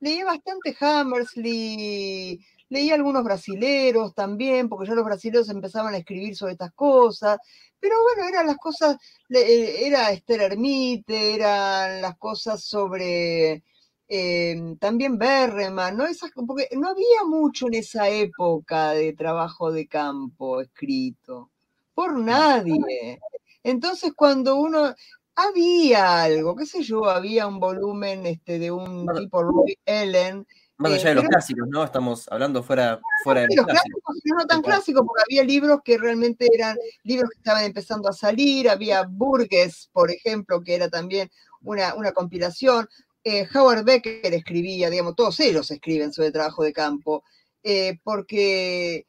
leí 0.00 0.24
bastante 0.24 0.76
Hammersley, 0.80 2.44
leí 2.68 2.90
algunos 2.90 3.24
brasileros 3.24 4.14
también, 4.14 4.68
porque 4.68 4.88
ya 4.88 4.94
los 4.94 5.04
brasileros 5.04 5.48
empezaban 5.50 5.94
a 5.94 5.98
escribir 5.98 6.36
sobre 6.36 6.52
estas 6.52 6.72
cosas, 6.72 7.38
pero 7.80 7.96
bueno, 8.02 8.28
eran 8.28 8.46
las 8.46 8.56
cosas, 8.56 8.96
eh, 9.28 9.86
era 9.86 10.10
Esther 10.10 10.42
Ermite, 10.42 11.34
eran 11.34 12.00
las 12.00 12.16
cosas 12.16 12.62
sobre 12.64 13.62
Em, 14.06 14.76
también 14.76 15.18
Berreman, 15.18 15.96
¿no? 15.96 16.04
Esas, 16.04 16.30
porque 16.46 16.68
no 16.76 16.88
había 16.90 17.24
mucho 17.26 17.66
en 17.68 17.74
esa 17.74 18.08
época 18.08 18.92
de 18.92 19.14
trabajo 19.14 19.72
de 19.72 19.86
campo 19.86 20.60
escrito, 20.60 21.50
por 21.94 22.18
nadie. 22.18 23.18
Entonces, 23.62 24.12
cuando 24.14 24.56
uno, 24.56 24.94
había 25.34 26.22
algo, 26.22 26.54
qué 26.54 26.66
sé 26.66 26.82
yo, 26.82 27.06
había 27.06 27.46
un 27.46 27.58
volumen 27.58 28.26
este, 28.26 28.58
de 28.58 28.70
un 28.70 29.06
tipo 29.16 29.42
Roy 29.42 29.76
Ellen. 29.86 30.46
Más 30.76 30.92
allá 30.92 31.04
de 31.04 31.10
eh, 31.12 31.14
los 31.14 31.24
clásicos, 31.26 31.68
¿no? 31.68 31.84
Estamos 31.84 32.26
hablando 32.30 32.62
fuera, 32.62 33.00
fuera 33.22 33.42
de 33.42 33.48
los, 33.54 33.64
clásicos. 33.64 34.02
No 34.24 34.46
tan 34.46 34.62
clásicos, 34.62 35.02
porque 35.06 35.22
había 35.24 35.44
libros 35.44 35.80
que 35.84 35.98
realmente 35.98 36.48
eran 36.52 36.76
libros 37.04 37.30
que 37.30 37.38
estaban 37.38 37.64
empezando 37.64 38.08
a 38.08 38.12
salir, 38.12 38.68
había 38.68 39.04
Burgess, 39.08 39.88
por 39.92 40.10
ejemplo, 40.10 40.62
que 40.62 40.74
era 40.74 40.88
también 40.88 41.30
una, 41.62 41.94
una 41.94 42.12
compilación. 42.12 42.88
Eh, 43.22 43.48
Howard 43.54 43.84
Becker 43.84 44.34
escribía, 44.34 44.90
digamos, 44.90 45.14
todos 45.14 45.40
ellos 45.40 45.70
escriben 45.70 46.12
sobre 46.12 46.30
trabajo 46.30 46.62
de 46.62 46.74
campo, 46.74 47.24
eh, 47.62 47.98
porque 48.02 49.06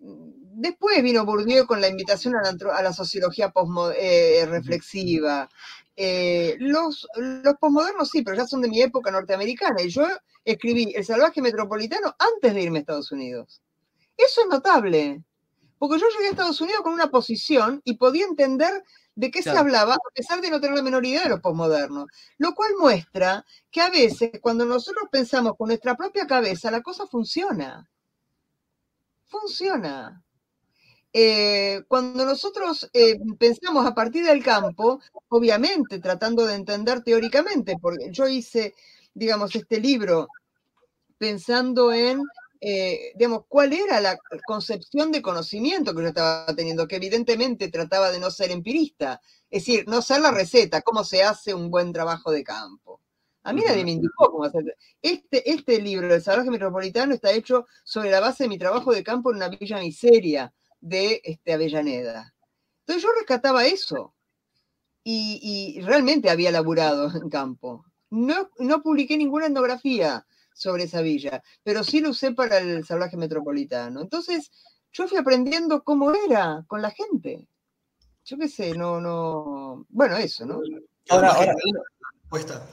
después 0.00 1.02
vino 1.02 1.26
Bourdieu 1.26 1.66
con 1.66 1.80
la 1.80 1.88
invitación 1.88 2.34
a 2.36 2.82
la, 2.82 2.92
sociología 2.92 3.52
eh, 3.96 4.46
reflexiva. 4.48 5.50
los, 6.58 7.06
los 7.16 7.54
posmodernos 7.60 8.08
sí, 8.08 8.22
pero 8.22 8.36
ya 8.36 8.46
son 8.46 8.62
de 8.62 8.68
mi 8.68 8.80
época 8.80 9.10
norteamericana, 9.10 9.82
y 9.82 9.90
yo 9.90 10.06
escribí 10.52 10.92
El 10.94 11.04
salvaje 11.04 11.42
metropolitano 11.42 12.14
antes 12.18 12.54
de 12.54 12.62
irme 12.62 12.78
a 12.78 12.80
Estados 12.80 13.12
Unidos. 13.12 13.62
Eso 14.16 14.42
es 14.42 14.48
notable, 14.48 15.22
porque 15.78 15.98
yo 15.98 16.06
llegué 16.08 16.28
a 16.28 16.30
Estados 16.30 16.60
Unidos 16.60 16.82
con 16.82 16.92
una 16.92 17.10
posición 17.10 17.80
y 17.84 17.94
podía 17.94 18.26
entender 18.26 18.82
de 19.14 19.30
qué 19.30 19.42
se 19.42 19.50
hablaba, 19.50 19.94
a 19.94 20.14
pesar 20.14 20.40
de 20.40 20.50
no 20.50 20.60
tener 20.60 20.76
la 20.76 20.82
menor 20.82 21.04
idea 21.04 21.24
de 21.24 21.30
los 21.30 21.40
posmodernos. 21.40 22.06
Lo 22.38 22.54
cual 22.54 22.72
muestra 22.78 23.44
que 23.70 23.80
a 23.80 23.90
veces, 23.90 24.30
cuando 24.40 24.64
nosotros 24.64 25.08
pensamos 25.10 25.54
con 25.56 25.68
nuestra 25.68 25.96
propia 25.96 26.26
cabeza, 26.26 26.70
la 26.70 26.82
cosa 26.82 27.06
funciona. 27.06 27.88
Funciona. 29.26 30.24
Eh, 31.12 31.82
cuando 31.88 32.24
nosotros 32.24 32.88
eh, 32.92 33.18
pensamos 33.38 33.86
a 33.86 33.94
partir 33.94 34.24
del 34.24 34.44
campo, 34.44 35.00
obviamente 35.28 35.98
tratando 35.98 36.46
de 36.46 36.54
entender 36.54 37.02
teóricamente, 37.02 37.76
porque 37.80 38.10
yo 38.12 38.28
hice, 38.28 38.74
digamos, 39.18 39.54
este 39.54 39.80
libro 39.80 40.28
pensando 41.18 41.92
en 41.92 42.22
eh, 42.60 43.12
digamos, 43.14 43.44
cuál 43.48 43.72
era 43.72 44.00
la 44.00 44.18
concepción 44.46 45.12
de 45.12 45.22
conocimiento 45.22 45.94
que 45.94 46.02
yo 46.02 46.08
estaba 46.08 46.46
teniendo, 46.56 46.88
que 46.88 46.96
evidentemente 46.96 47.68
trataba 47.68 48.10
de 48.10 48.18
no 48.18 48.30
ser 48.30 48.50
empirista, 48.50 49.20
es 49.48 49.64
decir, 49.64 49.86
no 49.86 50.02
ser 50.02 50.20
la 50.20 50.32
receta, 50.32 50.82
cómo 50.82 51.04
se 51.04 51.22
hace 51.22 51.54
un 51.54 51.70
buen 51.70 51.92
trabajo 51.92 52.32
de 52.32 52.42
campo. 52.42 53.00
A 53.44 53.52
mí 53.52 53.62
nadie 53.64 53.84
me 53.84 53.92
indicó 53.92 54.30
cómo 54.30 54.44
hacer. 54.44 54.76
Este, 55.00 55.48
este 55.50 55.80
libro, 55.80 56.12
El 56.12 56.20
Salvaje 56.20 56.50
Metropolitano, 56.50 57.14
está 57.14 57.30
hecho 57.30 57.66
sobre 57.84 58.10
la 58.10 58.20
base 58.20 58.44
de 58.44 58.48
mi 58.48 58.58
trabajo 58.58 58.92
de 58.92 59.04
campo 59.04 59.30
en 59.30 59.36
una 59.36 59.48
villa 59.48 59.78
miseria 59.78 60.52
de 60.80 61.20
este, 61.24 61.52
Avellaneda. 61.52 62.34
Entonces 62.80 63.02
yo 63.02 63.10
rescataba 63.16 63.66
eso 63.66 64.14
y, 65.04 65.76
y 65.78 65.80
realmente 65.82 66.28
había 66.28 66.50
laburado 66.50 67.10
en 67.14 67.30
campo. 67.30 67.84
No, 68.10 68.50
no 68.58 68.82
publiqué 68.82 69.16
ninguna 69.16 69.46
etnografía, 69.46 70.26
sobre 70.58 70.84
esa 70.84 71.00
villa, 71.02 71.42
pero 71.62 71.84
sí 71.84 72.00
lo 72.00 72.10
usé 72.10 72.32
para 72.32 72.58
el 72.58 72.84
salvaje 72.84 73.16
metropolitano. 73.16 74.00
Entonces, 74.00 74.50
yo 74.92 75.06
fui 75.06 75.16
aprendiendo 75.16 75.84
cómo 75.84 76.12
era 76.12 76.64
con 76.66 76.82
la 76.82 76.90
gente. 76.90 77.46
Yo 78.24 78.36
qué 78.36 78.48
sé, 78.48 78.74
no, 78.76 79.00
no. 79.00 79.86
Bueno, 79.88 80.16
eso, 80.16 80.44
¿no? 80.44 80.60
Ahora, 81.08 81.30
ahora. 81.30 81.54
Respuesta. 82.22 82.66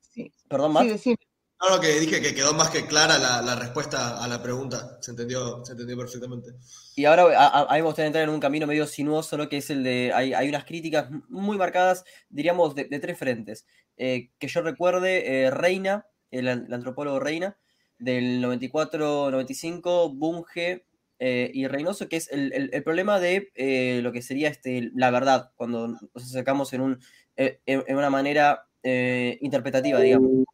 Sí. 0.00 0.32
Perdón, 0.48 0.72
Matt. 0.72 0.98
Sí, 0.98 1.16
no, 1.60 1.70
no, 1.70 1.80
que 1.80 1.98
dije 1.98 2.22
que 2.22 2.36
quedó 2.36 2.54
más 2.54 2.70
que 2.70 2.86
clara 2.86 3.18
la, 3.18 3.56
respuesta 3.56 4.22
a 4.22 4.28
la 4.28 4.40
pregunta. 4.40 4.96
Se 5.00 5.10
entendió, 5.10 5.64
se 5.64 5.72
entendió 5.72 5.96
perfectamente. 5.96 6.52
Y 6.94 7.04
ahora 7.04 7.24
a, 7.36 7.74
mí 7.74 7.82
me 7.82 7.88
entrar 7.88 8.22
en 8.22 8.30
un 8.30 8.38
camino 8.38 8.66
medio 8.66 8.86
sinuoso, 8.86 9.36
¿no? 9.36 9.48
que 9.48 9.56
es 9.56 9.68
el 9.70 9.82
de. 9.82 10.12
Hay, 10.14 10.34
hay 10.34 10.48
unas 10.48 10.64
críticas 10.64 11.08
muy 11.28 11.58
marcadas, 11.58 12.04
diríamos, 12.28 12.76
de, 12.76 12.84
tres 13.00 13.18
frentes. 13.18 13.66
Eh, 13.96 14.30
que 14.38 14.46
yo 14.46 14.62
recuerde, 14.62 15.46
eh, 15.46 15.50
Reina, 15.50 16.06
el, 16.30 16.46
antropólogo 16.48 17.18
Reina, 17.18 17.58
del 17.98 18.40
94-95, 18.44 20.16
Bunge 20.16 20.86
eh, 21.18 21.50
y 21.52 21.66
Reynoso, 21.66 22.08
que 22.08 22.18
es 22.18 22.28
el, 22.30 22.70
problema 22.84 23.18
de 23.18 23.50
eh, 23.56 23.98
lo 24.04 24.12
que 24.12 24.22
sería 24.22 24.48
este, 24.48 24.92
la 24.94 25.10
verdad, 25.10 25.50
cuando 25.56 25.88
nos 25.88 26.24
acercamos 26.24 26.72
en, 26.72 26.82
un, 26.82 27.00
en 27.34 27.96
una 27.96 28.10
manera 28.10 28.68
interpretativa, 28.84 29.98
digamos. 29.98 30.44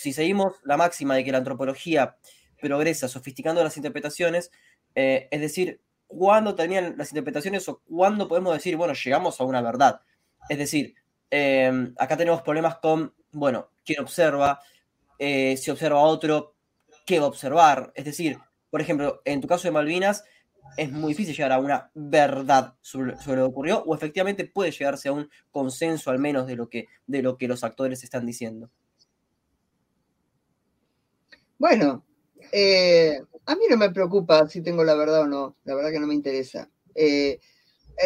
Si 0.00 0.12
seguimos 0.12 0.54
la 0.64 0.76
máxima 0.76 1.14
de 1.14 1.24
que 1.24 1.32
la 1.32 1.38
antropología 1.38 2.16
progresa 2.60 3.08
sofisticando 3.08 3.62
las 3.62 3.76
interpretaciones, 3.76 4.50
es 4.94 5.40
decir, 5.40 5.80
cuándo 6.06 6.54
terminan 6.54 6.94
las 6.98 7.10
interpretaciones 7.10 7.68
o 7.68 7.80
cuándo 7.88 8.28
podemos 8.28 8.52
decir, 8.52 8.76
bueno, 8.76 8.92
llegamos 8.94 9.40
a 9.40 9.44
una 9.44 9.62
verdad. 9.62 10.00
Es 10.48 10.58
decir, 10.58 10.94
acá 11.96 12.16
tenemos 12.16 12.42
problemas 12.42 12.78
con 12.78 13.14
bueno, 13.32 13.70
quién 13.84 14.00
observa, 14.00 14.60
eh, 15.18 15.56
si 15.56 15.70
observa 15.70 16.00
a 16.00 16.04
otro, 16.04 16.54
qué 17.06 17.18
va 17.18 17.26
a 17.26 17.28
observar. 17.28 17.92
Es 17.94 18.04
decir, 18.04 18.38
por 18.70 18.80
ejemplo, 18.80 19.20
en 19.24 19.40
tu 19.40 19.48
caso 19.48 19.68
de 19.68 19.72
Malvinas, 19.72 20.24
es 20.76 20.90
muy 20.92 21.12
difícil 21.12 21.34
llegar 21.34 21.52
a 21.52 21.58
una 21.58 21.90
verdad 21.94 22.74
sobre, 22.80 23.12
lo 23.12 23.18
que 23.18 23.40
ocurrió, 23.40 23.82
o 23.84 23.94
efectivamente 23.94 24.44
puede 24.44 24.70
llegarse 24.70 25.08
a 25.08 25.12
un 25.12 25.28
consenso 25.50 26.10
al 26.10 26.18
menos 26.18 26.46
de 26.46 26.56
lo 26.56 26.68
que, 26.68 26.86
de 27.06 27.22
lo 27.22 27.36
que 27.36 27.48
los 27.48 27.64
actores 27.64 28.04
están 28.04 28.26
diciendo. 28.26 28.70
Bueno, 31.60 32.06
eh, 32.52 33.20
a 33.44 33.54
mí 33.54 33.64
no 33.68 33.76
me 33.76 33.90
preocupa 33.90 34.48
si 34.48 34.62
tengo 34.62 34.82
la 34.82 34.94
verdad 34.94 35.20
o 35.20 35.26
no, 35.26 35.56
la 35.64 35.74
verdad 35.74 35.90
que 35.90 36.00
no 36.00 36.06
me 36.06 36.14
interesa. 36.14 36.70
Eh, 36.94 37.38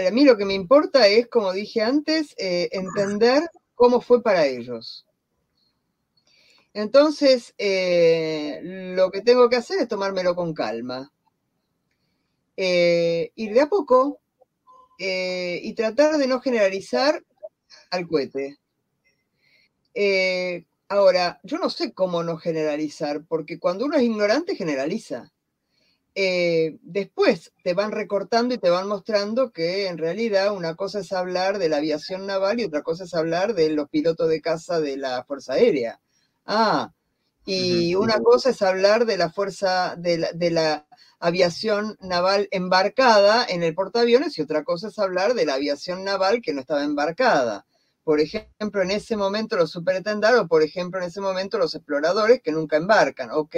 a 0.07 0.11
mí 0.11 0.25
lo 0.25 0.37
que 0.37 0.45
me 0.45 0.55
importa 0.55 1.07
es, 1.07 1.29
como 1.29 1.53
dije 1.53 1.81
antes, 1.81 2.35
entender 2.37 3.49
cómo 3.77 4.01
fue 4.01 4.25
para 4.25 4.45
ellos. 4.45 5.07
Entonces, 6.73 7.55
eh, 7.59 8.59
lo 8.97 9.13
que 9.13 9.21
tengo 9.23 9.49
que 9.49 9.55
hacer 9.55 9.79
es 9.81 9.87
tomármelo 9.87 10.35
con 10.35 10.53
calma. 10.53 11.13
Eh, 12.57 13.31
ir 13.37 13.55
de 13.55 13.61
a 13.61 13.69
poco 13.69 14.21
eh, 14.99 15.61
y 15.63 15.75
tratar 15.75 16.19
de 16.19 16.27
no 16.27 16.41
generalizar 16.41 17.23
al 17.93 18.09
cohete. 18.09 18.59
Ahora, 20.95 21.41
yo 21.43 21.59
no 21.59 21.71
sé 21.71 21.93
cómo 21.95 22.23
no 22.23 22.37
generalizar, 22.39 23.25
porque 23.27 23.59
cuando 23.59 23.85
uno 23.87 23.97
es 23.97 24.03
ignorante, 24.05 24.57
generaliza. 24.57 25.31
eh, 26.15 26.79
después 26.83 27.53
te 27.63 27.75
van 27.75 27.93
recortando 27.93 28.55
y 28.55 28.59
te 28.59 28.71
van 28.71 28.89
mostrando 28.89 29.53
que 29.53 29.89
en 29.89 29.99
realidad 29.99 30.53
una 30.55 30.75
cosa 30.77 31.01
es 31.01 31.13
hablar 31.13 31.59
de 31.59 31.69
la 31.69 31.79
aviación 31.79 32.27
naval 32.27 32.61
y 32.61 32.65
otra 32.65 32.83
cosa 32.83 33.05
es 33.05 33.15
hablar 33.15 33.55
de 33.55 33.71
los 33.71 33.89
pilotos 33.91 34.29
de 34.29 34.41
caza 34.41 34.81
de 34.81 34.97
la 34.97 35.25
Fuerza 35.25 35.55
Aérea. 35.55 36.01
Ah, 36.47 36.93
y 37.45 37.95
una 37.97 38.21
cosa 38.21 38.51
es 38.51 38.63
hablar 38.63 39.07
de 39.07 39.19
la 39.19 39.31
Fuerza, 39.31 39.97
de 39.97 40.19
la, 40.19 40.33
de 40.33 40.51
la 40.51 40.87
aviación 41.21 41.97
naval 42.01 42.49
embarcada 42.53 43.47
en 43.49 43.63
el 43.63 43.75
portaaviones 43.75 44.39
y 44.39 44.43
otra 44.43 44.65
cosa 44.65 44.89
es 44.89 44.99
hablar 44.99 45.35
de 45.35 45.47
la 45.47 45.55
aviación 45.55 46.05
naval 46.05 46.41
que 46.43 46.55
no 46.55 46.61
estaba 46.61 46.85
embarcada. 46.85 47.67
Por 48.05 48.21
ejemplo, 48.21 48.83
en 48.83 48.91
ese 48.91 49.17
momento 49.17 49.57
los 49.57 49.71
superentendados, 49.71 50.43
o 50.43 50.49
por 50.49 50.63
ejemplo, 50.63 51.01
en 51.01 51.07
ese 51.07 51.21
momento 51.21 51.59
los 51.59 51.75
exploradores 51.75 52.43
que 52.43 52.53
nunca 52.53 52.77
embarcan. 52.77 53.31
Ok. 53.33 53.57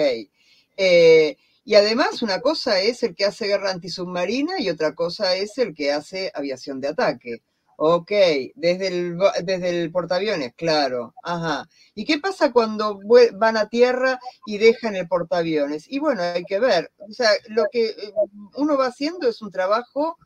Eh, 0.76 1.36
y 1.64 1.74
además, 1.74 2.22
una 2.22 2.40
cosa 2.40 2.80
es 2.80 3.02
el 3.02 3.14
que 3.14 3.24
hace 3.24 3.46
guerra 3.48 3.72
antisubmarina 3.72 4.60
y 4.60 4.70
otra 4.70 4.94
cosa 4.94 5.34
es 5.34 5.58
el 5.58 5.74
que 5.74 5.92
hace 5.92 6.30
aviación 6.34 6.80
de 6.80 6.88
ataque. 6.88 7.42
Ok, 7.78 8.10
desde 8.54 8.88
el, 8.88 9.18
desde 9.44 9.68
el 9.68 9.90
portaaviones, 9.92 10.54
claro. 10.56 11.12
Ajá. 11.22 11.68
¿Y 11.94 12.04
qué 12.06 12.18
pasa 12.18 12.52
cuando 12.52 13.00
van 13.34 13.56
a 13.58 13.68
tierra 13.68 14.18
y 14.46 14.56
dejan 14.58 14.96
el 14.96 15.08
portaaviones? 15.08 15.86
Y 15.90 15.98
bueno, 15.98 16.22
hay 16.22 16.44
que 16.44 16.58
ver. 16.58 16.90
O 16.98 17.12
sea, 17.12 17.30
lo 17.48 17.64
que 17.70 17.88
eh, 17.88 18.12
uno 18.56 18.78
va 18.78 18.86
haciendo 18.86 19.28
es 19.28 19.42
un 19.42 19.50
trabajo 19.50 20.16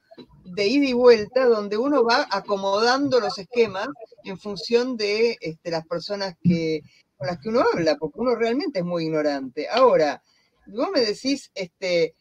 de 0.52 0.66
ida 0.66 0.86
y 0.86 0.92
vuelta 0.92 1.46
donde 1.46 1.76
uno 1.76 2.04
va 2.04 2.26
acomodando 2.30 3.20
los 3.20 3.38
esquemas 3.38 3.88
en 4.24 4.38
función 4.38 4.96
de 4.96 5.38
este, 5.40 5.70
las 5.70 5.86
personas 5.86 6.34
que, 6.42 6.82
con 7.16 7.28
las 7.28 7.38
que 7.38 7.48
uno 7.48 7.64
habla, 7.72 7.96
porque 7.96 8.20
uno 8.20 8.34
realmente 8.34 8.80
es 8.80 8.84
muy 8.84 9.04
ignorante. 9.04 9.68
Ahora, 9.68 10.22
vos 10.66 10.88
me 10.92 11.00
decís, 11.00 11.50
este, 11.54 12.14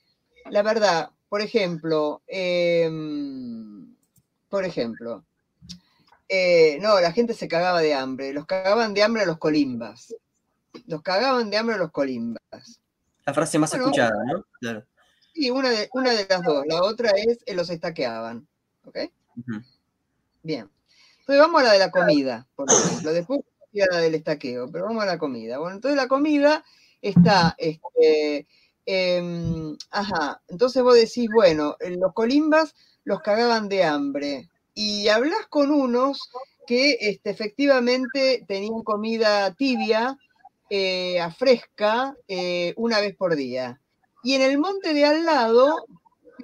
la 0.49 0.61
verdad, 0.61 1.09
por 1.27 1.41
ejemplo, 1.41 2.21
em, 2.27 3.95
por 4.49 4.65
ejemplo, 4.65 5.25
eh, 6.27 6.77
no, 6.81 6.99
la 6.99 7.11
gente 7.11 7.33
se 7.33 7.47
cagaba 7.47 7.81
de 7.81 7.93
hambre, 7.93 8.33
los 8.33 8.45
cagaban 8.45 8.93
de 8.93 9.03
hambre 9.03 9.23
a 9.23 9.25
los 9.25 9.37
colimbas, 9.37 10.15
los 10.87 11.01
cagaban 11.01 11.49
de 11.49 11.57
hambre 11.57 11.75
a 11.75 11.79
los 11.79 11.91
colimbas. 11.91 12.79
La 13.25 13.33
frase 13.33 13.59
más 13.59 13.73
escuchada, 13.73 14.23
¿no? 14.25 14.45
Claro. 14.59 14.85
Sí, 15.33 15.49
una 15.49 15.69
de, 15.69 15.89
una 15.93 16.11
de 16.11 16.25
las 16.29 16.43
dos, 16.43 16.65
la 16.67 16.83
otra 16.83 17.11
es 17.11 17.39
eh, 17.45 17.53
los 17.53 17.69
estaqueaban, 17.69 18.47
¿ok? 18.85 18.97
Bien. 20.43 20.69
Entonces 21.19 21.39
vamos 21.41 21.61
a 21.61 21.65
la 21.65 21.73
de 21.73 21.79
la 21.79 21.91
comida, 21.91 22.47
por 22.55 22.67
ejemplo, 22.71 23.13
después 23.13 23.41
a 23.81 23.93
la 23.93 24.01
del 24.01 24.15
estaqueo, 24.15 24.69
pero 24.71 24.85
vamos 24.85 25.03
a 25.03 25.05
la 25.07 25.19
comida. 25.19 25.59
Bueno, 25.59 25.75
entonces 25.75 25.95
la 25.95 26.07
comida 26.07 26.63
está, 27.01 27.55
este, 27.57 28.47
em, 28.85 29.77
ajá, 29.91 30.41
entonces 30.47 30.81
vos 30.81 30.95
decís, 30.95 31.29
bueno, 31.31 31.77
los 31.79 32.13
colimbas 32.13 32.73
los 33.03 33.21
cagaban 33.21 33.69
de 33.69 33.83
hambre 33.83 34.49
y 34.73 35.07
hablas 35.07 35.47
con 35.49 35.71
unos 35.71 36.29
que 36.65 36.97
este, 36.99 37.29
efectivamente 37.29 38.43
tenían 38.47 38.83
comida 38.83 39.53
tibia, 39.53 40.17
eh, 40.69 41.19
a 41.19 41.31
fresca, 41.31 42.15
eh, 42.27 42.73
una 42.77 42.99
vez 43.01 43.15
por 43.15 43.35
día. 43.35 43.81
Y 44.23 44.33
en 44.33 44.41
el 44.41 44.57
monte 44.57 44.93
de 44.93 45.05
al 45.05 45.25
lado 45.25 45.85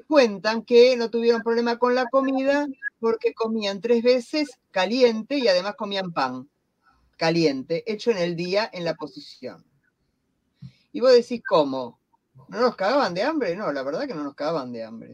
cuentan 0.08 0.64
que 0.64 0.96
no 0.98 1.10
tuvieron 1.10 1.42
problema 1.42 1.78
con 1.78 1.96
la 1.96 2.06
comida 2.06 2.68
porque 3.00 3.34
comían 3.34 3.82
tres 3.82 4.04
veces 4.04 4.60
caliente 4.72 5.38
y 5.38 5.48
además 5.48 5.76
comían 5.76 6.12
pan 6.12 6.50
caliente, 7.18 7.84
hecho 7.92 8.12
en 8.12 8.18
el 8.18 8.36
día 8.36 8.70
en 8.72 8.84
la 8.84 8.96
posición. 8.96 9.66
Y 10.92 11.00
vos 11.00 11.12
decís, 11.12 11.42
¿cómo? 11.48 12.00
¿No 12.50 12.60
nos 12.60 12.76
cagaban 12.76 13.14
de 13.14 13.24
hambre? 13.24 13.56
No, 13.56 13.72
la 13.72 13.84
verdad 13.84 14.08
que 14.08 14.14
no 14.14 14.24
nos 14.24 14.36
cagaban 14.36 14.72
de 14.72 14.84
hambre. 14.84 15.14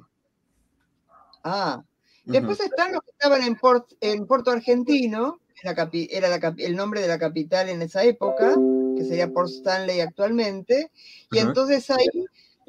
Ah, 1.43 1.83
después 2.25 2.59
están 2.59 2.93
los 2.93 3.01
que 3.03 3.11
estaban 3.11 3.43
en, 3.43 3.57
en 4.01 4.27
Puerto 4.27 4.51
Argentino, 4.51 5.39
era, 5.63 6.39
el 6.57 6.75
nombre 6.75 7.01
de 7.01 7.07
la 7.07 7.19
capital 7.19 7.69
en 7.69 7.81
esa 7.81 8.03
época, 8.03 8.55
que 8.95 9.05
sería 9.05 9.31
Port 9.31 9.49
Stanley 9.49 10.01
actualmente, 10.01 10.91
y 11.31 11.39
entonces 11.39 11.89
ahí 11.89 12.07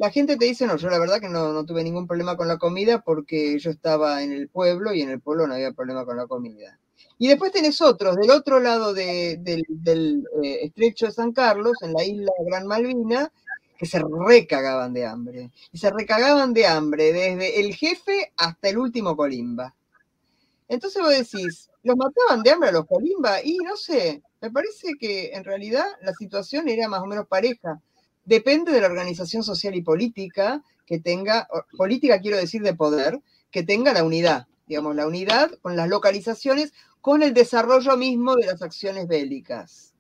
la 0.03 0.11
gente 0.11 0.36
te 0.36 0.46
dice, 0.46 0.66
no, 0.66 0.76
yo 0.78 0.90
la 0.90 0.98
verdad 0.98 1.20
que 1.20 1.28
no, 1.28 1.64
tuve 1.64 1.84
ningún 1.84 2.09
problema 2.09 2.36
con 2.36 2.48
la 2.48 2.59
comida 2.59 3.03
porque 3.03 3.57
yo 3.61 3.70
estaba 3.70 4.24
en 4.24 4.32
el 4.32 4.48
pueblo 4.48 4.92
y 4.92 5.00
en 5.00 5.11
el 5.11 5.20
pueblo 5.20 5.46
no 5.46 5.55
había 5.55 5.70
problema 5.70 6.05
con 6.05 6.16
la 6.16 6.26
comida. 6.26 6.76
Y 7.18 7.28
después 7.28 7.53
tenés 7.53 7.80
otros, 7.80 8.16
del 8.16 8.32
otro 8.32 8.59
lado 8.59 8.94
del, 8.94 9.46
eh, 9.46 10.59
estrecho 10.62 11.07
de 11.07 11.12
San 11.12 11.30
Carlos, 11.30 11.74
en 11.82 11.92
la 11.92 12.03
isla 12.03 12.32
Gran 12.44 12.66
Malvina, 12.66 13.32
que 13.78 13.86
se 13.86 14.03
recagaban 14.26 14.92
de 14.92 15.07
hambre. 15.07 15.53
Y 15.70 15.78
se 15.78 15.88
recagaban 15.92 16.53
de 16.53 16.66
hambre 16.66 17.12
desde 17.12 17.61
el 17.61 17.72
jefe 17.72 18.32
hasta 18.36 18.70
el 18.70 18.78
último 18.78 19.16
colimba. 19.16 19.72
Entonces 20.66 21.00
vos 21.00 21.16
decís, 21.16 21.70
¿los 21.84 21.96
mataban 21.96 22.42
de 22.42 22.50
hambre 22.50 22.70
a 22.70 22.72
los 22.72 22.86
colimba? 22.86 23.40
Y 23.44 23.57
no 23.59 23.76
sé, 23.76 24.20
me 24.40 24.50
parece 24.50 24.94
que 24.98 25.30
en 25.32 25.44
realidad 25.44 25.86
la 26.00 26.12
situación 26.12 26.68
era 26.68 26.88
más 26.88 27.03
o 27.03 27.07
menos 27.07 27.28
pareja. 27.28 27.80
Depende 28.25 28.73
de 28.73 28.81
la 28.81 28.87
organización 28.87 29.43
social 29.43 29.75
y 29.75 29.83
política 29.83 30.62
que 30.87 31.01
tenga, 31.01 31.49
política 31.77 32.20
quiero 32.20 32.37
decir 32.37 32.62
de 32.62 32.75
poder, 32.75 33.20
que 33.51 33.62
tenga 33.62 33.93
la 33.93 34.05
unidad, 34.05 34.47
digamos, 34.66 34.95
la 34.95 35.07
unidad 35.07 35.51
con 35.61 35.77
las 35.77 35.89
localizaciones 35.89 36.73
con 37.01 37.23
el 37.23 37.35
desarrollo 37.35 37.97
mismo 37.97 38.37
de 38.37 38.47
las 38.47 38.62
acciones 38.62 39.09
bélicas. 39.09 39.93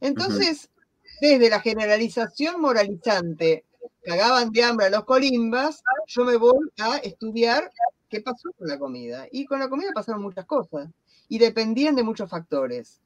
Entonces, 0.00 0.68
desde 1.20 1.48
la 1.48 1.60
generalización 1.60 2.60
moralizante, 2.60 3.64
cagaban 4.04 4.50
de 4.50 4.62
hambre 4.62 4.86
a 4.86 4.90
los 4.90 5.04
colimbas, 5.04 5.82
yo 6.06 6.24
me 6.24 6.36
voy 6.36 6.70
a 6.78 6.98
estudiar 6.98 7.70
qué 8.08 8.20
pasó 8.20 8.50
con 8.58 8.68
la 8.68 8.78
comida. 8.78 9.26
Y 9.30 9.46
con 9.46 9.58
la 9.58 9.68
comida 9.68 9.90
pasaron 9.94 10.22
muchas 10.22 10.44
cosas 10.44 10.88
y 11.28 11.38
dependían 11.38 11.96
de 11.96 12.02
muchos 12.02 12.30
factores. 12.30 13.00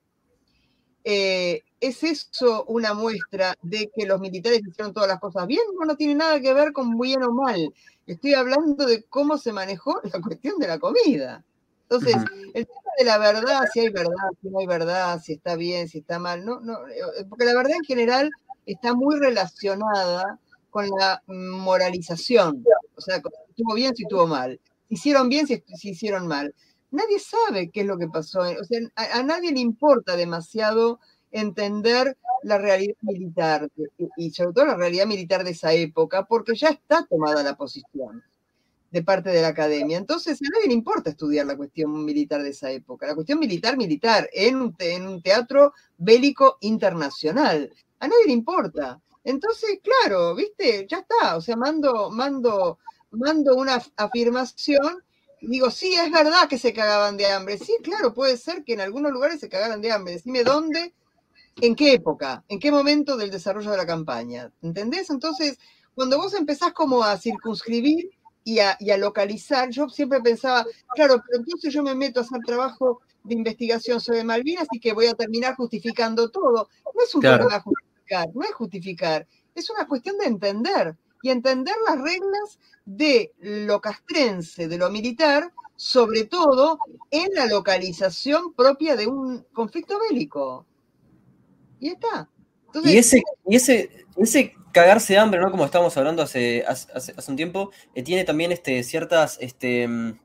Eh, 1.05 1.63
¿Es 1.81 2.03
eso 2.03 2.65
una 2.67 2.93
muestra 2.93 3.55
de 3.63 3.91
que 3.95 4.05
los 4.05 4.21
militares 4.21 4.61
hicieron 4.67 4.93
todas 4.93 5.09
las 5.09 5.19
cosas 5.19 5.47
bien? 5.47 5.63
No, 5.79 5.87
no 5.87 5.97
tiene 5.97 6.15
nada 6.15 6.41
que 6.41 6.53
ver 6.53 6.73
con 6.73 6.99
bien 6.99 7.23
o 7.23 7.33
mal. 7.33 7.73
Estoy 8.07 8.35
hablando 8.35 8.85
de 8.85 9.05
cómo 9.05 9.39
se 9.39 9.53
manejó 9.53 10.01
la 10.05 10.21
cuestión 10.21 10.59
de 10.59 10.69
la 10.69 10.79
comida. 10.79 11.43
Entonces, 11.83 12.17
el 12.55 12.67
tema 12.67 12.91
de 12.99 13.05
la 13.05 13.19
verdad, 13.19 13.63
si 13.73 13.81
hay 13.81 13.89
verdad, 13.89 14.29
si 14.41 14.49
no 14.49 14.61
hay 14.61 14.67
verdad, 14.67 15.21
si 15.21 15.33
está 15.33 15.57
bien, 15.57 15.89
si 15.89 15.99
está 15.99 16.19
mal, 16.19 16.45
no, 16.45 16.61
no, 16.61 16.87
eh, 16.87 17.25
porque 17.29 17.45
la 17.45 17.55
verdad 17.55 17.73
en 17.75 17.85
general 17.85 18.31
está 18.65 18.95
muy 18.95 19.19
relacionada 19.19 20.39
con 20.71 20.89
la 20.89 21.21
moralización, 21.27 22.65
o 22.95 23.01
sea, 23.01 23.17
si 23.17 23.51
estuvo 23.51 23.75
bien, 23.75 23.97
si 23.97 24.05
estuvo 24.05 24.29
mal, 24.29 24.61
hicieron 24.89 25.29
bien, 25.29 25.47
si, 25.47 25.63
hicieron 25.83 26.27
mal. 26.29 26.55
Nadie 26.91 27.19
sabe 27.19 27.71
qué 27.71 27.83
es 27.83 27.87
lo 27.87 27.99
que 27.99 28.09
pasó, 28.09 28.41
o 28.41 28.65
sea, 28.65 28.81
a, 28.97 29.23
nadie 29.23 29.53
le 29.53 29.61
importa 29.61 30.17
demasiado 30.17 30.99
entender 31.31 32.17
la 32.43 32.59
realidad 32.59 32.97
militar 33.03 33.69
y 34.17 34.31
sobre 34.31 34.53
todo 34.53 34.67
la 34.67 34.77
realidad 34.77 35.07
militar 35.07 35.45
de 35.45 35.51
esa 35.51 35.73
época, 35.73 36.25
porque 36.27 36.55
ya 36.57 36.71
está 36.71 37.07
tomada 37.07 37.43
la 37.43 37.57
posición 37.57 38.25
de 38.91 39.03
parte 39.03 39.31
de 39.31 39.43
la 39.43 39.49
academia. 39.49 39.99
Entonces, 39.99 40.41
a 40.43 40.49
nadie 40.53 40.69
le 40.69 40.75
importa 40.75 41.11
estudiar 41.11 41.47
la 41.47 41.57
cuestión 41.57 42.05
militar 42.05 42.43
de 42.43 42.51
esa 42.51 42.71
época, 42.71 43.07
la 43.07 43.15
cuestión 43.15 43.39
militar 43.39 43.77
militar, 43.77 44.29
en 44.33 44.57
un, 44.57 44.77
en 44.79 45.07
un 45.07 45.23
teatro 45.23 45.73
bélico 45.97 46.59
internacional. 46.61 47.73
A 48.01 48.09
nadie 48.09 48.27
le 48.27 48.33
importa. 48.33 49.01
Entonces, 49.23 49.79
claro, 49.83 50.35
viste, 50.35 50.87
ya 50.89 50.99
está. 50.99 51.37
O 51.37 51.41
sea, 51.41 51.57
mando, 51.57 52.11
mando, 52.11 52.79
mando 53.11 53.55
una 53.55 53.81
afirmación 53.97 55.05
digo, 55.41 55.71
sí, 55.71 55.95
es 55.95 56.11
verdad 56.11 56.49
que 56.49 56.59
se 56.59 56.73
cagaban 56.73 57.17
de 57.17 57.27
hambre. 57.27 57.59
Sí, 57.59 57.77
claro, 57.83 58.15
puede 58.15 58.37
ser 58.37 58.65
que 58.65 58.75
en 58.75 58.81
algunos 58.81 59.13
lugares 59.13 59.41
se 59.41 59.49
cagaran 59.49 59.81
de 59.81 59.93
hambre. 59.93 60.15
Decime 60.15 60.45
dónde, 60.45 60.95
en 61.61 61.75
qué 61.75 61.95
época, 61.95 62.45
en 62.49 62.59
qué 62.59 62.71
momento 62.71 63.17
del 63.17 63.31
desarrollo 63.31 63.71
de 63.71 63.77
la 63.77 63.87
campaña. 63.87 64.53
¿Entendés? 64.63 65.11
Entonces, 65.11 65.59
cuando 65.95 66.19
vos 66.19 66.35
empezás 66.35 66.73
como 66.73 67.03
a 67.03 67.17
circunscribir 67.19 68.11
y 68.45 68.59
a, 68.59 68.97
localizar. 68.97 69.71
Yo 69.71 69.89
siempre 69.89 70.21
pensaba, 70.21 70.65
claro, 70.95 71.23
pero 71.27 71.43
entonces 71.43 71.73
yo 71.73 71.83
me 71.83 71.95
meto 71.95 72.21
a 72.21 72.23
hacer 72.23 72.41
trabajo 72.45 73.01
de 73.23 73.35
investigación 73.35 74.01
sobre 74.01 74.25
Malvinas 74.25 74.67
y 74.73 74.81
que 74.81 74.93
voy 74.93 75.07
a 75.07 75.15
terminar 75.15 75.55
justificando 75.57 76.31
todo. 76.31 76.69
No 76.95 77.03
es 77.05 77.15
un 77.15 77.21
problema 77.21 77.61
justificar, 77.61 78.29
no 78.35 78.43
es 78.43 78.55
justificar, 78.55 79.27
es 79.55 79.71
una 79.71 79.87
cuestión 79.87 80.17
de 80.19 80.27
entender 80.27 80.97
y 81.23 81.31
entender 81.31 81.75
las 81.87 82.01
reglas 82.01 82.59
de 82.85 83.33
lo 83.41 83.81
castrense, 83.81 84.69
de 84.69 84.79
lo 84.79 84.91
militar, 84.91 85.53
sobre 85.77 86.25
todo 86.25 86.79
en 87.11 87.29
la 87.35 87.47
localización 87.47 88.53
propia 88.55 88.97
de 88.97 89.07
un 89.07 89.47
conflicto 89.53 89.99
bélico. 90.09 90.67
Y 91.79 91.91
está. 91.91 92.29
y 92.85 92.99
ese, 92.99 93.23
y 93.47 93.57
ese, 93.57 94.07
ese 94.17 94.55
cagarse 94.73 95.15
de 95.15 95.19
hambre, 95.19 95.41
¿no? 95.41 95.51
Como 95.51 95.65
estábamos 95.65 95.97
hablando 95.97 96.23
hace, 96.23 96.65
hace, 96.67 97.15
un 97.29 97.37
tiempo, 97.37 97.71
eh, 97.95 98.03
tiene 98.03 98.25
también 98.25 98.53
este, 98.53 98.83
ciertas 98.83 99.39
este, 99.41 99.89
mm, 99.89 100.19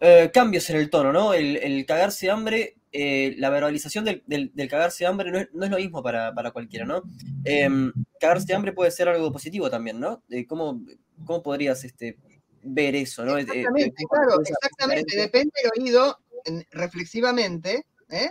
eh, 0.00 0.30
cambios 0.32 0.68
en 0.70 0.76
el 0.76 0.90
tono, 0.90 1.12
¿no? 1.12 1.34
El, 1.34 1.84
cagarse 1.86 2.26
de 2.26 2.32
hambre, 2.32 2.76
eh, 2.92 3.34
la 3.38 3.50
verbalización 3.50 4.04
del, 4.04 4.22
cagarse 4.68 5.04
de 5.04 5.08
hambre 5.08 5.30
no 5.30 5.38
es, 5.64 5.70
lo 5.70 5.76
mismo 5.76 6.02
para, 6.02 6.50
cualquiera, 6.52 6.84
¿no? 6.84 7.02
Em, 7.44 7.92
cagarse 8.20 8.46
de 8.46 8.54
hambre 8.54 8.72
puede 8.72 8.90
ser 8.90 9.08
algo 9.08 9.32
positivo 9.32 9.70
también, 9.70 10.00
¿no? 10.00 10.22
¿Cómo, 10.48 10.82
cómo 11.24 11.42
podrías 11.42 11.84
este, 11.84 12.18
ver 12.62 12.94
eso, 12.96 13.24
¿no? 13.24 13.38
Exactamente, 13.38 14.04
claro, 14.08 14.40
exactamente. 14.40 15.16
Depende 15.16 15.52
del 15.62 15.82
oído, 15.82 16.18
reflexivamente, 16.70 17.86
¿eh? 18.08 18.30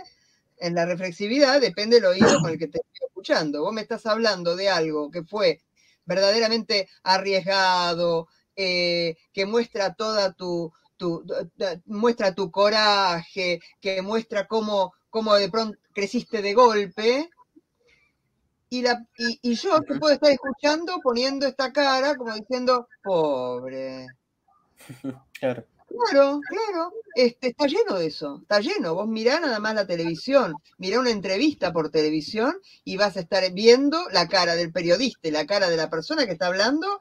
En 0.58 0.74
la 0.74 0.84
reflexividad 0.84 1.58
depende 1.60 1.96
del 1.96 2.04
oído 2.04 2.40
con 2.40 2.50
el 2.50 2.58
que 2.58 2.68
te 2.68 2.78
estoy 2.78 3.08
escuchando. 3.08 3.62
Vos 3.62 3.72
me 3.72 3.80
estás 3.80 4.04
hablando 4.04 4.56
de 4.56 4.68
algo 4.68 5.10
que 5.10 5.24
fue 5.24 5.62
verdaderamente 6.04 6.86
arriesgado, 7.02 8.28
eh, 8.56 9.16
que 9.32 9.46
muestra 9.46 9.94
toda 9.94 10.34
tu, 10.34 10.70
muestra 11.86 12.34
tu 12.34 12.50
coraje, 12.50 13.60
que 13.80 14.02
muestra 14.02 14.46
cómo, 14.46 14.92
cómo 15.08 15.34
de 15.34 15.50
pronto 15.50 15.78
creciste 15.92 16.42
de 16.42 16.54
golpe. 16.54 17.30
Y, 18.68 18.82
la, 18.82 19.04
y, 19.16 19.54
yo 19.54 19.80
te 19.80 19.98
puedo 19.98 20.14
estar 20.14 20.30
escuchando 20.30 21.00
poniendo 21.02 21.46
esta 21.46 21.72
cara 21.72 22.14
como 22.16 22.34
diciendo, 22.34 22.88
pobre. 23.02 24.06
Claro. 25.40 25.64
Claro, 25.90 26.40
claro. 26.48 26.92
Este, 27.16 27.48
está 27.48 27.66
lleno 27.66 27.98
de 27.98 28.06
eso, 28.06 28.38
está 28.42 28.60
lleno. 28.60 28.94
Vos 28.94 29.08
mirá 29.08 29.40
nada 29.40 29.58
más 29.58 29.74
la 29.74 29.86
televisión, 29.86 30.54
mirá 30.78 31.00
una 31.00 31.10
entrevista 31.10 31.72
por 31.72 31.90
televisión 31.90 32.54
y 32.84 32.96
vas 32.96 33.16
a 33.16 33.20
estar 33.20 33.42
viendo 33.52 34.08
la 34.12 34.28
cara 34.28 34.54
del 34.54 34.70
periodista 34.72 35.26
y 35.26 35.32
la 35.32 35.46
cara 35.46 35.68
de 35.68 35.76
la 35.76 35.90
persona 35.90 36.26
que 36.26 36.32
está 36.32 36.46
hablando 36.46 37.00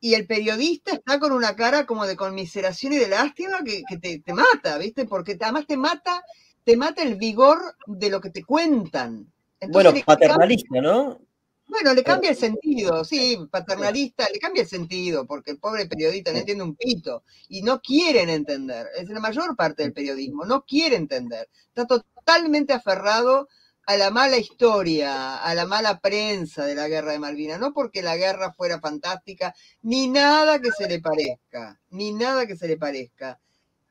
y 0.00 0.14
el 0.14 0.26
periodista 0.26 0.92
está 0.92 1.18
con 1.18 1.32
una 1.32 1.56
cara 1.56 1.86
como 1.86 2.06
de 2.06 2.16
conmiseración 2.16 2.92
y 2.92 2.98
de 2.98 3.08
lástima 3.08 3.62
que, 3.64 3.82
te, 3.98 4.20
te, 4.20 4.32
mata, 4.32 4.78
¿viste? 4.78 5.04
Porque 5.04 5.36
además 5.40 5.66
te 5.66 5.76
mata, 5.76 6.22
te 6.64 6.76
mata 6.76 7.02
el 7.02 7.16
vigor 7.16 7.58
de 7.86 8.10
lo 8.10 8.20
que 8.20 8.30
te 8.30 8.44
cuentan. 8.44 9.32
bueno, 9.70 9.92
paternalista, 10.04 10.80
¿no? 10.80 11.20
Bueno, 11.68 11.92
le 11.92 12.02
cambia 12.02 12.30
el 12.30 12.36
sentido, 12.36 13.04
sí, 13.04 13.36
paternalista, 13.50 14.26
le 14.32 14.38
cambia 14.38 14.62
el 14.62 14.68
sentido, 14.68 15.26
porque 15.26 15.50
el 15.50 15.58
pobre 15.58 15.86
periodista 15.86 16.32
no 16.32 16.38
entiende 16.38 16.64
un 16.64 16.74
pito 16.74 17.24
y 17.48 17.60
no 17.60 17.80
quieren 17.80 18.30
entender. 18.30 18.86
Es 18.96 19.08
la 19.10 19.20
mayor 19.20 19.54
parte 19.54 19.82
del 19.82 19.92
periodismo, 19.92 20.46
no 20.46 20.64
quiere 20.64 20.96
entender. 20.96 21.46
Está 21.68 21.86
totalmente 21.86 22.72
aferrado 22.72 23.48
a 23.88 23.96
la 23.96 24.10
mala 24.10 24.36
historia, 24.36 25.38
a 25.38 25.54
la 25.54 25.64
mala 25.64 25.98
prensa 25.98 26.66
de 26.66 26.74
la 26.74 26.88
guerra 26.88 27.12
de 27.12 27.18
Malvinas, 27.18 27.58
no 27.58 27.72
porque 27.72 28.02
la 28.02 28.18
guerra 28.18 28.52
fuera 28.52 28.80
fantástica, 28.80 29.54
ni 29.80 30.08
nada 30.08 30.60
que 30.60 30.70
se 30.72 30.86
le 30.86 31.00
parezca, 31.00 31.80
ni 31.88 32.12
nada 32.12 32.46
que 32.46 32.54
se 32.54 32.68
le 32.68 32.76
parezca. 32.76 33.40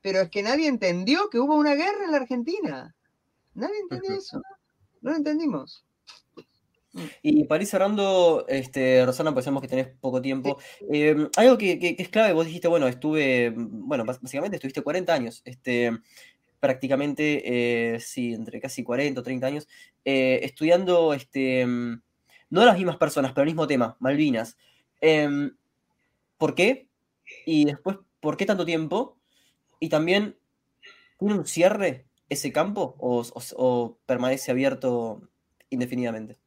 Pero 0.00 0.20
es 0.20 0.30
que 0.30 0.44
nadie 0.44 0.68
entendió 0.68 1.28
que 1.28 1.40
hubo 1.40 1.56
una 1.56 1.74
guerra 1.74 2.04
en 2.04 2.12
la 2.12 2.18
Argentina. 2.18 2.94
Nadie 3.54 3.80
entendió 3.80 4.14
eso. 4.14 4.40
No 5.00 5.10
lo 5.10 5.16
entendimos. 5.16 5.84
Y 7.20 7.44
para 7.44 7.64
ir 7.64 7.68
cerrando, 7.68 8.46
este, 8.46 9.04
Rosana, 9.04 9.32
pues 9.32 9.46
sabemos 9.46 9.62
que 9.62 9.68
tenés 9.68 9.88
poco 10.00 10.22
tiempo. 10.22 10.58
Em, 10.92 11.28
algo 11.36 11.58
que, 11.58 11.96
es 11.98 12.08
clave, 12.08 12.34
vos 12.34 12.46
dijiste, 12.46 12.68
bueno, 12.68 12.86
estuve, 12.86 13.52
bueno, 13.56 14.04
básicamente 14.04 14.58
estuviste 14.58 14.82
40 14.82 15.12
años. 15.12 15.42
Este, 15.44 15.90
prácticamente, 16.60 17.94
eh, 17.94 18.00
sí, 18.00 18.34
entre 18.34 18.60
casi 18.60 18.82
40 18.82 19.20
o 19.20 19.24
30 19.24 19.46
años, 19.46 19.68
eh, 20.04 20.40
estudiando, 20.42 21.14
este, 21.14 21.66
mm, 21.66 22.02
no 22.50 22.64
las 22.64 22.76
mismas 22.76 22.96
personas, 22.96 23.32
pero 23.32 23.42
el 23.42 23.50
mismo 23.50 23.66
tema, 23.66 23.96
Malvinas. 24.00 24.56
Em, 25.00 25.56
¿Por 26.38 26.54
qué? 26.54 26.88
Y 27.46 27.64
después, 27.64 27.98
¿por 28.20 28.36
qué 28.36 28.46
tanto 28.46 28.64
tiempo? 28.64 29.18
Y 29.80 29.88
también, 29.88 30.38
¿tiene 31.18 31.34
un 31.34 31.46
cierre 31.46 32.06
ese 32.28 32.52
campo 32.52 32.96
o, 32.98 33.98
permanece 34.06 34.50
abierto 34.50 35.22
indefinidamente? 35.70 36.38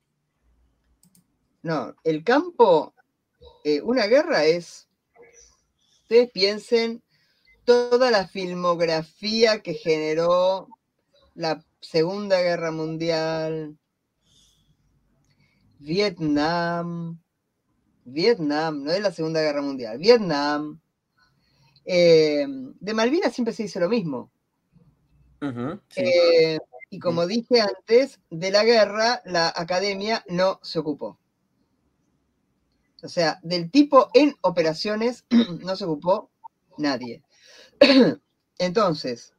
No, 1.62 1.96
el 2.04 2.24
campo, 2.24 2.94
eh, 3.64 3.82
una 3.82 4.08
guerra 4.08 4.46
es, 4.46 4.88
ustedes 6.04 6.32
piensen 6.32 7.04
toda 7.72 8.12
la 8.12 8.28
filmografía 8.28 9.62
que 9.62 9.76
generó 9.76 10.68
la 11.36 11.64
Segunda 11.80 12.42
Guerra 12.42 12.70
Mundial, 12.70 13.78
Vietnam, 15.80 17.22
Vietnam, 18.04 18.84
no 18.84 18.92
es 18.92 19.02
la 19.02 19.14
Segunda 19.14 19.42
Guerra 19.42 19.62
Mundial, 19.62 19.98
Vietnam. 20.00 20.82
Eh, 21.86 22.46
de 22.46 22.94
Malvinas 22.94 23.34
siempre 23.34 23.54
se 23.54 23.64
dice 23.64 23.80
lo 23.80 23.88
mismo. 23.88 24.30
Eh, 25.96 26.60
y 26.90 27.00
como 27.00 27.26
dije 27.26 27.62
antes, 27.62 28.20
de 28.30 28.52
la 28.52 28.66
guerra 28.66 29.22
la 29.24 29.54
academia 29.56 30.26
no 30.28 30.60
se 30.62 30.80
ocupó. 30.80 31.18
O 33.02 33.08
sea, 33.08 33.40
del 33.44 33.72
tipo 33.72 34.10
en 34.14 34.36
operaciones 34.42 35.26
no 35.64 35.78
se 35.78 35.86
ocupó 35.86 36.32
nadie. 36.78 37.24
Entonces, 38.60 39.34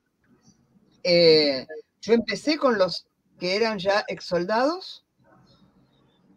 eh, 1.05 1.67
yo 2.01 2.13
empecé 2.13 2.59
con 2.59 2.77
los 2.77 3.07
que 3.39 3.57
eran 3.57 3.79
ya 3.79 4.05
ex 4.09 4.25
soldados. 4.25 5.05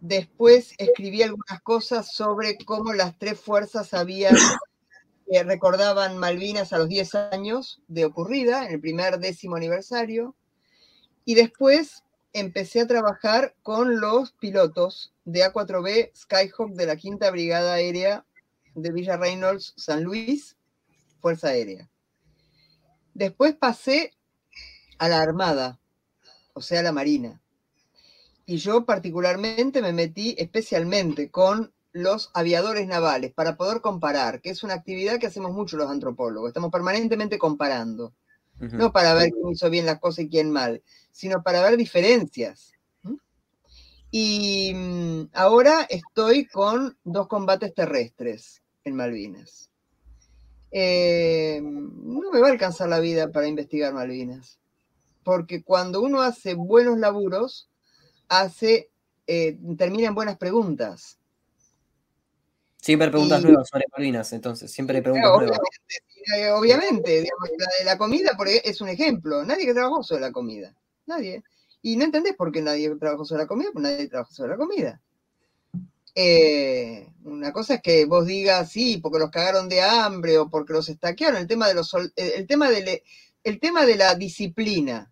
Después 0.02 0.74
escribí 0.78 1.24
algunas 1.24 1.62
cosas 1.64 2.14
sobre 2.14 2.58
cómo 2.64 2.94
las 2.94 3.18
tres 3.18 3.40
fuerzas 3.40 3.94
habían, 3.94 4.36
eh, 5.28 5.44
recordaban 5.44 6.18
Malvinas 6.20 6.74
a 6.74 6.78
los 6.78 6.90
10 6.90 7.16
años 7.16 7.82
de 7.88 8.06
ocurrida, 8.06 8.66
en 8.66 8.74
el 8.74 8.80
primer 8.80 9.18
décimo 9.20 9.56
aniversario. 9.56 10.36
Y 11.26 11.34
después 11.34 12.04
empecé 12.34 12.82
a 12.82 12.88
trabajar 12.88 13.56
con 13.64 14.00
los 14.00 14.34
pilotos 14.34 15.14
de 15.24 15.44
A4B 15.44 16.12
Skyhawk 16.16 16.74
de 16.74 16.86
la 16.86 16.98
Quinta 16.98 17.32
Brigada 17.32 17.74
Aérea 17.74 18.26
de 18.76 18.92
Villa 18.92 19.18
Reynolds, 19.18 19.74
San 19.76 20.04
Luis, 20.04 20.56
Fuerza 21.22 21.48
Aérea. 21.48 21.90
Después 23.16 23.56
pasé 23.56 24.12
a 24.98 25.08
la 25.08 25.22
Armada, 25.22 25.80
o 26.54 26.62
sea, 26.62 26.82
a 26.82 26.84
la 26.84 26.92
Marina. 26.92 27.42
Y 28.46 28.58
yo 28.58 28.86
particularmente 28.86 29.82
me 29.82 29.94
metí 29.94 30.36
especialmente 30.38 31.32
con 31.32 31.74
los 31.94 32.30
aviadores 32.34 32.88
navales 32.88 33.32
para 33.34 33.56
poder 33.56 33.80
comparar, 33.80 34.42
que 34.42 34.50
es 34.50 34.64
una 34.64 34.74
actividad 34.74 35.18
que 35.18 35.28
hacemos 35.28 35.54
mucho 35.54 35.78
los 35.78 35.90
antropólogos. 35.90 36.50
Estamos 36.50 36.72
permanentemente 36.72 37.40
comparando. 37.40 38.14
No 38.60 38.92
para 38.92 39.14
ver 39.14 39.32
quién 39.32 39.50
hizo 39.50 39.70
bien 39.70 39.86
las 39.86 40.00
cosas 40.00 40.26
y 40.26 40.30
quién 40.30 40.50
mal, 40.52 40.82
sino 41.12 41.42
para 41.42 41.62
ver 41.62 41.78
diferencias. 41.78 42.74
Y 44.12 44.74
mm, 44.74 45.30
ahora 45.34 45.88
estoy 45.90 46.48
con 46.48 46.98
dos 47.04 47.28
combates 47.28 47.74
terrestres 47.74 48.62
en 48.84 48.96
Malvinas. 48.96 49.70
Eh, 50.78 51.62
no 51.64 52.32
me 52.32 52.42
va 52.42 52.50
a 52.50 52.52
alcanzar 52.52 52.90
la 52.90 53.00
vida 53.00 53.32
para 53.32 53.48
investigar 53.48 53.94
Malvinas, 53.94 54.60
porque 55.24 55.64
cuando 55.64 56.02
uno 56.02 56.22
hace 56.22 56.54
buenos 56.54 56.98
laburos, 56.98 57.70
hace, 58.28 58.90
eh, 59.26 59.58
termina 59.78 60.10
en 60.10 60.16
buenas 60.16 60.38
preguntas. 60.38 61.18
Siempre 62.82 63.10
preguntas 63.10 63.42
nuevas 63.42 63.70
sobre 63.70 63.86
Malvinas, 63.96 64.34
entonces, 64.34 64.70
siempre 64.70 65.02
preguntas 65.02 65.32
nuevas. 65.38 65.60
Obviamente, 66.56 67.22
la 67.24 67.68
de 67.80 67.86
la 67.86 67.98
comida 67.98 68.38
es 68.66 68.82
un 68.82 68.90
ejemplo. 68.90 69.46
Nadie 69.46 69.68
que 69.68 69.74
trabajó 69.74 70.04
sobre 70.04 70.24
la 70.24 70.34
comida. 70.34 70.76
Nadie. 71.06 71.42
Y 71.84 71.96
no 71.96 72.04
entendés 72.04 72.36
por 72.36 72.52
qué 72.52 72.62
nadie 72.62 72.94
trabajó 72.98 73.24
sobre 73.24 73.44
la 73.44 73.48
comida, 73.48 73.70
porque 73.72 73.90
nadie 73.90 74.10
trabajó 74.10 74.34
sobre 74.34 74.52
la 74.52 74.58
comida. 74.58 75.02
Eh, 76.18 77.12
una 77.26 77.52
cosa 77.52 77.76
es 77.76 77.82
que 77.82 78.06
vos 78.06 78.26
digas, 78.26 78.72
sí, 78.72 78.98
porque 78.98 79.20
los 79.20 79.30
cagaron 79.30 79.68
de 79.68 79.82
hambre 79.82 80.38
o 80.38 80.50
porque 80.50 80.74
los 80.74 80.88
estaquearon, 80.88 81.42
el 81.42 81.48
tema 81.48 81.68
de 81.68 81.74
los 81.74 81.94
el 82.16 82.48
tema 82.48 82.70
de, 82.70 83.04
el 83.44 83.60
tema 83.60 83.86
de 83.86 83.96
la 83.98 84.16
disciplina, 84.16 85.12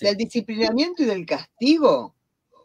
del 0.00 0.16
disciplinamiento 0.16 1.02
y 1.02 1.06
del 1.06 1.26
castigo, 1.26 2.14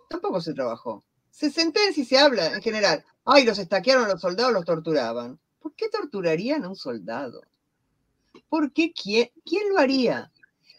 tampoco 0.09 0.39
se 0.39 0.53
trabajó. 0.53 1.03
Se 1.30 1.51
sentencia 1.51 2.01
y 2.01 2.05
se 2.05 2.17
habla 2.17 2.53
en 2.53 2.61
general, 2.61 3.03
ay, 3.26 3.43
los 3.45 3.59
estaquearon 3.59 4.05
a 4.05 4.09
los 4.09 4.22
soldados, 4.22 4.53
los 4.53 4.65
torturaban. 4.65 5.39
¿Por 5.59 5.76
qué 5.76 5.89
torturarían 5.89 6.63
a 6.63 6.70
un 6.70 6.76
soldado? 6.76 7.43
¿Por 8.47 8.72
qué 8.72 8.93
quién, 8.93 9.30
quién 9.45 9.70
lo 9.70 9.78
haría? 9.78 10.32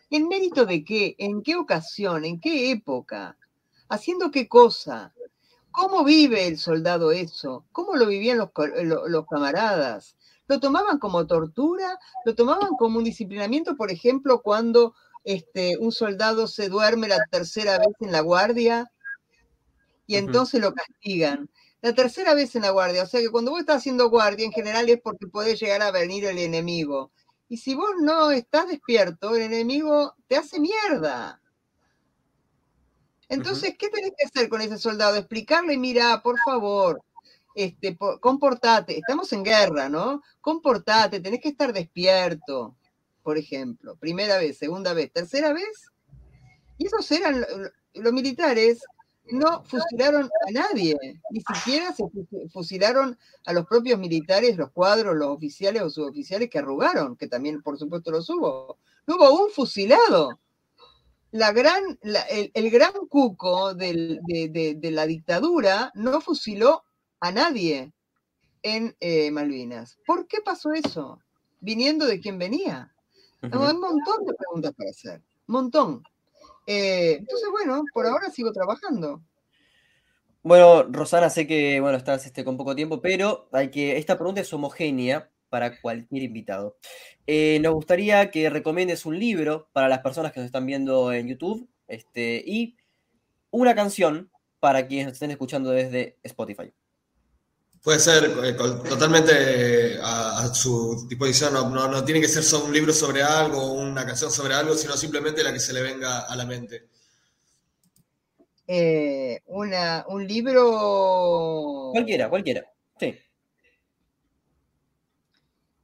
¿En 0.09 0.27
mérito 0.27 0.65
de 0.67 0.85
qué? 0.85 1.15
¿En 1.19 1.43
qué 1.43 1.57
ocasión? 1.57 2.25
¿En 2.25 2.41
qué 2.41 2.71
época? 2.71 3.37
¿Haciendo 3.89 4.31
qué 4.31 4.49
cosa? 4.49 5.15
¿Cómo 5.73 6.05
vive 6.05 6.47
el 6.47 6.59
soldado 6.59 7.13
eso? 7.13 7.65
¿Cómo 7.73 7.97
lo 7.97 8.07
vivían 8.07 8.39
los, 8.39 8.51
camaradas? 9.27 10.17
¿Lo 10.49 10.61
tomaban 10.61 10.99
como 10.99 11.27
tortura? 11.27 11.99
¿Lo 12.25 12.35
tomaban 12.35 12.77
como 12.77 12.99
un 12.99 13.05
disciplinamiento, 13.05 13.77
por 13.77 13.91
ejemplo, 13.91 14.43
cuando 14.43 14.95
este, 15.25 15.77
un 15.79 15.93
soldado 15.93 16.47
se 16.47 16.69
duerme 16.69 17.09
la 17.09 17.19
tercera 17.31 17.79
vez 17.79 17.95
en 18.01 18.13
la 18.13 18.21
guardia 18.21 18.91
y 20.07 20.17
entonces 20.17 20.61
lo 20.61 20.75
castigan? 20.75 21.49
La 21.83 21.95
tercera 21.95 22.35
vez 22.35 22.55
en 22.57 22.63
la 22.63 22.71
guardia, 22.71 23.05
o 23.05 23.07
sea 23.07 23.21
que 23.21 23.31
cuando 23.31 23.53
vos 23.53 23.61
estás 23.61 23.79
haciendo 23.79 24.11
guardia, 24.11 24.45
en 24.45 24.53
general 24.53 24.89
es 24.91 25.01
porque 25.01 25.27
puede 25.27 25.57
llegar 25.57 25.83
a 25.83 25.91
venir 25.91 26.27
el 26.27 26.39
enemigo. 26.39 27.11
Y 27.49 27.57
si 27.57 27.75
vos 27.75 27.91
no 28.01 28.31
estás 28.31 28.69
despierto, 28.69 29.35
el 29.35 29.43
enemigo 29.43 30.15
te 30.29 30.37
hace 30.37 30.61
mierda. 30.61 31.40
Entonces, 33.31 33.77
¿qué 33.79 33.89
tenés 33.89 34.13
que 34.19 34.25
hacer 34.27 34.49
con 34.49 34.61
ese 34.61 34.77
soldado? 34.77 35.17
Explicarle, 35.17 35.79
mira, 35.79 36.21
por 36.21 36.37
favor, 36.45 37.01
este, 37.55 37.97
comportate, 38.21 38.99
estamos 38.99 39.33
en 39.33 39.45
guerra, 39.45 39.89
¿no? 39.89 40.21
Comportate, 40.41 41.21
tenés 41.21 41.41
que 41.41 41.51
estar 41.51 41.73
despierto, 41.73 42.75
por 43.23 43.39
ejemplo, 43.39 43.95
primera 43.95 44.37
vez, 44.39 44.59
segunda 44.59 44.93
vez, 44.95 45.13
tercera 45.13 45.53
vez. 45.53 45.91
Y 46.77 46.87
esos 46.87 47.09
eran 47.13 47.47
los 47.95 48.13
militares, 48.13 48.83
no 49.31 49.63
fusilaron 49.63 50.25
a 50.25 50.51
nadie, 50.51 50.97
ni 51.31 51.41
siquiera 51.41 51.95
se 51.95 52.05
fusilaron 52.53 53.17
a 53.47 53.53
los 53.53 53.65
propios 53.65 53.97
militares, 54.01 54.57
los 54.57 54.73
cuadros, 54.73 55.15
los 55.15 55.29
oficiales 55.29 55.83
o 55.83 55.91
suboficiales 55.91 56.51
que 56.51 56.59
arrugaron, 56.59 57.15
que 57.15 57.29
también 57.29 57.63
por 57.63 57.79
supuesto 57.79 58.11
los 58.11 58.29
hubo. 58.29 58.79
No 59.07 59.15
hubo 59.15 59.45
un 59.45 59.51
fusilado 59.53 60.41
la 61.33 61.53
gran, 61.53 61.99
el, 62.03 62.71
gran 62.71 62.93
cuco 63.09 63.75
de, 63.75 64.81
la 64.83 65.07
dictadura 65.07 65.93
no 65.95 66.21
fusiló 66.21 66.85
a 67.21 67.31
nadie 67.31 67.93
en 68.63 68.97
eh, 69.01 69.31
Malvinas. 69.31 69.99
¿Por 70.07 70.27
qué 70.27 70.39
pasó 70.45 70.73
eso? 70.73 71.21
Viniendo 71.61 72.07
de 72.07 72.21
quien 72.21 72.39
venía. 72.39 72.93
hay 73.43 73.51
un 73.51 73.81
montón 73.81 74.25
de 74.27 74.35
preguntas 74.35 74.73
para 74.77 74.91
hacer, 74.91 75.23
montón. 75.47 76.03
Eh, 76.67 77.17
entonces, 77.19 77.49
bueno, 77.51 77.85
por 77.93 78.07
ahora 78.07 78.31
sigo 78.31 78.53
trabajando. 78.53 79.23
Bueno, 80.43 80.85
Rosana, 80.85 81.29
sé 81.29 81.47
que 81.47 81.81
bueno, 81.81 81.99
estás 81.99 82.25
este, 82.27 82.45
con 82.45 82.57
poco 82.57 82.75
tiempo, 82.75 83.01
pero 83.01 83.49
hay 83.53 83.71
que, 83.71 83.99
esta 83.99 84.17
pregunta 84.17 84.41
es 84.41 84.53
homogénea 84.53 85.31
para 85.51 85.81
cualquier 85.81 86.23
invitado. 86.23 86.79
Eh, 87.27 87.59
nos 87.61 87.75
gustaría 87.75 88.31
que 88.31 88.49
recomiendes 88.49 89.05
un 89.05 89.19
libro 89.19 89.69
para 89.73 89.89
las 89.89 89.99
personas 89.99 90.33
que 90.33 90.41
nos 90.41 90.47
están 90.47 90.65
viendo 90.65 91.13
en 91.13 91.29
YouTube 91.29 91.69
este, 91.89 92.43
y 92.47 92.77
una 93.51 93.75
canción 93.75 94.31
para 94.61 94.87
quienes 94.87 95.07
nos 95.07 95.15
estén 95.15 95.31
escuchando 95.31 95.71
desde 95.71 96.17
Spotify. 96.23 96.73
Puede 97.83 97.99
ser 97.99 98.31
eh, 98.45 98.53
totalmente 98.53 99.99
a, 100.03 100.51
su 100.53 101.07
disposición, 101.09 101.55
no, 101.55 102.05
tiene 102.05 102.21
que 102.21 102.29
ser 102.29 102.45
un 102.63 102.73
libro 102.73 102.93
sobre 102.93 103.23
algo 103.23 103.59
o 103.59 103.73
una 103.73 104.05
canción 104.05 104.31
sobre 104.31 104.55
algo, 104.55 104.75
sino 104.75 104.97
simplemente 104.97 105.43
la 105.43 105.53
que 105.53 105.61
se 105.61 105.73
le 105.73 105.81
venga 105.81 106.21
a 106.21 106.37
la 106.37 106.45
mente. 106.45 106.89
Eh, 108.67 109.41
una, 109.47 110.05
un 110.09 110.27
libro... 110.29 111.89
Cualquiera, 111.93 112.29
cualquiera, 112.29 112.71
sí. 112.99 113.19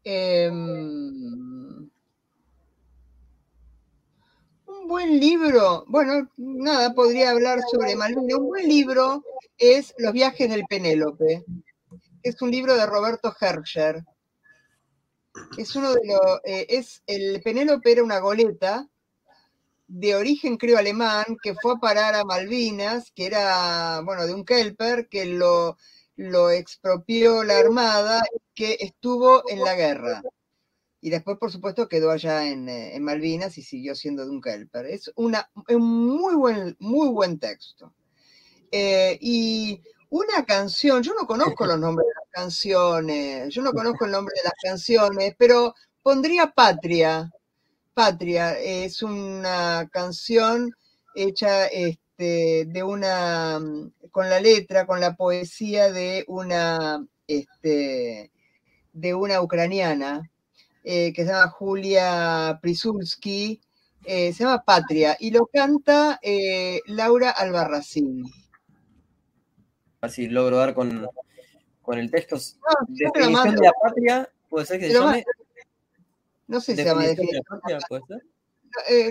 Em, 0.09 1.90
un 4.66 4.86
buen 4.86 5.18
libro, 5.18 5.84
bueno, 5.88 6.30
nada, 6.36 6.94
podría 6.94 7.30
hablar 7.30 7.59
sobre 7.68 7.96
Malvinas. 7.96 8.38
Un 8.38 8.46
buen 8.46 8.68
libro 8.68 9.24
es 9.59 9.92
Los 9.98 10.12
viajes 10.12 10.48
del 10.48 10.62
Penélope. 10.68 11.44
Es 12.22 12.40
un 12.40 12.52
libro 12.52 12.76
de 12.76 12.86
Roberto 12.86 13.34
Herscher. 13.40 14.04
Es 15.59 15.74
uno 15.74 15.92
de 15.92 16.00
los. 16.04 16.40
Eh, 16.44 16.66
es 16.68 17.02
el 17.09 17.42
Penélope 17.42 17.90
era 17.90 18.04
una 18.04 18.20
goleta 18.20 18.88
de 19.88 20.14
origen 20.14 20.57
creo 20.57 20.78
alemán 20.78 21.24
que 21.42 21.54
fue 21.61 21.72
a 21.72 21.80
parar 21.80 22.14
a 22.14 22.22
Malvinas, 22.22 23.11
que 23.11 23.26
era, 23.26 24.02
bueno, 24.04 24.24
de 24.24 24.34
un 24.34 24.44
kelper 24.44 25.09
que 25.09 25.24
lo 25.26 25.76
lo 26.17 26.51
expropió 26.51 27.45
la 27.45 27.59
Armada 27.59 28.23
que 28.55 28.79
estuvo 28.81 29.49
en 29.49 29.61
la 29.61 29.75
guerra. 29.75 30.23
Y 31.01 31.11
después, 31.11 31.37
por 31.39 31.53
supuesto, 31.53 31.89
quedó 31.89 32.11
allá 32.11 32.47
en, 32.47 32.69
eh, 32.69 32.99
Malvinas 33.01 33.59
y 33.59 33.62
siguió 33.62 33.95
siendo 33.95 34.25
de 34.25 34.31
un 34.31 34.41
Kelper. 34.41 34.87
Es 34.87 35.12
una, 35.14 35.49
un 35.69 35.83
muy 35.83 36.35
buen, 36.35 36.77
muy 36.81 37.09
buen 37.09 37.39
texto. 37.39 37.95
Eh, 38.73 39.17
y 39.21 39.81
una 40.11 40.45
canción, 40.45 41.03
yo 41.03 41.14
no 41.14 41.27
conozco 41.27 41.67
los 41.67 41.79
nombres 41.79 42.07
de 42.07 42.14
las 42.14 42.31
canciones, 42.33 43.55
yo 43.55 43.62
no 43.62 43.73
conozco 43.73 44.07
el 44.07 44.12
nombre 44.12 44.35
de 44.37 44.45
las 44.45 44.55
canciones, 44.62 45.35
pero 45.39 45.75
pondría 46.03 46.51
Patria. 46.51 47.31
Patria 47.95 48.59
es 48.59 49.03
una 49.03 49.89
canción 49.93 50.73
hecha 51.14 51.67
este, 51.67 52.05
de 52.25 52.83
una 52.83 53.61
con 54.11 54.31
la 54.31 54.41
letra, 54.41 54.87
con 54.87 54.99
la 54.99 55.14
poesía 55.14 55.93
de 55.93 56.25
una, 56.27 57.07
este, 57.27 58.31
de 58.95 59.14
una 59.14 59.43
ucraniana 59.43 60.31
eh, 60.83 61.12
que 61.12 61.25
se 61.25 61.33
llama 61.33 61.51
Julia 61.51 62.59
Prisulski, 62.62 63.61
eh, 64.05 64.33
se 64.33 64.45
llama 64.45 64.62
Patria, 64.64 65.17
y 65.21 65.33
lo 65.33 65.47
canta 65.47 66.19
eh, 66.23 66.81
Laura 66.87 67.31
Albarracín. 67.31 68.25
Así 70.01 70.29
logro 70.29 70.57
dar 70.57 70.75
con, 70.75 71.07
con 71.83 71.99
el 71.99 72.11
texto. 72.11 72.37
definición 72.89 73.55
de 73.55 73.67
la 73.67 73.73
patria, 73.83 74.29
puede 74.49 74.64
ser 74.64 74.81
que 74.81 74.87
se 74.89 74.95
llame. 74.95 75.25
No 76.47 76.61
sé 76.61 76.73
si 76.73 76.77
se 76.79 76.85
llama 76.85 77.03
definición 77.03 77.43
de 77.43 77.51
la 77.51 77.61
patria, 77.61 77.79
¿puede 77.87 78.03
ser? 78.07 78.36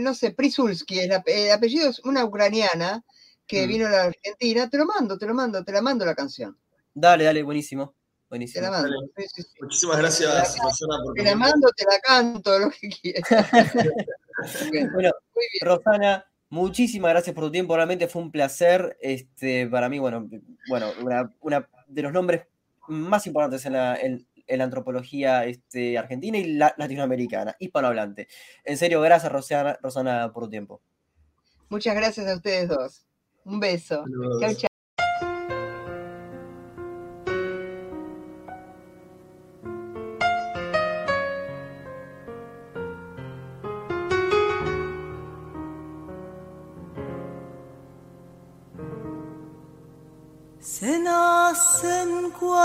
No 0.02 0.14
sé, 0.14 0.32
Prisulski, 0.32 1.00
el 1.00 1.12
apellido 1.14 1.90
es 1.90 2.00
una 2.00 2.26
ucraniana 2.26 3.04
que 3.48 3.66
mm. 3.66 3.70
vino 3.70 3.88
a 3.88 3.90
la 3.90 4.04
Argentina, 4.04 4.70
te 4.70 4.78
lo 4.78 4.86
mando, 4.86 5.18
te 5.18 5.26
lo 5.26 5.34
mando, 5.34 5.64
te 5.64 5.72
la 5.72 5.82
mando 5.82 6.06
la 6.06 6.16
canción. 6.16 6.58
Dale, 6.94 7.26
dale, 7.26 7.44
buenísimo. 7.44 7.94
Buenísimo. 8.30 8.66
Te 8.66 8.72
la 8.72 8.82
mando. 8.82 8.98
Muchísimas 9.62 9.98
gracias, 9.98 10.56
te 10.56 10.60
la, 10.60 10.98
Te 11.16 11.24
la 11.24 11.36
mando, 11.36 11.68
te 11.76 11.86
la 11.86 12.00
canto, 12.00 12.60
lo 12.60 12.70
que 12.72 12.90
quieras. 12.90 13.24
bueno, 14.94 15.12
Rosana, 15.62 16.26
muchísimas 16.50 17.12
gracias 17.12 17.36
por 17.36 17.46
tu 17.46 17.52
tiempo. 17.52 17.76
Realmente 17.76 18.08
fue 18.08 18.22
un 18.22 18.32
placer. 18.32 18.98
Este, 19.00 19.68
para 19.68 19.90
mí, 19.90 20.00
bueno, 20.00 20.28
bueno 20.70 20.92
una, 21.42 21.70
de 21.88 22.02
los 22.02 22.14
nombres 22.14 22.48
más 22.88 23.28
importantes 23.28 23.66
en 23.66 23.74
la, 23.74 23.96
en, 23.96 24.28
la 24.48 24.64
antropología 24.64 25.46
este, 25.46 25.98
argentina 25.98 26.38
y 26.38 26.54
la, 26.54 26.74
latinoamericana, 26.78 27.56
hispanohablante. 27.60 28.28
En 28.64 28.78
serio, 28.78 29.02
gracias, 29.02 29.32
Rosana, 29.32 29.78
Rosana, 29.82 30.32
por 30.34 30.44
tu 30.44 30.50
tiempo. 30.50 30.82
Muchas 31.70 31.96
gracias 31.96 32.28
a 32.28 32.36
ustedes 32.36 32.70
dos. 32.70 33.06
Un 33.44 33.60
beso. 33.60 34.04
Chau, 34.40 34.54
chau. 34.56 34.70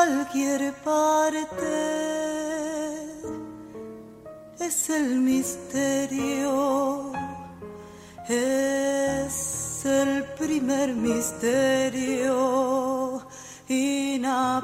Cualquier 0.00 0.72
parte, 0.82 1.76
es 4.58 4.88
el 4.88 5.20
misterio, 5.20 7.12
es 8.26 9.84
el 9.84 10.24
primer 10.38 10.94
misterio 10.94 12.36
inapelable. 13.68 14.62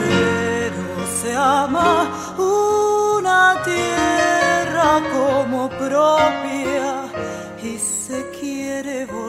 Pero 0.00 0.86
se 1.20 1.30
ama 1.34 1.92
una 2.36 3.62
tierra 3.64 4.90
como 5.14 5.70
propia 5.70 6.88
y 7.62 7.78
se 7.78 8.18
quiere 8.38 9.06
volver 9.06 9.27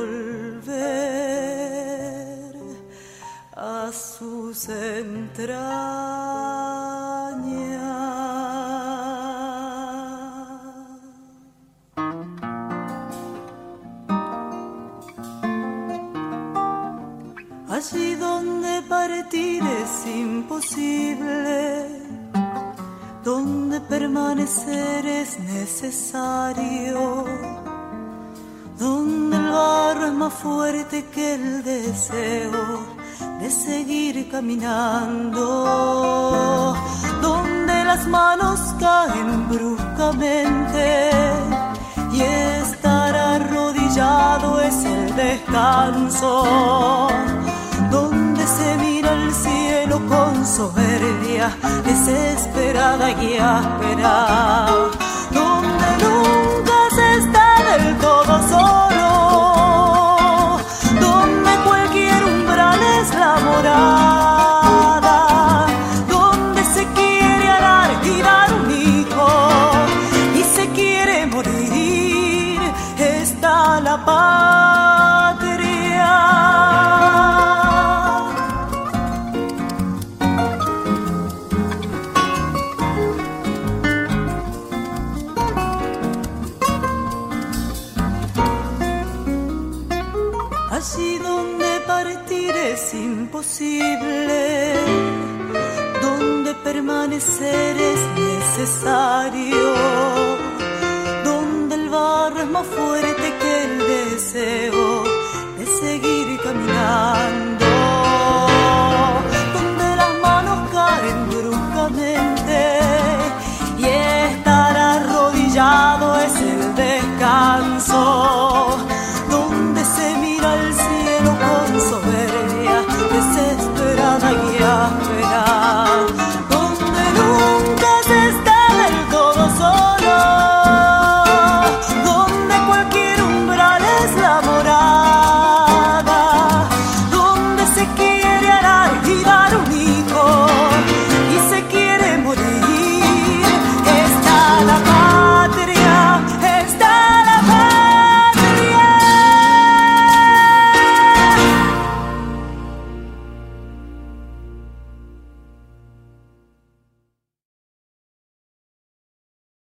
sus 3.92 4.70
entrañas. 4.70 5.90
allí 17.80 18.16
donde 18.16 18.82
partir 18.90 19.64
es 19.64 20.06
imposible, 20.06 21.88
donde 23.24 23.80
permanecer 23.82 25.06
es 25.06 25.40
necesario, 25.40 27.24
donde 28.78 29.38
el 29.38 29.50
barro 29.50 30.06
es 30.08 30.14
más 30.14 30.34
fuerte 30.34 31.06
que 31.06 31.36
el 31.36 31.64
deseo 31.64 32.99
de 33.40 33.50
seguir 33.50 34.30
caminando, 34.30 35.44
donde 37.22 37.84
las 37.86 38.06
manos 38.08 38.60
caen 38.80 39.48
bruscamente 39.48 41.10
y 42.12 42.22
estar 42.22 43.16
arrodillado 43.16 44.60
es 44.62 44.84
el 44.84 45.16
descanso 45.16 47.08
donde 47.90 48.46
se 48.46 48.76
mira 48.78 49.14
el 49.14 49.34
cielo 49.34 50.02
con 50.08 50.46
soberbia, 50.46 51.50
desesperada 51.86 53.12
y 53.12 53.38
áspera, 53.38 54.49